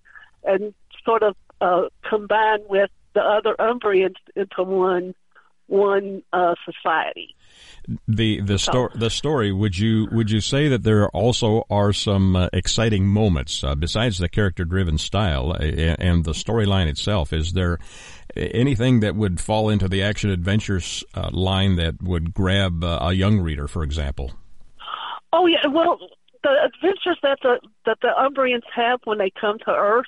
and 0.44 0.74
sort 1.04 1.22
of 1.22 1.36
uh, 1.60 1.88
combine 2.08 2.60
with 2.68 2.90
the 3.14 3.20
other 3.20 3.54
Umbrians 3.58 4.16
into 4.34 4.62
one 4.62 5.14
one 5.66 6.22
uh, 6.32 6.54
society. 6.64 7.34
The 8.08 8.40
the 8.40 8.58
story 8.58 8.90
the 8.94 9.10
story 9.10 9.52
would 9.52 9.78
you 9.78 10.08
would 10.12 10.30
you 10.30 10.40
say 10.40 10.68
that 10.68 10.82
there 10.82 11.08
also 11.08 11.64
are 11.70 11.92
some 11.92 12.36
uh, 12.36 12.48
exciting 12.52 13.06
moments 13.06 13.62
uh, 13.62 13.74
besides 13.74 14.18
the 14.18 14.28
character 14.28 14.64
driven 14.64 14.98
style 14.98 15.52
uh, 15.52 15.62
and 15.62 16.24
the 16.24 16.32
storyline 16.32 16.86
itself? 16.86 17.32
Is 17.32 17.52
there 17.52 17.78
anything 18.36 19.00
that 19.00 19.16
would 19.16 19.40
fall 19.40 19.68
into 19.68 19.88
the 19.88 20.02
action 20.02 20.30
adventures 20.30 21.04
uh, 21.14 21.30
line 21.32 21.76
that 21.76 22.02
would 22.02 22.34
grab 22.34 22.82
uh, 22.82 22.98
a 23.02 23.12
young 23.12 23.40
reader, 23.40 23.68
for 23.68 23.82
example? 23.82 24.32
Oh 25.32 25.46
yeah, 25.46 25.66
well 25.66 25.98
the 26.44 26.50
adventures 26.64 27.18
that 27.22 27.38
the 27.42 27.58
that 27.86 27.98
the 28.02 28.12
Umbrians 28.16 28.62
have 28.72 29.00
when 29.04 29.18
they 29.18 29.30
come 29.30 29.58
to 29.60 29.70
Earth 29.70 30.06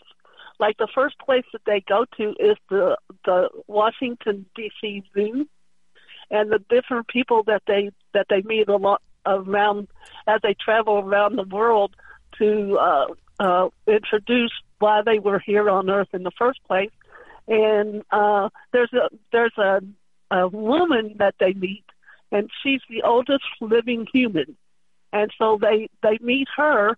like 0.59 0.77
the 0.79 0.89
first 0.95 1.19
place 1.19 1.45
that 1.53 1.63
they 1.67 1.83
go 1.87 2.05
to 2.17 2.31
is 2.39 2.57
the 2.71 2.97
the 3.25 3.49
Washington 3.67 4.47
D.C. 4.55 5.03
Zoo, 5.15 5.47
and 6.31 6.51
the 6.51 6.61
different 6.71 7.09
people 7.09 7.43
that 7.45 7.63
they 7.67 7.91
that 8.15 8.27
they 8.31 8.43
meet 8.43 8.69
a 8.69 8.77
lot 8.77 9.03
around 9.27 9.89
as 10.27 10.41
they 10.43 10.55
travel 10.55 10.99
around 10.99 11.37
the 11.37 11.43
world 11.45 11.95
to 12.39 12.79
uh, 12.79 13.07
uh, 13.41 13.69
introduce 13.87 14.53
why 14.79 15.03
they 15.05 15.19
were 15.19 15.39
here 15.39 15.69
on 15.69 15.91
Earth 15.91 16.09
in 16.13 16.23
the 16.23 16.31
first 16.39 16.63
place. 16.65 16.91
And 17.49 18.03
uh, 18.11 18.49
there's 18.73 18.93
a 18.93 19.09
there's 19.33 19.57
a, 19.59 19.81
a 20.31 20.49
woman 20.49 21.17
that 21.19 21.35
they 21.39 21.53
meet, 21.53 21.85
and 22.33 22.51
she's 22.63 22.81
the 22.89 23.03
oldest 23.03 23.45
living 23.61 24.07
human. 24.13 24.57
And 25.13 25.31
so 25.39 25.59
they 25.61 25.89
they 26.03 26.19
meet 26.21 26.49
her 26.57 26.97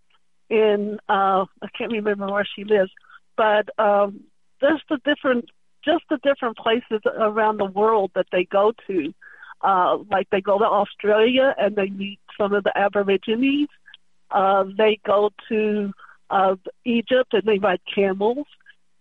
in 0.51 0.99
uh, 1.09 1.45
I 1.63 1.69
can't 1.77 1.93
remember 1.93 2.27
where 2.27 2.49
she 2.57 2.65
lives, 2.65 2.91
but 3.37 3.69
um, 3.79 4.25
there's 4.61 4.83
the 4.89 4.99
different 5.05 5.51
just 5.85 6.05
the 6.11 6.19
different 6.23 6.57
places 6.57 7.01
around 7.07 7.59
the 7.59 7.65
world 7.65 8.11
that 8.15 8.27
they 8.33 8.45
go 8.45 8.73
to. 8.87 9.15
Uh, 9.61 9.99
like 10.11 10.29
they 10.31 10.41
go 10.41 10.59
to 10.59 10.65
Australia 10.65 11.55
and 11.59 11.75
they 11.75 11.89
meet 11.89 12.21
some 12.39 12.53
of 12.53 12.63
the 12.63 12.77
Aborigines. 12.77 13.69
Uh, 14.31 14.65
they 14.77 15.01
go 15.05 15.31
to 15.49 15.93
uh, 16.31 16.55
Egypt 16.85 17.33
and 17.33 17.43
they 17.45 17.59
ride 17.59 17.81
camels. 17.93 18.47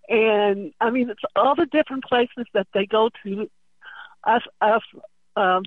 And 0.10 0.74
I 0.80 0.90
mean, 0.90 1.10
it's 1.10 1.22
all 1.36 1.56
the 1.56 1.68
different 1.68 2.06
places 2.06 2.46
that 2.54 2.68
they 2.74 2.86
go 2.86 3.10
to. 3.24 3.50
I, 4.24 4.40
I, 4.62 4.80
um, 5.36 5.64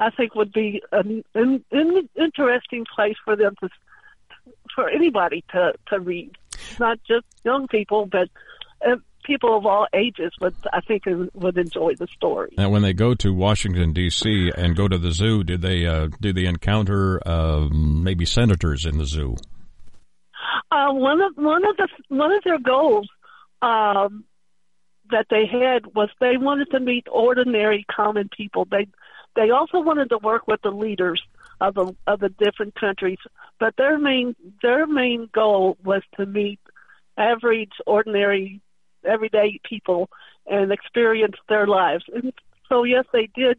I 0.00 0.10
think 0.10 0.34
would 0.34 0.52
be 0.52 0.82
an, 0.92 1.22
an, 1.34 1.62
an 1.70 2.08
interesting 2.16 2.86
place 2.92 3.16
for 3.24 3.36
them 3.36 3.54
to, 3.60 3.68
for 4.74 4.88
anybody 4.88 5.44
to 5.52 5.74
to 5.88 6.00
read, 6.00 6.32
not 6.78 6.98
just 7.06 7.26
young 7.44 7.68
people, 7.68 8.06
but 8.06 8.28
uh, 8.84 8.96
people 9.24 9.56
of 9.56 9.66
all 9.66 9.86
ages 9.92 10.32
would 10.40 10.54
I 10.72 10.80
think 10.80 11.04
would 11.34 11.58
enjoy 11.58 11.94
the 11.96 12.06
story. 12.06 12.54
Now, 12.56 12.70
when 12.70 12.80
they 12.80 12.94
go 12.94 13.14
to 13.14 13.34
Washington 13.34 13.92
D.C. 13.92 14.50
and 14.56 14.74
go 14.74 14.88
to 14.88 14.96
the 14.96 15.12
zoo, 15.12 15.44
did 15.44 15.60
they 15.60 15.86
uh, 15.86 16.08
do 16.20 16.32
they 16.32 16.46
encounter 16.46 17.20
uh, 17.28 17.68
maybe 17.70 18.24
senators 18.24 18.86
in 18.86 18.96
the 18.96 19.06
zoo? 19.06 19.36
Uh, 20.72 20.92
one 20.92 21.20
of 21.20 21.32
one 21.36 21.66
of 21.66 21.76
the 21.76 21.88
one 22.08 22.32
of 22.32 22.42
their 22.44 22.58
goals 22.58 23.06
um, 23.60 24.24
that 25.10 25.26
they 25.28 25.44
had 25.46 25.94
was 25.94 26.08
they 26.20 26.38
wanted 26.38 26.70
to 26.70 26.80
meet 26.80 27.06
ordinary, 27.10 27.84
common 27.94 28.30
people. 28.34 28.66
They 28.70 28.86
they 29.36 29.50
also 29.50 29.80
wanted 29.80 30.10
to 30.10 30.18
work 30.18 30.46
with 30.46 30.60
the 30.62 30.70
leaders 30.70 31.22
of 31.60 31.74
the 31.74 31.94
of 32.06 32.20
the 32.20 32.28
different 32.30 32.74
countries, 32.74 33.18
but 33.58 33.76
their 33.76 33.98
main 33.98 34.34
their 34.62 34.86
main 34.86 35.28
goal 35.32 35.76
was 35.84 36.02
to 36.16 36.26
meet 36.26 36.60
average, 37.16 37.72
ordinary 37.86 38.60
everyday 39.04 39.60
people 39.64 40.08
and 40.46 40.72
experience 40.72 41.36
their 41.48 41.66
lives. 41.66 42.04
And 42.14 42.32
so, 42.68 42.84
yes, 42.84 43.04
they 43.12 43.28
did. 43.34 43.58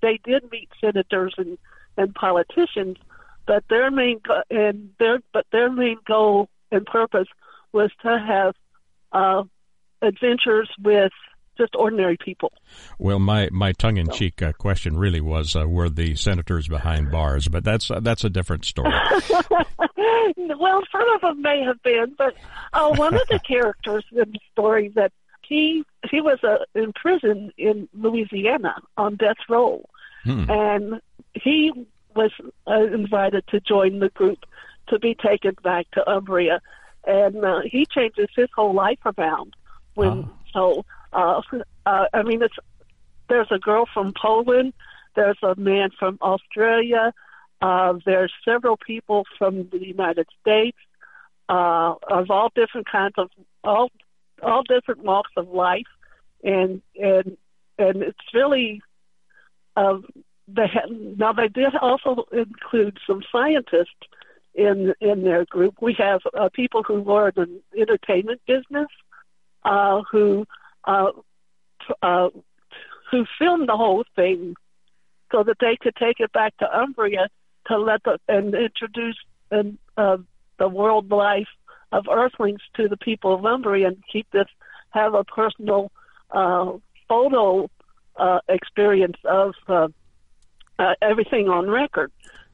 They 0.00 0.20
did 0.24 0.50
meet 0.50 0.68
senators 0.80 1.34
and 1.38 1.58
and 1.96 2.14
politicians, 2.14 2.96
but 3.46 3.64
their 3.68 3.90
main 3.90 4.20
and 4.50 4.90
their 4.98 5.20
but 5.32 5.46
their 5.52 5.70
main 5.70 5.98
goal 6.06 6.48
and 6.70 6.84
purpose 6.86 7.28
was 7.72 7.90
to 8.02 8.18
have 8.18 8.54
uh, 9.12 9.44
adventures 10.02 10.68
with 10.82 11.12
just 11.56 11.74
ordinary 11.76 12.16
people. 12.16 12.52
Well, 12.98 13.18
my 13.18 13.48
my 13.52 13.72
tongue 13.72 13.96
in 13.96 14.08
cheek 14.10 14.42
uh, 14.42 14.52
question 14.52 14.96
really 14.96 15.20
was 15.20 15.56
uh, 15.56 15.66
were 15.68 15.88
the 15.88 16.14
senators 16.16 16.68
behind 16.68 17.10
bars, 17.10 17.48
but 17.48 17.64
that's 17.64 17.90
uh, 17.90 18.00
that's 18.00 18.24
a 18.24 18.30
different 18.30 18.64
story. 18.64 18.92
well, 20.36 20.82
some 20.90 21.14
of 21.14 21.20
them 21.20 21.42
may 21.42 21.62
have 21.62 21.82
been, 21.82 22.14
but 22.16 22.34
uh, 22.72 22.94
one 22.94 23.14
of 23.14 23.26
the 23.28 23.38
characters 23.46 24.04
in 24.12 24.32
the 24.32 24.40
story 24.52 24.88
that 24.94 25.12
he 25.42 25.84
he 26.10 26.20
was 26.20 26.38
uh, 26.42 26.58
in 26.74 26.92
prison 26.92 27.52
in 27.56 27.88
Louisiana 27.92 28.76
on 28.96 29.16
death 29.16 29.36
row, 29.48 29.84
hmm. 30.24 30.50
and 30.50 31.00
he 31.34 31.72
was 32.14 32.30
uh, 32.66 32.84
invited 32.84 33.46
to 33.48 33.60
join 33.60 33.98
the 33.98 34.08
group 34.10 34.38
to 34.88 34.98
be 34.98 35.14
taken 35.14 35.56
back 35.62 35.90
to 35.92 36.08
Umbria, 36.08 36.60
and 37.06 37.44
uh, 37.44 37.60
he 37.64 37.86
changes 37.86 38.28
his 38.36 38.48
whole 38.54 38.74
life 38.74 38.98
around 39.04 39.54
when 39.94 40.08
oh. 40.08 40.30
so 40.52 40.84
uh, 41.14 41.40
uh, 41.86 42.06
I 42.12 42.22
mean, 42.22 42.42
it's 42.42 42.56
there's 43.28 43.48
a 43.50 43.58
girl 43.58 43.86
from 43.92 44.12
Poland, 44.20 44.74
there's 45.16 45.38
a 45.42 45.54
man 45.56 45.90
from 45.98 46.18
Australia, 46.20 47.12
uh, 47.62 47.94
there's 48.04 48.32
several 48.44 48.76
people 48.76 49.24
from 49.38 49.68
the 49.70 49.86
United 49.86 50.28
States, 50.40 50.76
uh, 51.48 51.94
of 52.08 52.30
all 52.30 52.50
different 52.54 52.90
kinds 52.90 53.14
of 53.16 53.30
all 53.62 53.90
all 54.42 54.62
different 54.62 55.02
walks 55.02 55.30
of 55.36 55.48
life, 55.48 55.86
and 56.42 56.82
and 57.00 57.36
and 57.78 58.02
it's 58.02 58.18
really. 58.32 58.82
Uh, 59.76 59.98
they 60.46 60.66
have, 60.66 60.90
now 60.90 61.32
they 61.32 61.48
did 61.48 61.74
also 61.76 62.26
include 62.30 62.98
some 63.06 63.22
scientists 63.32 63.96
in 64.54 64.94
in 65.00 65.24
their 65.24 65.44
group. 65.46 65.76
We 65.80 65.94
have 65.94 66.20
uh, 66.38 66.48
people 66.52 66.82
who 66.82 67.10
are 67.10 67.30
in 67.30 67.60
the 67.72 67.80
entertainment 67.80 68.40
business, 68.46 68.88
uh, 69.64 70.02
who 70.10 70.46
uh, 70.86 71.10
uh, 72.02 72.28
who 73.10 73.26
filmed 73.38 73.68
the 73.68 73.76
whole 73.76 74.04
thing 74.16 74.54
so 75.32 75.42
that 75.42 75.56
they 75.60 75.76
could 75.80 75.96
take 75.96 76.20
it 76.20 76.32
back 76.32 76.56
to 76.58 76.78
Umbria 76.78 77.28
to 77.66 77.78
let 77.78 78.02
the 78.04 78.18
and 78.28 78.54
introduce 78.54 79.16
and, 79.50 79.78
uh, 79.96 80.18
the 80.58 80.68
world 80.68 81.10
life 81.10 81.48
of 81.92 82.06
Earthlings 82.10 82.60
to 82.76 82.88
the 82.88 82.96
people 82.96 83.34
of 83.34 83.44
Umbria 83.44 83.88
and 83.88 84.02
keep 84.12 84.30
this 84.30 84.46
have 84.90 85.14
a 85.14 85.24
personal 85.24 85.90
uh, 86.30 86.72
photo 87.08 87.68
uh, 88.16 88.38
experience 88.48 89.16
of 89.24 89.54
uh, 89.68 89.88
uh, 90.78 90.94
everything 91.02 91.48
on 91.48 91.68
record. 91.68 92.12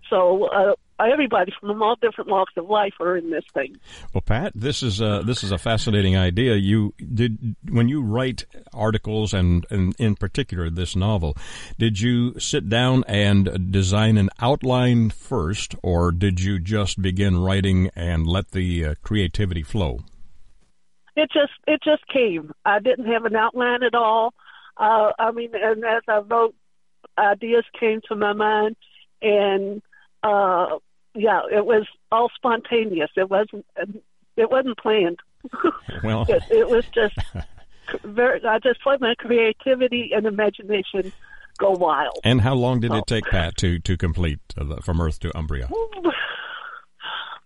So 0.09 0.45
uh, 0.45 0.74
everybody 1.07 1.53
from 1.59 1.82
all 1.82 1.96
different 2.01 2.30
walks 2.30 2.53
of 2.57 2.68
life 2.68 2.94
are 3.01 3.16
in 3.16 3.30
this 3.30 3.44
thing. 3.55 3.76
Well, 4.12 4.20
Pat, 4.20 4.53
this 4.55 4.82
is 4.82 5.01
a, 5.01 5.22
this 5.24 5.42
is 5.42 5.53
a 5.53 5.59
fascinating 5.59 6.16
idea. 6.16 6.55
You 6.57 6.94
did 6.98 7.57
when 7.68 7.88
you 7.88 8.03
write 8.03 8.44
articles 8.72 9.32
and, 9.32 9.66
and 9.70 9.94
in 9.98 10.16
particular 10.16 10.70
this 10.70 10.96
novel, 10.96 11.36
did 11.78 12.01
you 12.01 12.38
sit 12.38 12.68
down 12.68 13.05
and 13.07 13.70
design 13.70 14.16
an 14.18 14.30
outline 14.40 15.11
first, 15.11 15.74
or 15.82 16.12
did 16.12 16.40
you 16.40 16.59
just 16.59 17.01
begin 17.01 17.38
writing 17.38 17.90
and 17.94 18.26
let 18.26 18.51
the 18.51 18.84
uh, 18.84 18.94
creativity 19.03 19.62
flow? 19.62 20.01
It 21.16 21.30
just 21.32 21.53
it 21.66 21.80
just 21.82 22.07
came. 22.09 22.53
I 22.64 22.78
didn't 22.78 23.07
have 23.07 23.24
an 23.24 23.36
outline 23.36 23.82
at 23.82 23.94
all. 23.94 24.32
Uh, 24.76 25.12
I 25.18 25.30
mean, 25.32 25.51
and 25.55 25.84
as 25.84 26.03
I 26.09 26.18
wrote, 26.18 26.55
ideas 27.18 27.64
came 27.78 28.01
to 28.09 28.16
my 28.16 28.32
mind, 28.32 28.76
and 29.20 29.82
uh, 30.22 30.78
yeah, 31.15 31.43
it 31.51 31.65
was 31.67 31.87
all 32.13 32.31
spontaneous. 32.35 33.11
It 33.17 33.31
wasn't 33.31 33.67
it 34.37 34.51
wasn't 34.51 34.79
planned. 34.79 35.21
Well, 36.05 36.25
it, 36.29 36.43
it 36.51 36.69
was 36.69 36.87
just 36.95 37.19
very. 38.05 38.43
I 38.45 38.59
just 38.59 38.81
let 38.87 39.01
my 39.01 39.15
creativity 39.19 40.13
and 40.15 40.25
imagination 40.25 41.13
go 41.59 41.73
wild. 41.73 42.19
And 42.25 42.41
how 42.41 42.55
long 42.55 42.81
did 42.81 42.93
so. 42.93 42.99
it 42.99 43.07
take 43.07 43.25
Pat 43.25 43.57
to 43.59 43.79
to 43.81 43.97
complete 43.97 44.39
uh, 44.57 44.77
from 44.77 45.01
Earth 45.01 45.19
to 45.21 45.37
Umbria? 45.37 45.69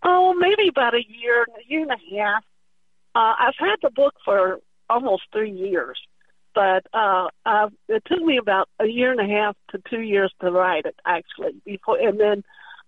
Oh, 0.07 0.35
maybe 0.35 0.69
about 0.69 0.93
a 0.93 1.03
year, 1.09 1.45
a 1.45 1.67
year 1.67 1.81
and 1.81 1.91
a 1.91 2.15
half. 2.15 2.45
Uh, 3.15 3.33
I've 3.41 3.55
had 3.59 3.77
the 3.83 3.89
book 3.89 4.13
for 4.23 4.61
almost 4.91 5.23
three 5.33 5.51
years, 5.51 5.99
but 6.55 6.87
uh, 6.93 7.29
uh, 7.47 7.71
it 7.89 8.03
took 8.05 8.21
me 8.21 8.37
about 8.37 8.69
a 8.79 8.87
year 8.87 9.13
and 9.13 9.21
a 9.21 9.35
half 9.35 9.57
to 9.71 9.81
two 9.89 10.03
years 10.03 10.31
to 10.43 10.51
write 10.51 10.85
it, 10.85 10.97
actually. 11.07 11.55
Before, 11.65 11.99
and 11.99 12.21
then 12.21 12.45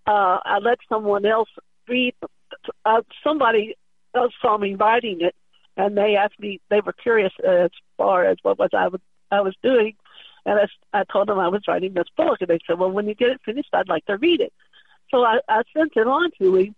uh, 0.06 0.38
I 0.44 0.58
let 0.62 0.78
someone 0.88 1.26
else 1.26 1.48
read. 1.88 2.14
Uh, 2.84 3.02
somebody 3.24 3.76
else 4.14 4.32
saw 4.40 4.56
me 4.56 4.74
writing 4.74 5.18
it, 5.20 5.34
and 5.76 5.96
they 5.96 6.16
asked 6.16 6.38
me. 6.38 6.60
They 6.70 6.80
were 6.80 6.92
curious 6.92 7.32
as 7.46 7.70
far 7.96 8.24
as 8.24 8.36
what 8.42 8.58
was 8.58 8.70
I 8.72 8.88
was 8.88 9.00
I 9.30 9.40
was 9.40 9.54
doing, 9.62 9.94
and 10.44 10.58
I, 10.60 11.00
I 11.00 11.04
told 11.04 11.28
them 11.28 11.38
I 11.38 11.48
was 11.48 11.62
writing 11.66 11.94
this 11.94 12.08
book, 12.16 12.38
and 12.40 12.48
they 12.48 12.58
said, 12.66 12.78
"Well, 12.78 12.90
when 12.90 13.08
you 13.08 13.14
get 13.14 13.30
it 13.30 13.40
finished, 13.44 13.70
I'd 13.72 13.88
like 13.88 14.04
to 14.06 14.16
read 14.16 14.40
it." 14.40 14.52
So 15.10 15.22
I, 15.22 15.38
I 15.48 15.62
sent 15.76 15.92
it 15.96 16.06
on 16.06 16.30
to 16.40 16.56
him, 16.56 16.74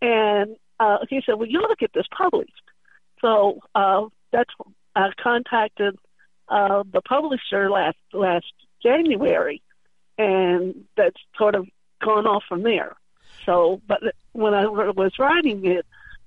and 0.00 0.56
uh, 0.78 0.98
he 1.08 1.22
said, 1.24 1.34
"Well, 1.34 1.48
you 1.48 1.58
ought 1.58 1.68
to 1.68 1.76
get 1.78 1.92
this 1.92 2.06
published." 2.16 2.52
So 3.20 3.60
uh, 3.74 4.06
that's 4.32 4.50
I 4.96 5.10
contacted 5.22 5.96
uh, 6.48 6.82
the 6.90 7.02
publisher 7.02 7.70
last 7.70 7.98
last 8.12 8.52
January, 8.82 9.62
and 10.18 10.84
that's 10.96 11.20
sort 11.36 11.54
of 11.54 11.66
gone 12.00 12.26
off 12.26 12.44
from 12.48 12.62
there. 12.62 12.96
So, 13.46 13.80
but 13.86 14.00
when 14.32 14.54
I 14.54 14.66
was 14.66 15.12
writing 15.18 15.64
it, 15.64 15.86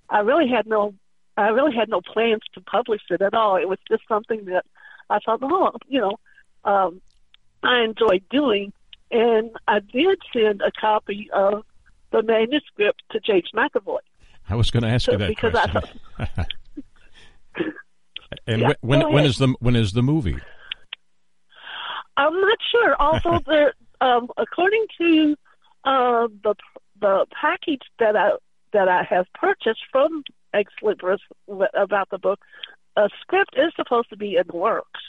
I 0.10 0.20
really 0.20 0.48
had 0.50 0.68
no, 0.68 0.94
I 1.38 1.50
really 1.50 1.76
had 1.76 1.90
no 1.90 2.02
plans 2.02 2.42
to 2.54 2.62
publish 2.62 3.02
it 3.10 3.22
at 3.22 3.34
all. 3.34 3.56
It 3.56 3.68
was 3.68 3.80
just 3.90 4.04
something 4.08 4.46
that 4.46 4.66
I 5.10 5.20
thought, 5.20 5.40
oh, 5.42 5.72
you 5.88 6.00
know, 6.00 6.18
um, 6.64 7.02
I 7.64 7.82
enjoyed 7.84 8.24
doing, 8.30 8.74
and 9.12 9.52
I 9.68 9.80
did 9.80 10.20
send 10.34 10.62
a 10.62 10.72
copy 10.72 11.30
of 11.32 11.64
the 12.12 12.24
manuscript 12.24 13.02
to 13.12 13.20
James 13.20 13.50
McAvoy. 13.54 14.00
I 14.50 14.56
was 14.56 14.72
going 14.72 14.84
to 14.84 14.90
ask 14.90 15.06
so, 15.06 15.14
you 15.14 15.18
that 15.20 15.28
because 15.30 15.52
question. 15.52 16.00
I 16.20 16.26
thought, 16.26 16.48
and 18.48 18.62
yeah, 18.62 18.74
when 18.82 19.12
when 19.12 19.26
is 19.26 19.38
the 19.38 19.56
when 19.60 19.76
is 19.76 19.94
the 19.94 20.04
movie? 20.04 20.38
I'm 22.18 22.40
not 22.40 22.58
sure. 22.72 22.96
Also, 23.02 23.40
there, 23.48 23.74
um, 24.02 24.28
according 24.38 24.86
to 25.00 25.36
uh, 25.86 26.28
the 26.44 26.56
the 27.00 27.26
package 27.40 27.84
that 28.00 28.16
I 28.16 28.32
that 28.72 28.88
I 28.88 29.04
have 29.04 29.26
purchased 29.34 29.82
from 29.92 30.24
ex 30.54 30.72
libris 30.82 31.20
about 31.74 32.10
the 32.10 32.18
book. 32.18 32.40
A 32.96 33.10
script 33.22 33.56
is 33.58 33.74
supposed 33.76 34.10
to 34.10 34.18
be 34.18 34.36
in 34.36 34.44
the 34.48 34.56
works, 34.56 35.02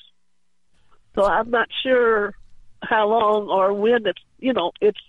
so 1.14 1.24
I'm 1.24 1.50
not 1.50 1.68
sure 1.82 2.34
how 2.82 3.08
long 3.08 3.48
or 3.48 3.72
when 3.74 4.06
it's 4.06 4.22
you 4.38 4.52
know 4.52 4.72
it's 4.80 5.00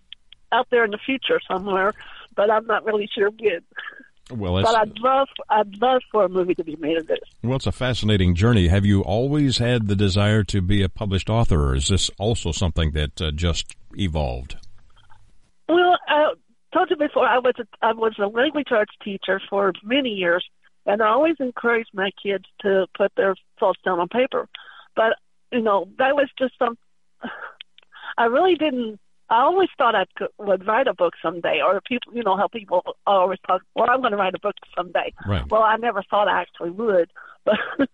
out 0.51 0.68
there 0.72 0.86
in 0.86 0.91
the 0.91 0.99
future 1.05 1.39
somewhere, 1.47 1.93
but 2.36 2.49
I'm 2.49 2.66
not 2.66 2.86
really 2.86 3.09
sure 3.13 3.30
when. 3.30 3.61
Well, 4.32 4.61
but 4.63 4.76
I'd 4.76 4.97
love, 4.99 5.28
I'd 5.49 5.80
love 5.80 6.01
for 6.11 6.26
a 6.26 6.30
movie 6.30 6.55
to 6.55 6.63
be 6.63 6.76
made 6.78 6.97
of 6.97 7.05
this. 7.05 7.20
Well, 7.43 7.57
it's 7.57 7.68
a 7.68 7.72
fascinating 7.72 8.34
journey. 8.34 8.70
Have 8.70 8.84
you 8.84 9.01
always 9.01 9.59
had 9.59 9.88
the 9.88 9.95
desire 9.95 10.43
to 10.45 10.61
be 10.61 10.82
a 10.82 10.89
published 10.89 11.30
author, 11.30 11.70
or 11.70 11.76
is 11.76 11.89
this 11.89 12.09
also 12.18 12.51
something 12.51 12.91
that 12.91 13.22
uh, 13.22 13.30
just 13.30 13.76
evolved? 13.95 14.55
Well, 15.68 15.97
I 16.07 16.34
told 16.74 16.89
you 16.89 16.95
before, 16.95 17.28
I 17.28 17.39
was 17.39 17.55
a, 17.59 17.66
I 17.82 17.93
was 17.93 18.13
a 18.20 18.28
language 18.28 18.68
arts 18.72 18.93
teacher 19.03 19.41
for 19.49 19.74
many 19.84 20.09
years, 20.09 20.45
and 20.86 21.01
I 21.01 21.07
always 21.07 21.36
encouraged 21.39 21.89
my 21.93 22.11
kids 22.22 22.45
to 22.61 22.88
put 22.95 23.11
their 23.16 23.36
thoughts 23.59 23.80
down 23.84 23.99
on 23.99 24.07
paper. 24.07 24.47
But 24.95 25.18
you 25.51 25.61
know, 25.61 25.88
that 25.97 26.16
was 26.16 26.30
just 26.38 26.53
some. 26.59 26.78
I 28.18 28.26
really 28.26 28.55
didn't 28.55 28.99
I 29.30 29.41
always 29.41 29.70
thought 29.78 29.95
I 29.95 30.05
could, 30.16 30.28
would 30.38 30.68
write 30.68 30.88
a 30.88 30.93
book 30.93 31.13
someday, 31.22 31.59
or 31.66 31.82
people, 31.82 32.13
you 32.13 32.24
know, 32.24 32.38
how 32.38 32.47
people 32.47 32.84
always 33.07 33.39
talk, 33.47 33.61
well, 33.76 33.89
I'm 33.89 34.01
going 34.01 34.11
to 34.11 34.18
write 34.18 34.36
a 34.36 34.39
book 34.39 34.55
someday. 34.76 35.13
Right. 35.28 35.43
Well, 35.49 35.63
I 35.63 35.78
never 35.78 36.03
thought 36.03 36.28
I 36.28 36.41
actually 36.41 36.72
would, 36.72 37.09
but 37.43 37.55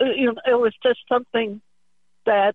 you 0.00 0.26
know, 0.26 0.40
it 0.46 0.54
was 0.54 0.74
just 0.82 1.00
something 1.08 1.60
that 2.26 2.54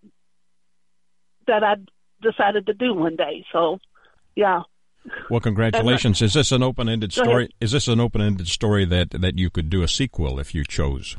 that 1.48 1.64
I 1.64 1.74
decided 2.22 2.66
to 2.66 2.74
do 2.74 2.94
one 2.94 3.16
day. 3.16 3.44
So, 3.52 3.80
yeah. 4.36 4.62
Well, 5.28 5.40
congratulations. 5.40 6.22
Is 6.22 6.34
this 6.34 6.52
an 6.52 6.62
open-ended 6.62 7.12
story? 7.12 7.50
Is 7.60 7.72
this 7.72 7.88
an 7.88 7.98
open-ended 7.98 8.46
story 8.46 8.84
that 8.84 9.10
that 9.10 9.38
you 9.38 9.50
could 9.50 9.68
do 9.68 9.82
a 9.82 9.88
sequel 9.88 10.38
if 10.38 10.54
you 10.54 10.64
chose? 10.64 11.16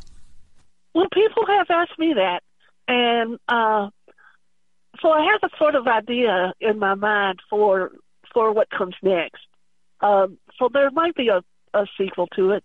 Well, 0.96 1.08
people 1.14 1.46
have 1.48 1.68
asked 1.70 2.00
me 2.00 2.14
that, 2.14 2.42
and 2.88 3.40
uh 3.48 3.90
so 5.02 5.10
I 5.10 5.28
have 5.32 5.42
a 5.44 5.58
sort 5.58 5.76
of 5.76 5.88
idea 5.88 6.54
in 6.62 6.80
my 6.80 6.96
mind 6.96 7.40
for 7.50 7.92
for 8.34 8.54
what 8.54 8.70
comes 8.70 8.96
next. 9.02 9.46
Um, 10.02 10.38
so 10.58 10.70
there 10.72 10.90
might 10.92 11.16
be 11.16 11.30
a, 11.30 11.42
a 11.74 11.86
sequel 11.98 12.28
to 12.36 12.52
it. 12.52 12.64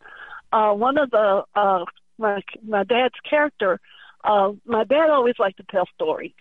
Uh, 0.53 0.73
one 0.73 0.99
of 0.99 1.11
the 1.11 1.43
uh, 1.55 1.85
my 2.19 2.41
my 2.67 2.85
dad's 2.85 3.15
character. 3.29 3.81
Uh, 4.25 4.53
my 4.65 4.85
dad 4.85 5.11
always 5.11 5.37
liked 5.39 5.59
to 5.59 5.65
tell 5.71 5.87
stories, 5.95 6.35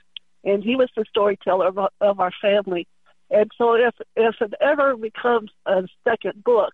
and 0.44 0.64
he 0.64 0.76
was 0.76 0.90
the 0.96 1.06
storyteller 1.10 1.68
of, 1.68 1.78
of 2.02 2.20
our 2.20 2.32
family. 2.42 2.88
And 3.30 3.52
so 3.58 3.74
if 3.74 3.96
if 4.16 4.36
it 4.42 4.54
ever 4.62 4.96
becomes 4.96 5.52
a 5.66 5.84
second 6.04 6.44
book, 6.44 6.74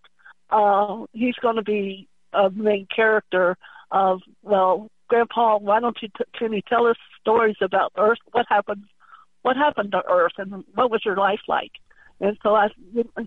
uh, 0.49 1.06
he's 1.14 1.36
going 1.41 1.56
to 1.56 1.64
be 1.64 2.08
a 2.34 2.49
main 2.49 2.88
character 2.93 3.58
of 3.91 4.22
well, 4.41 4.89
Grandpa, 5.08 5.58
why 5.58 5.80
don't 5.80 5.97
you 6.01 6.10
t- 6.10 6.24
can 6.38 6.54
you 6.54 6.62
tell 6.68 6.88
us 6.88 6.97
stories 7.22 7.56
about 7.62 7.91
Earth? 7.97 8.20
What 8.32 8.45
happened 8.49 8.84
what 9.41 9.58
happened 9.58 9.91
to 9.91 10.01
Earth 10.10 10.34
and 10.38 10.64
what 10.74 10.89
was 10.89 11.01
your 11.06 11.18
life 11.18 11.41
like? 11.47 11.72
And 12.20 12.38
so 12.41 12.56
I, 12.56 12.70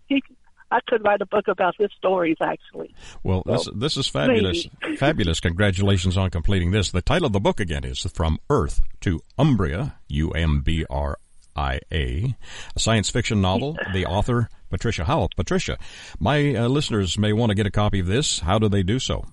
he, 0.09 0.23
I 0.71 0.81
could 0.87 1.05
write 1.05 1.21
a 1.21 1.27
book 1.27 1.49
about 1.49 1.75
his 1.79 1.91
stories 1.97 2.37
actually. 2.41 2.95
Well, 3.23 3.43
so, 3.45 3.53
this 3.53 3.69
this 3.75 3.97
is 3.97 4.09
fabulous, 4.09 4.67
fabulous. 4.99 5.41
Congratulations 5.41 6.17
on 6.17 6.31
completing 6.31 6.71
this. 6.71 6.91
The 6.91 7.03
title 7.03 7.27
of 7.27 7.33
the 7.33 7.41
book 7.41 7.61
again 7.61 7.85
is 7.85 8.01
From 8.15 8.39
Earth 8.51 8.81
to 9.03 9.21
Umbria, 9.39 9.99
U 10.09 10.31
M 10.31 10.63
B 10.63 10.85
R 10.89 11.19
I 11.57 11.81
A, 11.93 12.37
science 12.77 13.11
fiction 13.11 13.41
novel. 13.41 13.77
the 13.93 14.07
author 14.07 14.49
Patricia 14.71 15.05
Howell. 15.05 15.31
Patricia, 15.37 15.79
my 16.19 16.55
uh, 16.55 16.69
listeners 16.69 17.19
may 17.19 17.33
want 17.33 17.51
to 17.51 17.55
get 17.55 17.67
a 17.67 17.71
copy 17.71 18.01
of 18.01 18.07
this. 18.07 18.41
How 18.41 18.59
do 18.59 18.69
they 18.69 18.83
do 18.83 18.99
so? 18.99 19.25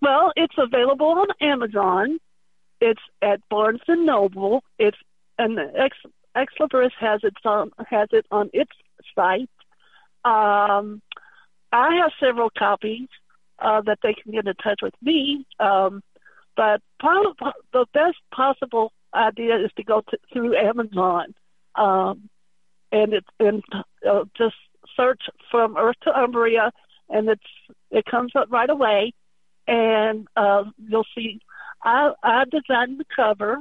Well, 0.00 0.32
it's 0.36 0.54
available 0.58 1.06
on 1.06 1.26
Amazon. 1.40 2.18
It's 2.80 3.00
at 3.22 3.40
Barnes 3.48 3.80
and 3.88 4.06
Noble. 4.06 4.62
It's 4.78 4.96
and 5.38 5.58
Ex, 5.58 5.96
Ex 6.34 6.52
Libris 6.60 6.90
has 6.98 7.20
its 7.22 7.36
on 7.44 7.70
has 7.88 8.08
it 8.12 8.26
on 8.30 8.50
its 8.52 8.72
site. 9.14 9.50
Um, 10.24 11.02
I 11.72 11.96
have 12.02 12.12
several 12.20 12.50
copies 12.56 13.08
uh, 13.58 13.80
that 13.82 13.98
they 14.02 14.14
can 14.14 14.32
get 14.32 14.46
in 14.46 14.54
touch 14.54 14.80
with 14.82 14.94
me. 15.02 15.46
Um, 15.60 16.02
but 16.56 16.80
probably 16.98 17.32
the 17.72 17.86
best 17.92 18.16
possible 18.34 18.92
idea 19.16 19.56
is 19.56 19.70
to 19.76 19.84
go 19.84 20.02
to, 20.08 20.18
through 20.32 20.56
Amazon, 20.56 21.34
um, 21.74 22.28
and 22.92 23.12
it's 23.12 23.28
and 23.40 23.62
uh, 24.08 24.24
just 24.36 24.56
search 24.96 25.22
from 25.50 25.76
Earth 25.76 25.96
to 26.02 26.10
Umbria, 26.10 26.72
and 27.08 27.28
it's 27.28 27.42
it 27.90 28.04
comes 28.04 28.32
up 28.36 28.48
right 28.50 28.70
away, 28.70 29.12
and 29.66 30.28
uh, 30.36 30.64
you'll 30.78 31.06
see. 31.14 31.40
I 31.82 32.12
I 32.22 32.44
designed 32.44 33.00
the 33.00 33.04
cover, 33.14 33.60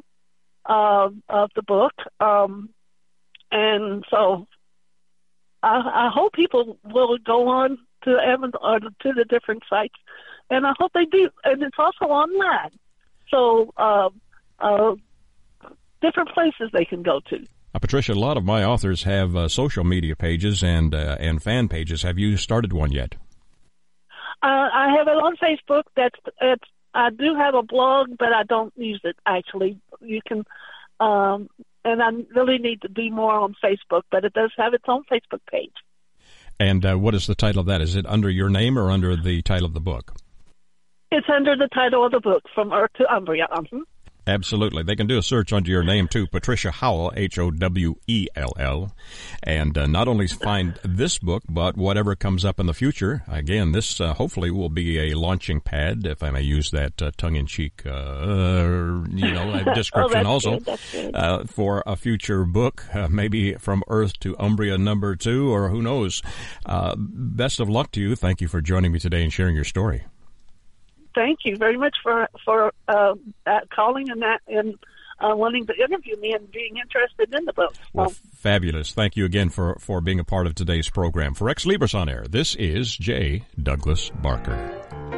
uh, 0.65 1.09
of 1.29 1.51
the 1.55 1.61
book. 1.61 1.93
Um, 2.19 2.69
and 3.51 4.03
so 4.09 4.47
I, 5.63 6.07
I 6.07 6.09
hope 6.13 6.33
people 6.33 6.77
will 6.83 7.17
go 7.17 7.47
on 7.47 7.77
to 8.03 8.17
Amazon 8.19 8.95
to 9.01 9.13
the 9.13 9.25
different 9.25 9.63
sites, 9.69 9.95
and 10.49 10.65
I 10.65 10.73
hope 10.77 10.91
they 10.93 11.05
do. 11.05 11.29
And 11.43 11.61
it's 11.63 11.77
also 11.77 12.05
online, 12.05 12.71
so 13.29 13.73
uh, 13.77 14.09
uh, 14.59 14.95
different 16.05 16.29
places 16.29 16.69
they 16.73 16.85
can 16.85 17.01
go 17.03 17.19
to. 17.29 17.45
Uh, 17.73 17.79
Patricia, 17.79 18.13
a 18.13 18.15
lot 18.15 18.37
of 18.37 18.45
my 18.45 18.63
authors 18.63 19.03
have 19.03 19.35
uh, 19.35 19.47
social 19.47 19.83
media 19.83 20.15
pages 20.15 20.63
and 20.63 20.93
uh, 20.93 21.17
and 21.19 21.41
fan 21.41 21.67
pages. 21.67 22.03
Have 22.03 22.17
you 22.17 22.37
started 22.37 22.71
one 22.71 22.91
yet? 22.91 23.15
Uh, 24.41 24.69
I 24.73 24.95
have 24.97 25.07
it 25.07 25.17
on 25.17 25.35
Facebook. 25.37 25.83
That's 25.95 26.15
it's 26.41 26.63
I 26.93 27.09
do 27.09 27.35
have 27.35 27.55
a 27.55 27.63
blog, 27.63 28.17
but 28.17 28.29
I 28.33 28.43
don't 28.43 28.73
use 28.77 29.01
it 29.03 29.17
actually. 29.25 29.79
You 29.99 30.21
can, 30.25 30.45
um, 30.99 31.49
and 31.83 32.01
I 32.01 32.09
really 32.33 32.57
need 32.57 32.81
to 32.83 32.87
do 32.87 33.09
more 33.11 33.33
on 33.33 33.55
Facebook, 33.63 34.03
but 34.11 34.23
it 34.23 34.33
does 34.33 34.51
have 34.57 34.73
its 34.73 34.85
own 34.87 35.03
Facebook 35.11 35.41
page. 35.51 35.73
And 36.57 36.85
uh, 36.85 36.95
what 36.95 37.13
is 37.13 37.27
the 37.27 37.35
title 37.35 37.59
of 37.59 37.65
that? 37.65 37.81
Is 37.81 37.97
it 37.97 38.05
under 38.05 38.29
your 38.29 38.49
name 38.49 38.79
or 38.79 38.89
under 38.89 39.17
the 39.17 39.41
title 39.41 39.65
of 39.65 39.73
the 39.73 39.81
book? 39.81 40.13
It's 41.11 41.27
under 41.29 41.55
the 41.57 41.67
title 41.73 42.05
of 42.05 42.13
the 42.13 42.21
book, 42.21 42.43
From 42.53 42.71
Earth 42.71 42.91
to 42.97 43.13
Umbria. 43.13 43.47
Mm-hmm. 43.51 43.81
Absolutely. 44.27 44.81
They 44.81 44.95
can 44.95 45.05
do 45.07 45.19
a 45.19 45.23
search 45.23 45.53
under 45.53 45.69
your 45.69 45.83
name 45.83 46.07
too, 46.07 46.25
Patricia 46.25 46.71
Howell, 46.71 47.13
H-O-W-E-L-L. 47.15 48.95
And 49.43 49.77
uh, 49.77 49.85
not 49.85 50.07
only 50.07 50.27
find 50.27 50.79
this 50.83 51.19
book, 51.19 51.43
but 51.47 51.77
whatever 51.77 52.15
comes 52.15 52.43
up 52.43 52.59
in 52.59 52.65
the 52.65 52.73
future. 52.73 53.23
Again, 53.27 53.71
this 53.71 54.01
uh, 54.01 54.13
hopefully 54.13 54.49
will 54.49 54.69
be 54.69 54.97
a 55.11 55.17
launching 55.17 55.61
pad, 55.61 56.05
if 56.07 56.23
I 56.23 56.31
may 56.31 56.41
use 56.41 56.71
that 56.71 57.01
uh, 57.01 57.11
tongue-in-cheek, 57.17 57.83
uh, 57.85 59.03
you 59.09 59.31
know, 59.31 59.63
description 59.75 60.25
oh, 60.25 60.29
also, 60.29 60.59
good, 60.59 61.15
uh, 61.15 61.43
for 61.45 61.83
a 61.85 61.95
future 61.95 62.45
book, 62.45 62.83
uh, 62.95 63.07
maybe 63.07 63.53
From 63.53 63.83
Earth 63.87 64.19
to 64.21 64.35
Umbria 64.39 64.77
number 64.77 65.15
two, 65.15 65.53
or 65.53 65.69
who 65.69 65.83
knows. 65.83 66.23
best 66.65 67.59
of 67.59 67.69
luck 67.69 67.91
to 67.91 68.01
you. 68.01 68.15
Thank 68.15 68.41
you 68.41 68.47
for 68.47 68.61
joining 68.61 68.91
me 68.91 68.99
today 68.99 69.23
and 69.23 69.31
sharing 69.31 69.55
your 69.55 69.63
story 69.63 70.05
thank 71.15 71.39
you 71.45 71.55
very 71.57 71.77
much 71.77 71.95
for 72.03 72.27
for 72.43 72.71
uh, 72.87 73.15
calling 73.73 74.09
and 74.09 74.21
that 74.21 74.41
and 74.47 74.77
uh, 75.19 75.35
wanting 75.35 75.65
to 75.65 75.73
interview 75.73 76.17
me 76.17 76.33
and 76.33 76.51
being 76.51 76.77
interested 76.77 77.33
in 77.33 77.45
the 77.45 77.53
book. 77.53 77.73
Well, 77.93 78.13
fabulous. 78.35 78.93
Thank 78.93 79.15
you 79.15 79.25
again 79.25 79.49
for, 79.49 79.77
for 79.79 80.01
being 80.01 80.19
a 80.19 80.25
part 80.25 80.45
of 80.45 80.55
today's 80.55 80.89
program. 80.89 81.33
For 81.33 81.49
Ex 81.49 81.65
Libris 81.65 81.95
on 81.95 82.09
Air, 82.09 82.25
this 82.29 82.55
is 82.55 82.95
J. 82.95 83.43
Douglas 83.61 84.09
Barker. 84.21 85.14